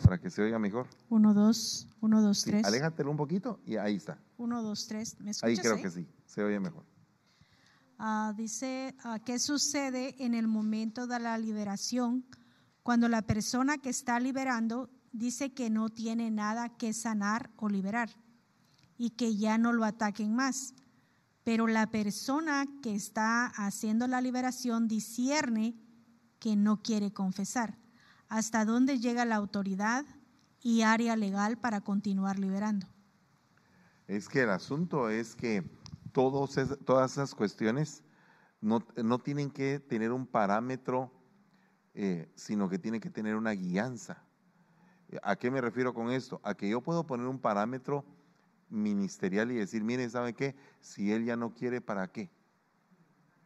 para 0.03 0.17
que 0.19 0.31
se 0.31 0.41
oiga 0.41 0.57
mejor. 0.57 0.87
Uno, 1.09 1.35
dos, 1.35 1.87
uno, 2.01 2.23
dos, 2.23 2.43
tres. 2.43 2.65
Aléjatelo 2.65 3.11
un 3.11 3.17
poquito 3.17 3.59
y 3.67 3.77
ahí 3.77 3.97
está. 3.97 4.17
Uno, 4.37 4.63
dos, 4.63 4.87
tres. 4.87 5.15
¿Me 5.19 5.29
escuchas, 5.29 5.47
Ahí 5.47 5.57
creo 5.57 5.79
que 5.79 5.91
sí, 5.91 6.07
se 6.25 6.43
oye 6.43 6.59
mejor. 6.59 6.83
Ah, 7.99 8.33
dice, 8.35 8.95
uh, 9.05 9.23
¿qué 9.23 9.37
sucede 9.37 10.15
en 10.25 10.33
el 10.33 10.47
momento 10.47 11.05
de 11.05 11.19
la 11.19 11.37
liberación 11.37 12.25
cuando 12.81 13.07
la 13.07 13.21
persona 13.21 13.77
que 13.77 13.89
está 13.89 14.19
liberando 14.19 14.89
dice 15.11 15.53
que 15.53 15.69
no 15.69 15.89
tiene 15.89 16.31
nada 16.31 16.69
que 16.77 16.93
sanar 16.93 17.51
o 17.57 17.69
liberar 17.69 18.09
y 18.97 19.11
que 19.11 19.37
ya 19.37 19.59
no 19.59 19.71
lo 19.71 19.85
ataquen 19.85 20.33
más? 20.33 20.73
Pero 21.45 21.67
la 21.67 21.91
persona 21.91 22.65
que 22.81 22.95
está 22.95 23.45
haciendo 23.45 24.07
la 24.07 24.19
liberación 24.19 24.87
discierne 24.87 25.75
que 26.39 26.55
no 26.55 26.81
quiere 26.81 27.13
confesar. 27.13 27.77
¿Hasta 28.27 28.65
dónde 28.65 28.99
llega 28.99 29.25
la 29.25 29.35
autoridad 29.35 30.05
y 30.63 30.81
área 30.81 31.15
legal 31.15 31.59
para 31.59 31.81
continuar 31.81 32.39
liberando? 32.39 32.87
Es 34.07 34.27
que 34.27 34.41
el 34.41 34.49
asunto 34.49 35.07
es 35.09 35.35
que 35.35 35.63
todas 36.11 37.11
esas 37.11 37.35
cuestiones 37.35 38.03
no, 38.59 38.79
tienen 39.19 39.51
que 39.51 39.79
tener 39.79 40.11
un 40.11 40.25
parámetro, 40.25 41.11
eh, 41.93 42.27
sino 42.35 42.67
que 42.67 42.79
tienen 42.79 42.99
que 42.99 43.11
tener 43.11 43.35
una 43.35 43.51
guianza. 43.51 44.17
¿A 45.21 45.35
qué 45.35 45.51
me 45.51 45.61
refiero 45.61 45.93
con 45.93 46.09
esto? 46.09 46.41
A 46.43 46.55
que 46.55 46.67
yo 46.67 46.81
puedo 46.81 47.05
poner 47.05 47.27
un 47.27 47.37
parámetro 47.37 48.03
ministerial 48.75 49.51
y 49.51 49.55
decir, 49.55 49.83
miren, 49.83 50.09
¿sabe 50.09 50.33
qué? 50.33 50.55
Si 50.81 51.11
él 51.11 51.25
ya 51.25 51.35
no 51.35 51.53
quiere, 51.53 51.81
¿para 51.81 52.07
qué? 52.11 52.29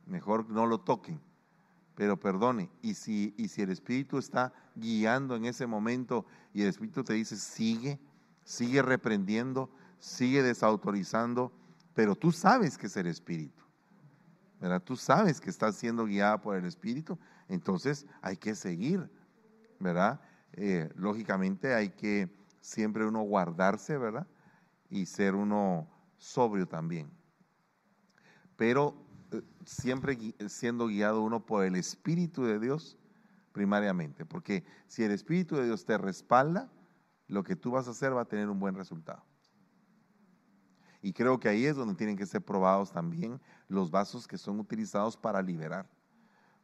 Mejor 0.05 0.49
no 0.49 0.65
lo 0.65 0.79
toquen. 0.79 1.21
Pero 1.95 2.19
perdone, 2.19 2.69
y 2.81 2.93
si, 2.93 3.33
y 3.37 3.49
si 3.49 3.61
el 3.61 3.71
Espíritu 3.71 4.17
está 4.17 4.53
guiando 4.75 5.35
en 5.35 5.45
ese 5.45 5.67
momento 5.67 6.25
y 6.53 6.61
el 6.61 6.69
Espíritu 6.69 7.03
te 7.03 7.13
dice, 7.13 7.35
sigue, 7.35 7.99
sigue 8.43 8.81
reprendiendo, 8.81 9.69
sigue 9.99 10.41
desautorizando, 10.41 11.51
pero 11.93 12.15
tú 12.15 12.31
sabes 12.31 12.77
que 12.77 12.87
es 12.87 12.95
el 12.95 13.07
Espíritu. 13.07 13.63
¿verdad? 14.59 14.81
Tú 14.81 14.95
sabes 14.95 15.39
que 15.39 15.49
estás 15.49 15.75
siendo 15.75 16.05
guiada 16.05 16.41
por 16.41 16.55
el 16.55 16.65
Espíritu, 16.65 17.17
entonces 17.47 18.05
hay 18.21 18.37
que 18.37 18.55
seguir, 18.55 19.09
¿verdad? 19.79 20.19
Eh, 20.53 20.89
lógicamente 20.95 21.73
hay 21.73 21.89
que 21.89 22.29
siempre 22.59 23.05
uno 23.05 23.21
guardarse, 23.21 23.97
¿verdad? 23.97 24.27
Y 24.89 25.05
ser 25.05 25.35
uno 25.35 25.87
sobrio 26.17 26.67
también. 26.67 27.09
Pero 28.55 28.95
eh, 29.31 29.41
siempre 29.65 30.17
siendo 30.47 30.87
guiado 30.87 31.21
uno 31.21 31.45
por 31.45 31.65
el 31.65 31.75
Espíritu 31.75 32.43
de 32.43 32.59
Dios 32.59 32.97
primariamente, 33.51 34.25
porque 34.25 34.63
si 34.87 35.03
el 35.03 35.11
Espíritu 35.11 35.55
de 35.55 35.65
Dios 35.65 35.85
te 35.85 35.97
respalda, 35.97 36.71
lo 37.27 37.43
que 37.43 37.55
tú 37.55 37.71
vas 37.71 37.87
a 37.87 37.91
hacer 37.91 38.15
va 38.15 38.21
a 38.21 38.27
tener 38.27 38.49
un 38.49 38.59
buen 38.59 38.75
resultado. 38.75 39.23
Y 41.01 41.13
creo 41.13 41.39
que 41.39 41.47
ahí 41.47 41.65
es 41.65 41.75
donde 41.75 41.95
tienen 41.95 42.17
que 42.17 42.25
ser 42.25 42.41
probados 42.41 42.91
también 42.91 43.39
los 43.67 43.89
vasos 43.89 44.27
que 44.27 44.37
son 44.37 44.59
utilizados 44.59 45.15
para 45.15 45.41
liberar. 45.41 45.89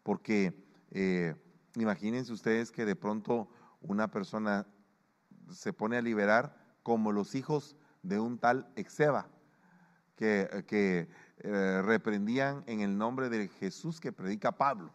Porque 0.04 0.66
eh, 0.92 1.36
imagínense 1.76 2.34
ustedes 2.34 2.72
que 2.72 2.86
de 2.86 2.96
pronto 2.96 3.48
una 3.82 4.10
persona 4.10 4.68
se 5.52 5.72
pone 5.72 5.98
a 5.98 6.02
liberar 6.02 6.58
como 6.84 7.12
los 7.12 7.36
hijos 7.36 7.78
de 8.08 8.20
un 8.20 8.38
tal 8.38 8.72
Exeba, 8.76 9.28
que, 10.16 10.64
que 10.68 11.10
eh, 11.40 11.82
reprendían 11.84 12.64
en 12.68 12.82
el 12.82 12.98
nombre 12.98 13.30
de 13.30 13.48
Jesús 13.48 14.00
que 14.00 14.12
predica 14.12 14.52
Pablo. 14.52 14.92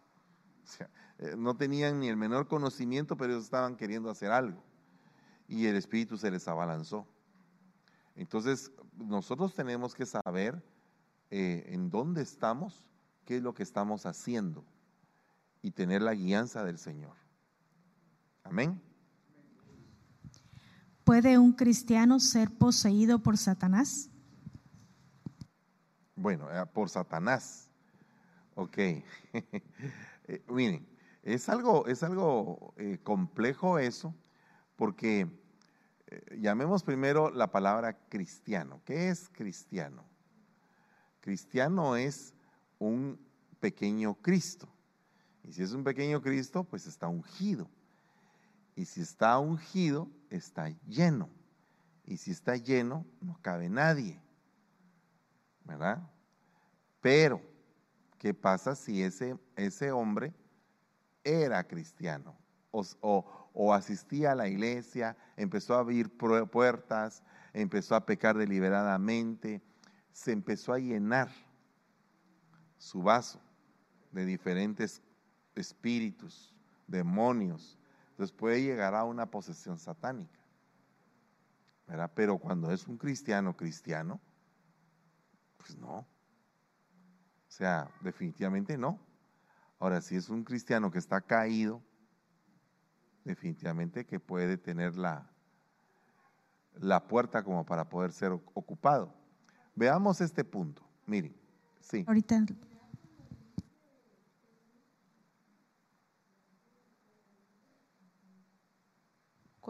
Eh, 1.18 1.34
no 1.36 1.54
tenían 1.54 2.00
ni 2.00 2.08
el 2.08 2.16
menor 2.16 2.48
conocimiento, 2.48 3.14
pero 3.14 3.32
ellos 3.32 3.44
estaban 3.44 3.76
queriendo 3.76 4.08
hacer 4.08 4.30
algo. 4.30 4.64
Y 5.48 5.66
el 5.66 5.76
Espíritu 5.76 6.16
se 6.16 6.30
les 6.30 6.48
abalanzó. 6.48 7.06
Entonces, 8.14 8.72
nosotros 8.96 9.54
tenemos 9.54 9.94
que 9.94 10.06
saber 10.06 10.62
eh, 11.30 11.64
en 11.68 11.90
dónde 11.90 12.22
estamos, 12.22 12.86
qué 13.26 13.36
es 13.36 13.42
lo 13.42 13.52
que 13.52 13.62
estamos 13.62 14.06
haciendo 14.06 14.64
y 15.60 15.72
tener 15.72 16.00
la 16.00 16.14
guianza 16.14 16.64
del 16.64 16.78
Señor. 16.78 17.16
Amén. 18.42 18.80
¿Puede 21.10 21.38
un 21.38 21.54
cristiano 21.54 22.20
ser 22.20 22.52
poseído 22.52 23.18
por 23.18 23.36
Satanás? 23.36 24.08
Bueno, 26.14 26.48
eh, 26.52 26.64
por 26.72 26.88
Satanás. 26.88 27.68
Ok. 28.54 28.78
Eh, 30.28 30.44
miren, 30.46 30.86
es 31.24 31.48
algo, 31.48 31.88
es 31.88 32.04
algo 32.04 32.72
eh, 32.76 33.00
complejo 33.02 33.80
eso, 33.80 34.14
porque 34.76 35.26
llamemos 36.38 36.84
primero 36.84 37.30
la 37.30 37.50
palabra 37.50 37.98
cristiano. 38.08 38.80
¿Qué 38.84 39.08
es 39.08 39.28
cristiano? 39.28 40.04
Cristiano 41.18 41.96
es 41.96 42.32
un 42.78 43.18
pequeño 43.58 44.14
Cristo. 44.22 44.68
Y 45.42 45.52
si 45.52 45.64
es 45.64 45.72
un 45.72 45.82
pequeño 45.82 46.22
Cristo, 46.22 46.62
pues 46.62 46.86
está 46.86 47.08
ungido. 47.08 47.68
Y 48.80 48.86
si 48.86 49.02
está 49.02 49.38
ungido, 49.38 50.08
está 50.30 50.70
lleno. 50.88 51.28
Y 52.06 52.16
si 52.16 52.30
está 52.30 52.56
lleno, 52.56 53.04
no 53.20 53.38
cabe 53.42 53.68
nadie. 53.68 54.18
¿Verdad? 55.66 56.00
Pero, 57.02 57.42
¿qué 58.16 58.32
pasa 58.32 58.74
si 58.74 59.02
ese, 59.02 59.38
ese 59.54 59.92
hombre 59.92 60.32
era 61.22 61.62
cristiano? 61.64 62.34
O, 62.70 63.74
asistía 63.74 64.32
a 64.32 64.34
la 64.34 64.48
iglesia, 64.48 65.14
empezó 65.36 65.74
a 65.74 65.80
abrir 65.80 66.10
puertas, 66.50 67.22
empezó 67.52 67.94
a 67.94 68.06
pecar 68.06 68.38
deliberadamente, 68.38 69.60
se 70.10 70.32
empezó 70.32 70.72
a 70.72 70.78
llenar 70.78 71.30
su 72.78 73.02
vaso 73.02 73.42
de 74.10 74.24
diferentes 74.24 75.02
espíritus, 75.54 76.54
demonios, 76.86 77.76
entonces 78.20 78.36
puede 78.36 78.62
llegar 78.62 78.94
a 78.94 79.04
una 79.04 79.30
posesión 79.30 79.78
satánica. 79.78 80.38
Pero 82.14 82.36
cuando 82.36 82.70
es 82.70 82.86
un 82.86 82.98
cristiano 82.98 83.56
cristiano, 83.56 84.20
pues 85.56 85.74
no. 85.78 86.00
O 86.00 86.06
sea, 87.48 87.90
definitivamente 88.02 88.76
no. 88.76 89.00
Ahora, 89.78 90.02
si 90.02 90.16
es 90.16 90.28
un 90.28 90.44
cristiano 90.44 90.90
que 90.90 90.98
está 90.98 91.22
caído, 91.22 91.82
definitivamente 93.24 94.04
que 94.04 94.20
puede 94.20 94.58
tener 94.58 94.96
la, 94.96 95.26
la 96.74 97.08
puerta 97.08 97.42
como 97.42 97.64
para 97.64 97.88
poder 97.88 98.12
ser 98.12 98.32
ocupado. 98.32 99.14
Veamos 99.74 100.20
este 100.20 100.44
punto. 100.44 100.86
Miren, 101.06 101.34
sí. 101.80 102.04
Ahorita 102.06 102.44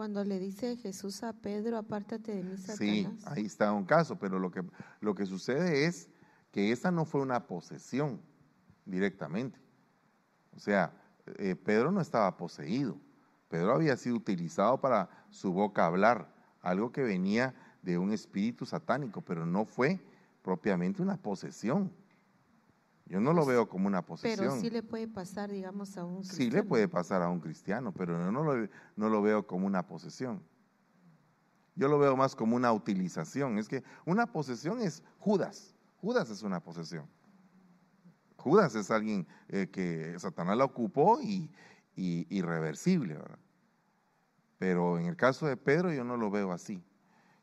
Cuando 0.01 0.23
le 0.23 0.39
dice 0.39 0.77
Jesús 0.77 1.21
a 1.21 1.31
Pedro, 1.31 1.77
apártate 1.77 2.33
de 2.33 2.41
mí, 2.41 2.57
Satanás. 2.57 2.79
Sí, 2.79 3.07
ahí 3.25 3.45
está 3.45 3.71
un 3.71 3.85
caso, 3.85 4.17
pero 4.17 4.39
lo 4.39 4.49
que, 4.49 4.63
lo 4.99 5.13
que 5.13 5.27
sucede 5.27 5.85
es 5.85 6.09
que 6.49 6.71
esa 6.71 6.89
no 6.89 7.05
fue 7.05 7.21
una 7.21 7.45
posesión 7.45 8.19
directamente. 8.83 9.59
O 10.55 10.59
sea, 10.59 10.91
eh, 11.37 11.55
Pedro 11.55 11.91
no 11.91 12.01
estaba 12.01 12.35
poseído. 12.35 12.97
Pedro 13.47 13.75
había 13.75 13.95
sido 13.95 14.15
utilizado 14.15 14.81
para 14.81 15.07
su 15.29 15.53
boca 15.53 15.85
hablar, 15.85 16.33
algo 16.63 16.91
que 16.91 17.03
venía 17.03 17.53
de 17.83 17.99
un 17.99 18.11
espíritu 18.11 18.65
satánico, 18.65 19.21
pero 19.21 19.45
no 19.45 19.65
fue 19.65 20.01
propiamente 20.41 21.03
una 21.03 21.17
posesión. 21.17 21.93
Yo 23.11 23.19
no 23.19 23.33
lo 23.33 23.45
veo 23.45 23.67
como 23.67 23.87
una 23.87 24.05
posesión. 24.05 24.39
Pero 24.39 24.61
sí 24.61 24.69
le 24.69 24.83
puede 24.83 25.05
pasar, 25.05 25.51
digamos, 25.51 25.97
a 25.97 26.05
un 26.05 26.19
cristiano. 26.19 26.37
Sí 26.37 26.49
le 26.49 26.63
puede 26.63 26.87
pasar 26.87 27.21
a 27.21 27.27
un 27.27 27.41
cristiano, 27.41 27.91
pero 27.91 28.17
yo 28.17 28.31
no 28.31 28.41
lo, 28.41 28.69
no 28.95 29.09
lo 29.09 29.21
veo 29.21 29.45
como 29.45 29.67
una 29.67 29.85
posesión. 29.85 30.41
Yo 31.75 31.89
lo 31.89 31.99
veo 31.99 32.15
más 32.15 32.37
como 32.37 32.55
una 32.55 32.71
utilización. 32.71 33.57
Es 33.57 33.67
que 33.67 33.83
una 34.05 34.27
posesión 34.27 34.79
es 34.79 35.03
Judas. 35.19 35.75
Judas 35.97 36.29
es 36.29 36.41
una 36.41 36.61
posesión. 36.61 37.05
Judas 38.37 38.75
es 38.75 38.89
alguien 38.89 39.27
eh, 39.49 39.67
que 39.69 40.17
Satanás 40.17 40.55
la 40.55 40.63
ocupó 40.63 41.19
y, 41.21 41.51
irreversible, 41.97 43.15
¿verdad? 43.15 43.39
Pero 44.57 44.97
en 44.97 45.07
el 45.07 45.17
caso 45.17 45.47
de 45.47 45.57
Pedro 45.57 45.91
yo 45.91 46.05
no 46.05 46.15
lo 46.15 46.31
veo 46.31 46.53
así. 46.53 46.81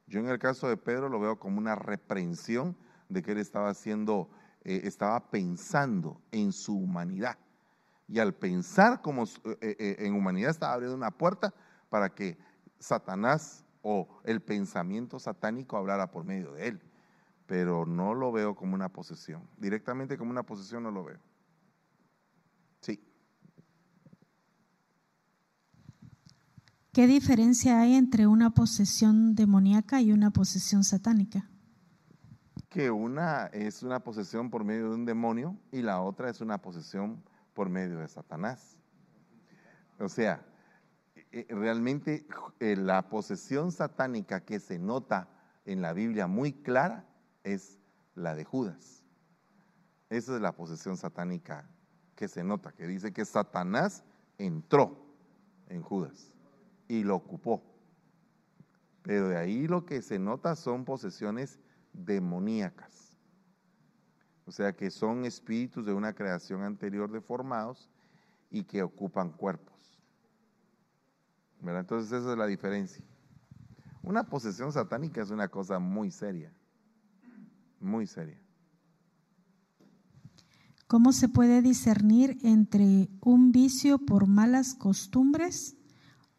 Yo 0.06 0.18
en 0.18 0.28
el 0.28 0.38
caso 0.38 0.66
de 0.66 0.78
Pedro 0.78 1.10
lo 1.10 1.20
veo 1.20 1.38
como 1.38 1.58
una 1.58 1.74
reprensión 1.74 2.74
de 3.10 3.22
que 3.22 3.32
él 3.32 3.38
estaba 3.38 3.68
haciendo 3.68 4.30
eh, 4.62 4.80
estaba 4.84 5.30
pensando 5.30 6.20
en 6.30 6.52
su 6.52 6.76
humanidad. 6.76 7.38
Y 8.08 8.18
al 8.18 8.34
pensar 8.34 9.02
como 9.02 9.24
eh, 9.24 9.58
eh, 9.60 9.96
en 10.00 10.14
humanidad 10.14 10.50
estaba 10.50 10.72
abriendo 10.72 10.96
una 10.96 11.10
puerta 11.10 11.54
para 11.90 12.08
que 12.14 12.38
Satanás 12.78 13.64
o 13.82 14.08
el 14.24 14.40
pensamiento 14.40 15.18
satánico 15.18 15.76
hablara 15.76 16.10
por 16.10 16.24
medio 16.24 16.52
de 16.52 16.68
él. 16.68 16.80
Pero 17.46 17.86
no 17.86 18.14
lo 18.14 18.32
veo 18.32 18.54
como 18.54 18.74
una 18.74 18.88
posesión. 18.88 19.48
Directamente 19.56 20.18
como 20.18 20.30
una 20.30 20.42
posesión 20.42 20.82
no 20.82 20.90
lo 20.90 21.04
veo. 21.04 21.18
Sí. 22.80 23.00
¿Qué 26.92 27.06
diferencia 27.06 27.80
hay 27.80 27.94
entre 27.94 28.26
una 28.26 28.50
posesión 28.50 29.34
demoníaca 29.34 30.00
y 30.00 30.12
una 30.12 30.30
posesión 30.30 30.84
satánica? 30.84 31.48
Que 32.68 32.90
una 32.90 33.46
es 33.46 33.82
una 33.82 34.00
posesión 34.00 34.50
por 34.50 34.64
medio 34.64 34.90
de 34.90 34.94
un 34.94 35.04
demonio 35.04 35.56
y 35.72 35.82
la 35.82 36.00
otra 36.00 36.28
es 36.28 36.40
una 36.40 36.58
posesión 36.58 37.22
por 37.54 37.68
medio 37.68 37.98
de 37.98 38.08
Satanás. 38.08 38.76
O 39.98 40.08
sea, 40.08 40.44
eh, 41.32 41.46
realmente 41.48 42.26
eh, 42.60 42.76
la 42.76 43.08
posesión 43.08 43.72
satánica 43.72 44.40
que 44.40 44.60
se 44.60 44.78
nota 44.78 45.28
en 45.64 45.82
la 45.82 45.92
Biblia 45.92 46.26
muy 46.26 46.52
clara 46.52 47.04
es 47.42 47.78
la 48.14 48.34
de 48.34 48.44
Judas. 48.44 49.04
Esa 50.10 50.36
es 50.36 50.40
la 50.40 50.52
posesión 50.52 50.96
satánica 50.96 51.68
que 52.14 52.28
se 52.28 52.42
nota, 52.42 52.72
que 52.72 52.86
dice 52.86 53.12
que 53.12 53.24
Satanás 53.24 54.04
entró 54.38 55.06
en 55.68 55.82
Judas 55.82 56.32
y 56.86 57.04
lo 57.04 57.16
ocupó. 57.16 57.62
Pero 59.02 59.28
de 59.28 59.36
ahí 59.36 59.66
lo 59.66 59.84
que 59.84 60.02
se 60.02 60.18
nota 60.18 60.56
son 60.56 60.84
posesiones 60.84 61.58
demoníacas. 62.04 63.16
O 64.46 64.52
sea 64.52 64.72
que 64.72 64.90
son 64.90 65.24
espíritus 65.24 65.84
de 65.84 65.92
una 65.92 66.14
creación 66.14 66.62
anterior 66.62 67.10
deformados 67.10 67.90
y 68.50 68.64
que 68.64 68.82
ocupan 68.82 69.30
cuerpos. 69.30 69.98
Entonces 71.60 72.12
esa 72.12 72.32
es 72.32 72.38
la 72.38 72.46
diferencia. 72.46 73.04
Una 74.02 74.24
posesión 74.24 74.72
satánica 74.72 75.20
es 75.20 75.30
una 75.30 75.48
cosa 75.48 75.78
muy 75.78 76.10
seria, 76.10 76.52
muy 77.80 78.06
seria. 78.06 78.40
¿Cómo 80.86 81.12
se 81.12 81.28
puede 81.28 81.60
discernir 81.60 82.38
entre 82.42 83.10
un 83.20 83.52
vicio 83.52 83.98
por 83.98 84.26
malas 84.26 84.74
costumbres 84.74 85.76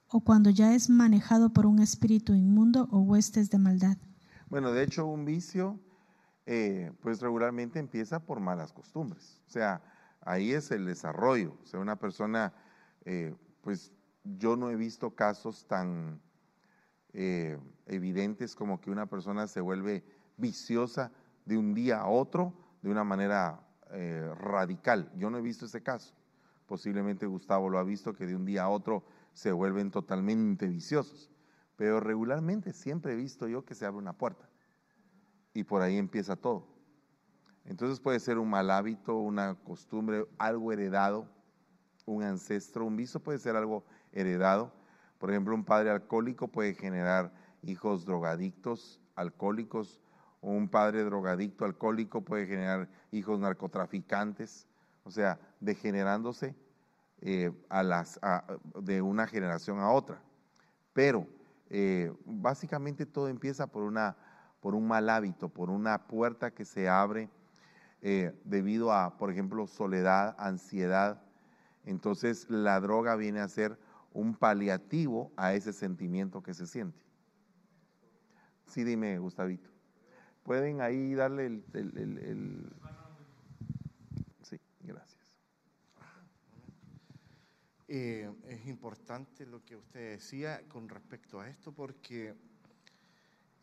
o 0.07 0.21
cuando 0.21 0.49
ya 0.49 0.73
es 0.73 0.89
manejado 0.89 1.53
por 1.53 1.67
un 1.67 1.79
espíritu 1.79 2.33
inmundo 2.33 2.87
o 2.89 3.01
huestes 3.01 3.51
de 3.51 3.59
maldad? 3.59 3.97
Bueno, 4.49 4.71
de 4.71 4.81
hecho, 4.81 5.05
un 5.05 5.25
vicio, 5.25 5.79
eh, 6.47 6.91
pues 7.01 7.21
regularmente 7.21 7.77
empieza 7.77 8.19
por 8.19 8.39
malas 8.39 8.73
costumbres. 8.73 9.39
O 9.47 9.51
sea, 9.51 9.79
ahí 10.21 10.53
es 10.53 10.71
el 10.71 10.87
desarrollo. 10.87 11.55
O 11.61 11.65
sea, 11.67 11.79
una 11.79 11.97
persona, 11.97 12.51
eh, 13.05 13.35
pues 13.61 13.91
yo 14.23 14.55
no 14.55 14.71
he 14.71 14.75
visto 14.75 15.11
casos 15.11 15.67
tan 15.67 16.19
eh, 17.13 17.59
evidentes 17.85 18.55
como 18.55 18.81
que 18.81 18.89
una 18.89 19.05
persona 19.05 19.45
se 19.45 19.61
vuelve 19.61 20.03
viciosa 20.37 21.11
de 21.45 21.55
un 21.55 21.75
día 21.75 21.99
a 21.99 22.07
otro 22.07 22.55
de 22.81 22.89
una 22.89 23.03
manera 23.03 23.65
radical. 24.37 25.11
Yo 25.15 25.31
no 25.31 25.39
he 25.39 25.41
visto 25.41 25.65
ese 25.65 25.81
caso. 25.81 26.13
Posiblemente 26.67 27.25
Gustavo 27.25 27.69
lo 27.69 27.79
ha 27.79 27.83
visto 27.83 28.13
que 28.13 28.27
de 28.27 28.35
un 28.35 28.45
día 28.45 28.63
a 28.63 28.69
otro 28.69 29.03
se 29.33 29.51
vuelven 29.51 29.89
totalmente 29.89 30.67
viciosos. 30.67 31.31
Pero 31.79 32.01
regularmente 32.01 32.73
siempre 32.73 33.13
he 33.13 33.15
visto 33.15 33.47
yo 33.47 33.63
que 33.63 33.73
se 33.73 33.85
abre 33.85 33.99
una 33.99 34.11
puerta 34.11 34.49
y 35.53 35.63
por 35.63 35.81
ahí 35.81 35.97
empieza 35.97 36.35
todo. 36.35 36.67
Entonces 37.63 38.01
puede 38.01 38.19
ser 38.19 38.37
un 38.37 38.49
mal 38.49 38.69
hábito, 38.69 39.15
una 39.15 39.55
costumbre, 39.63 40.27
algo 40.39 40.73
heredado, 40.73 41.29
un 42.05 42.23
ancestro, 42.23 42.83
un 42.83 42.97
viso 42.97 43.21
puede 43.21 43.39
ser 43.39 43.55
algo 43.55 43.85
heredado. 44.11 44.73
Por 45.19 45.29
ejemplo, 45.29 45.55
un 45.55 45.63
padre 45.63 45.89
alcohólico 45.89 46.49
puede 46.49 46.73
generar 46.73 47.31
hijos 47.61 48.05
drogadictos, 48.05 48.99
alcohólicos, 49.15 50.01
un 50.41 50.67
padre 50.67 51.05
drogadicto 51.05 51.63
alcohólico 51.63 52.25
puede 52.25 52.45
generar 52.45 52.89
hijos 53.11 53.39
narcotraficantes, 53.39 54.67
o 55.05 55.11
sea, 55.11 55.39
degenerándose 55.61 56.57
eh, 57.21 57.53
de 58.81 59.01
una 59.01 59.27
generación 59.27 59.79
a 59.79 59.91
otra. 59.91 60.21
Pero 60.91 61.38
eh, 61.69 62.11
básicamente 62.25 63.05
todo 63.05 63.27
empieza 63.27 63.67
por, 63.67 63.83
una, 63.83 64.17
por 64.59 64.75
un 64.75 64.87
mal 64.87 65.09
hábito, 65.09 65.49
por 65.49 65.69
una 65.69 66.07
puerta 66.07 66.51
que 66.51 66.65
se 66.65 66.89
abre 66.89 67.29
eh, 68.01 68.33
debido 68.43 68.91
a, 68.93 69.17
por 69.17 69.31
ejemplo, 69.31 69.67
soledad, 69.67 70.35
ansiedad. 70.39 71.21
Entonces 71.85 72.49
la 72.49 72.79
droga 72.79 73.15
viene 73.15 73.39
a 73.39 73.47
ser 73.47 73.79
un 74.13 74.35
paliativo 74.35 75.31
a 75.37 75.53
ese 75.53 75.73
sentimiento 75.73 76.41
que 76.41 76.53
se 76.53 76.65
siente. 76.67 77.05
Sí, 78.65 78.83
dime, 78.83 79.17
Gustavito. 79.19 79.69
Pueden 80.43 80.81
ahí 80.81 81.13
darle 81.13 81.45
el... 81.47 81.63
el- 81.73 81.97
el- 81.97 82.17
el- 82.19 82.73
Sí, 84.43 84.59
gracias. 84.81 85.19
Eh, 87.91 88.31
es 88.47 88.67
importante 88.67 89.47
lo 89.47 89.65
que 89.65 89.75
usted 89.75 90.11
decía 90.11 90.61
con 90.67 90.87
respecto 90.87 91.41
a 91.41 91.49
esto 91.49 91.71
porque 91.71 92.35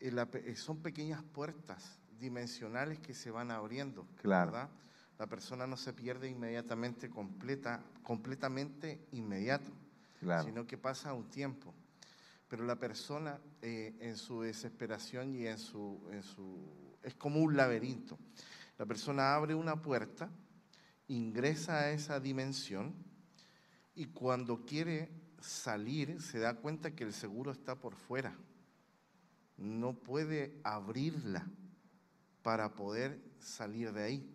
eh, 0.01 0.11
eh, 0.33 0.55
son 0.57 0.81
pequeñas 0.81 1.23
puertas 1.23 1.97
dimensionales 2.19 2.99
que 2.99 3.13
se 3.13 3.31
van 3.31 3.51
abriendo, 3.51 4.05
Claro. 4.21 4.51
¿verdad? 4.51 4.69
La 5.17 5.27
persona 5.27 5.65
no 5.65 5.77
se 5.77 5.93
pierde 5.93 6.29
inmediatamente 6.29 7.09
completa, 7.09 7.81
completamente 8.03 8.99
inmediato, 9.13 9.71
Claro. 10.19 10.43
sino 10.43 10.67
que 10.67 10.77
pasa 10.77 11.13
un 11.13 11.29
tiempo. 11.29 11.73
Pero 12.49 12.65
la 12.65 12.75
persona 12.75 13.39
eh, 13.61 13.95
en 14.01 14.17
su 14.17 14.41
desesperación 14.41 15.33
y 15.35 15.47
en 15.47 15.57
su, 15.57 16.05
en 16.11 16.21
su... 16.21 16.97
es 17.01 17.15
como 17.15 17.39
un 17.39 17.55
laberinto. 17.55 18.19
La 18.77 18.85
persona 18.85 19.35
abre 19.35 19.55
una 19.55 19.81
puerta, 19.81 20.29
ingresa 21.07 21.79
a 21.79 21.91
esa 21.91 22.19
dimensión 22.19 23.06
y 23.97 24.05
cuando 24.05 24.63
quiere 24.63 25.09
salir 25.41 26.21
se 26.21 26.37
da 26.37 26.53
cuenta 26.53 26.95
que 26.95 27.03
el 27.03 27.13
seguro 27.13 27.51
está 27.51 27.75
por 27.75 27.95
fuera. 27.95 28.37
No 29.57 29.93
puede 29.93 30.61
abrirla 30.63 31.47
para 32.43 32.75
poder 32.75 33.19
salir 33.39 33.91
de 33.91 34.03
ahí. 34.03 34.33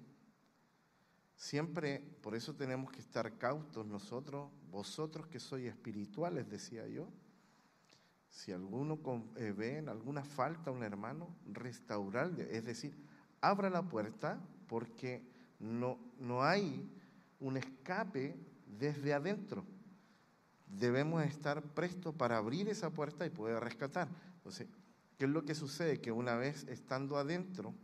Siempre, 1.36 2.00
por 2.22 2.34
eso 2.34 2.56
tenemos 2.56 2.90
que 2.90 2.98
estar 2.98 3.38
cautos 3.38 3.86
nosotros, 3.86 4.50
vosotros 4.68 5.28
que 5.28 5.38
sois 5.38 5.66
espirituales, 5.66 6.50
decía 6.50 6.88
yo. 6.88 7.08
Si 8.30 8.50
alguno 8.50 8.98
eh, 9.36 9.52
ve 9.56 9.78
en 9.78 9.88
alguna 9.88 10.24
falta 10.24 10.70
a 10.70 10.72
un 10.72 10.82
hermano, 10.82 11.36
restaurarle, 11.52 12.48
es 12.56 12.64
decir, 12.64 12.96
abra 13.40 13.70
la 13.70 13.82
puerta 13.82 14.40
porque 14.66 15.22
no, 15.60 16.00
no 16.18 16.42
hay 16.42 16.90
un 17.38 17.56
escape 17.56 18.51
desde 18.78 19.14
adentro. 19.14 19.64
Debemos 20.66 21.22
estar 21.24 21.62
prestos 21.62 22.14
para 22.14 22.38
abrir 22.38 22.68
esa 22.68 22.90
puerta 22.90 23.26
y 23.26 23.30
poder 23.30 23.62
rescatar. 23.62 24.08
Entonces, 24.36 24.66
¿qué 25.18 25.26
es 25.26 25.30
lo 25.30 25.44
que 25.44 25.54
sucede? 25.54 26.00
Que 26.00 26.12
una 26.12 26.36
vez 26.36 26.64
estando 26.68 27.16
adentro, 27.18 27.74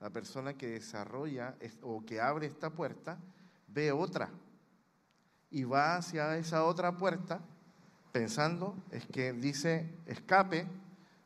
la 0.00 0.10
persona 0.10 0.54
que 0.54 0.68
desarrolla 0.68 1.54
es- 1.60 1.78
o 1.82 2.04
que 2.04 2.20
abre 2.20 2.46
esta 2.46 2.70
puerta 2.70 3.18
ve 3.68 3.92
otra 3.92 4.30
y 5.50 5.64
va 5.64 5.96
hacia 5.96 6.36
esa 6.36 6.64
otra 6.64 6.96
puerta 6.96 7.40
pensando, 8.12 8.74
es 8.90 9.06
que 9.06 9.32
dice 9.32 9.88
escape, 10.06 10.66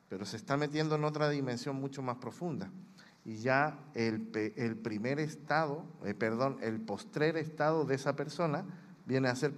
pero 0.09 0.27
se 0.27 0.37
está 0.37 0.57
metiendo 0.57 0.97
en 0.97 1.05
otra 1.05 1.31
dimensión 1.31 1.77
mucho 1.77 2.03
más 2.03 2.17
profunda. 2.17 2.69
Y 3.25 3.37
ya 3.37 3.79
el, 3.95 4.31
el 4.57 4.77
primer 4.77 5.19
estado, 5.19 5.85
eh, 6.05 6.13
perdón, 6.13 6.59
el 6.61 6.81
postrer 6.81 7.37
estado 7.39 7.87
de 7.87 7.95
esa 7.95 8.17
persona 8.17 8.65
viene 9.07 9.29
a 9.29 9.37
ser 9.37 9.53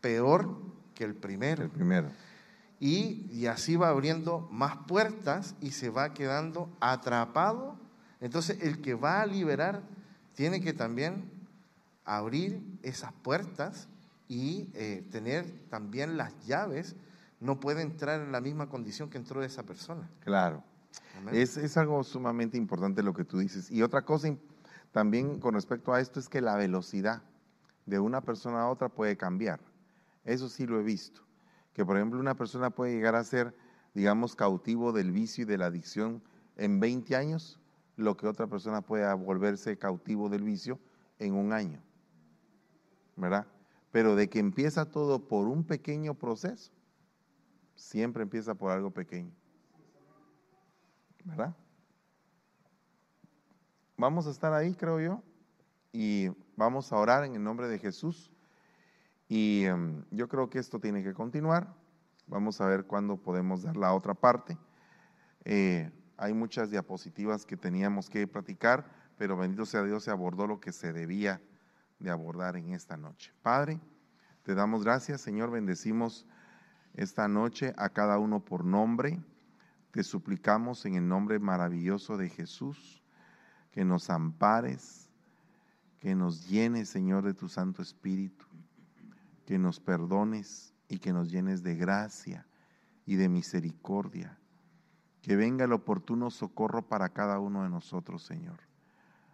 peor 0.00 0.56
que 0.94 1.04
el 1.04 1.14
primero. 1.14 1.62
El 1.62 1.70
primero. 1.70 2.08
Y, 2.80 3.28
y 3.30 3.46
así 3.46 3.76
va 3.76 3.88
abriendo 3.88 4.48
más 4.50 4.76
puertas 4.88 5.54
y 5.60 5.70
se 5.70 5.88
va 5.90 6.14
quedando 6.14 6.68
atrapado. 6.80 7.76
Entonces 8.20 8.58
el 8.62 8.80
que 8.80 8.94
va 8.94 9.20
a 9.20 9.26
liberar 9.26 9.82
tiene 10.34 10.60
que 10.60 10.72
también 10.72 11.30
abrir 12.04 12.60
esas 12.82 13.12
puertas 13.12 13.88
y 14.28 14.68
eh, 14.74 15.06
tener 15.10 15.46
también 15.68 16.16
las 16.16 16.32
llaves. 16.44 16.96
No 17.38 17.60
puede 17.60 17.82
entrar 17.82 18.20
en 18.20 18.32
la 18.32 18.40
misma 18.40 18.68
condición 18.68 19.10
que 19.10 19.18
entró 19.18 19.42
esa 19.42 19.62
persona. 19.62 20.08
Claro. 20.20 20.64
Es, 21.32 21.56
es 21.56 21.76
algo 21.76 22.02
sumamente 22.04 22.56
importante 22.56 23.02
lo 23.02 23.14
que 23.14 23.24
tú 23.24 23.38
dices. 23.38 23.70
Y 23.70 23.82
otra 23.82 24.02
cosa 24.02 24.34
también 24.90 25.38
con 25.38 25.54
respecto 25.54 25.92
a 25.92 26.00
esto 26.00 26.20
es 26.20 26.28
que 26.28 26.40
la 26.40 26.56
velocidad 26.56 27.22
de 27.86 27.98
una 27.98 28.20
persona 28.20 28.62
a 28.62 28.68
otra 28.68 28.88
puede 28.88 29.16
cambiar. 29.16 29.60
Eso 30.24 30.48
sí 30.48 30.66
lo 30.66 30.78
he 30.80 30.82
visto. 30.82 31.22
Que 31.72 31.84
por 31.84 31.96
ejemplo 31.96 32.20
una 32.20 32.36
persona 32.36 32.70
puede 32.70 32.94
llegar 32.94 33.14
a 33.14 33.24
ser, 33.24 33.54
digamos, 33.94 34.36
cautivo 34.36 34.92
del 34.92 35.10
vicio 35.10 35.42
y 35.42 35.46
de 35.46 35.58
la 35.58 35.66
adicción 35.66 36.22
en 36.56 36.80
20 36.80 37.16
años, 37.16 37.58
lo 37.96 38.16
que 38.16 38.26
otra 38.26 38.46
persona 38.46 38.82
puede 38.82 39.12
volverse 39.14 39.78
cautivo 39.78 40.28
del 40.28 40.42
vicio 40.42 40.78
en 41.18 41.34
un 41.34 41.52
año. 41.52 41.80
¿Verdad? 43.16 43.46
Pero 43.90 44.16
de 44.16 44.28
que 44.28 44.38
empieza 44.38 44.86
todo 44.86 45.28
por 45.28 45.48
un 45.48 45.64
pequeño 45.64 46.14
proceso, 46.14 46.72
siempre 47.74 48.22
empieza 48.22 48.54
por 48.54 48.70
algo 48.70 48.90
pequeño. 48.90 49.32
¿verdad? 51.24 51.54
Vamos 53.96 54.26
a 54.26 54.30
estar 54.30 54.52
ahí, 54.52 54.74
creo 54.74 55.00
yo, 55.00 55.22
y 55.92 56.28
vamos 56.56 56.92
a 56.92 56.96
orar 56.96 57.24
en 57.24 57.34
el 57.34 57.42
nombre 57.42 57.68
de 57.68 57.78
Jesús. 57.78 58.30
Y 59.28 59.64
em, 59.64 60.04
yo 60.10 60.28
creo 60.28 60.50
que 60.50 60.58
esto 60.58 60.78
tiene 60.78 61.02
que 61.02 61.14
continuar. 61.14 61.74
Vamos 62.26 62.60
a 62.60 62.66
ver 62.66 62.84
cuándo 62.84 63.16
podemos 63.16 63.62
dar 63.62 63.76
la 63.76 63.92
otra 63.94 64.14
parte. 64.14 64.56
Eh, 65.44 65.90
hay 66.16 66.34
muchas 66.34 66.70
diapositivas 66.70 67.44
que 67.44 67.56
teníamos 67.56 68.08
que 68.08 68.26
platicar, 68.26 68.86
pero 69.16 69.36
bendito 69.36 69.66
sea 69.66 69.82
Dios, 69.82 70.04
se 70.04 70.10
abordó 70.10 70.46
lo 70.46 70.60
que 70.60 70.72
se 70.72 70.92
debía 70.92 71.40
de 71.98 72.10
abordar 72.10 72.56
en 72.56 72.70
esta 72.70 72.96
noche. 72.96 73.32
Padre, 73.42 73.80
te 74.42 74.54
damos 74.54 74.84
gracias, 74.84 75.20
Señor, 75.20 75.50
bendecimos 75.50 76.26
esta 76.94 77.28
noche 77.28 77.74
a 77.76 77.88
cada 77.88 78.18
uno 78.18 78.44
por 78.44 78.64
nombre. 78.64 79.20
Te 79.90 80.02
suplicamos 80.02 80.84
en 80.86 80.94
el 80.94 81.08
nombre 81.08 81.38
maravilloso 81.38 82.16
de 82.16 82.28
Jesús 82.28 83.02
que 83.70 83.84
nos 83.84 84.10
ampares, 84.10 85.08
que 86.02 86.16
nos 86.16 86.48
llenes, 86.48 86.88
Señor, 86.88 87.22
de 87.22 87.32
tu 87.32 87.48
Santo 87.48 87.80
Espíritu, 87.80 88.44
que 89.46 89.56
nos 89.56 89.78
perdones 89.78 90.74
y 90.88 90.98
que 90.98 91.12
nos 91.12 91.30
llenes 91.30 91.62
de 91.62 91.76
gracia 91.76 92.44
y 93.06 93.14
de 93.14 93.28
misericordia. 93.28 94.36
Que 95.20 95.36
venga 95.36 95.64
el 95.64 95.72
oportuno 95.72 96.32
socorro 96.32 96.88
para 96.88 97.10
cada 97.10 97.38
uno 97.38 97.62
de 97.62 97.68
nosotros, 97.68 98.24
Señor. 98.24 98.58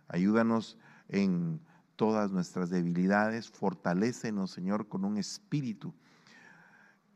Ayúdanos 0.09 0.77
en 1.09 1.59
todas 1.97 2.33
nuestras 2.33 2.69
debilidades, 2.69 3.49
fortalécenos, 3.49 4.51
Señor, 4.51 4.89
con 4.89 5.07
un 5.07 5.17
espíritu 5.17 5.95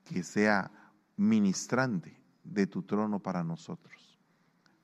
que 0.05 0.23
sea 0.23 0.71
ministrante 1.19 2.19
de 2.43 2.67
tu 2.67 2.85
trono 2.85 3.19
para 3.19 3.45
nosotros. 3.45 4.19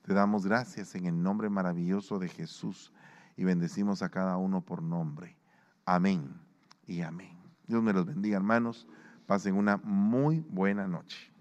Te 0.03 0.13
damos 0.13 0.45
gracias 0.45 0.95
en 0.95 1.07
el 1.07 1.23
nombre 1.23 1.49
maravilloso 1.49 2.19
de 2.19 2.29
Jesús 2.29 2.93
y 3.39 3.45
bendecimos 3.45 4.03
a 4.03 4.09
cada 4.09 4.37
uno 4.37 4.63
por 4.63 4.83
nombre. 4.83 5.37
Amén 5.87 6.29
y 6.89 7.03
amén. 7.03 7.39
Dios 7.69 7.81
me 7.81 7.93
los 7.93 8.05
bendiga, 8.05 8.37
hermanos. 8.37 8.89
Pasen 9.27 9.55
una 9.55 9.77
muy 9.77 10.41
buena 10.41 10.89
noche. 10.89 11.33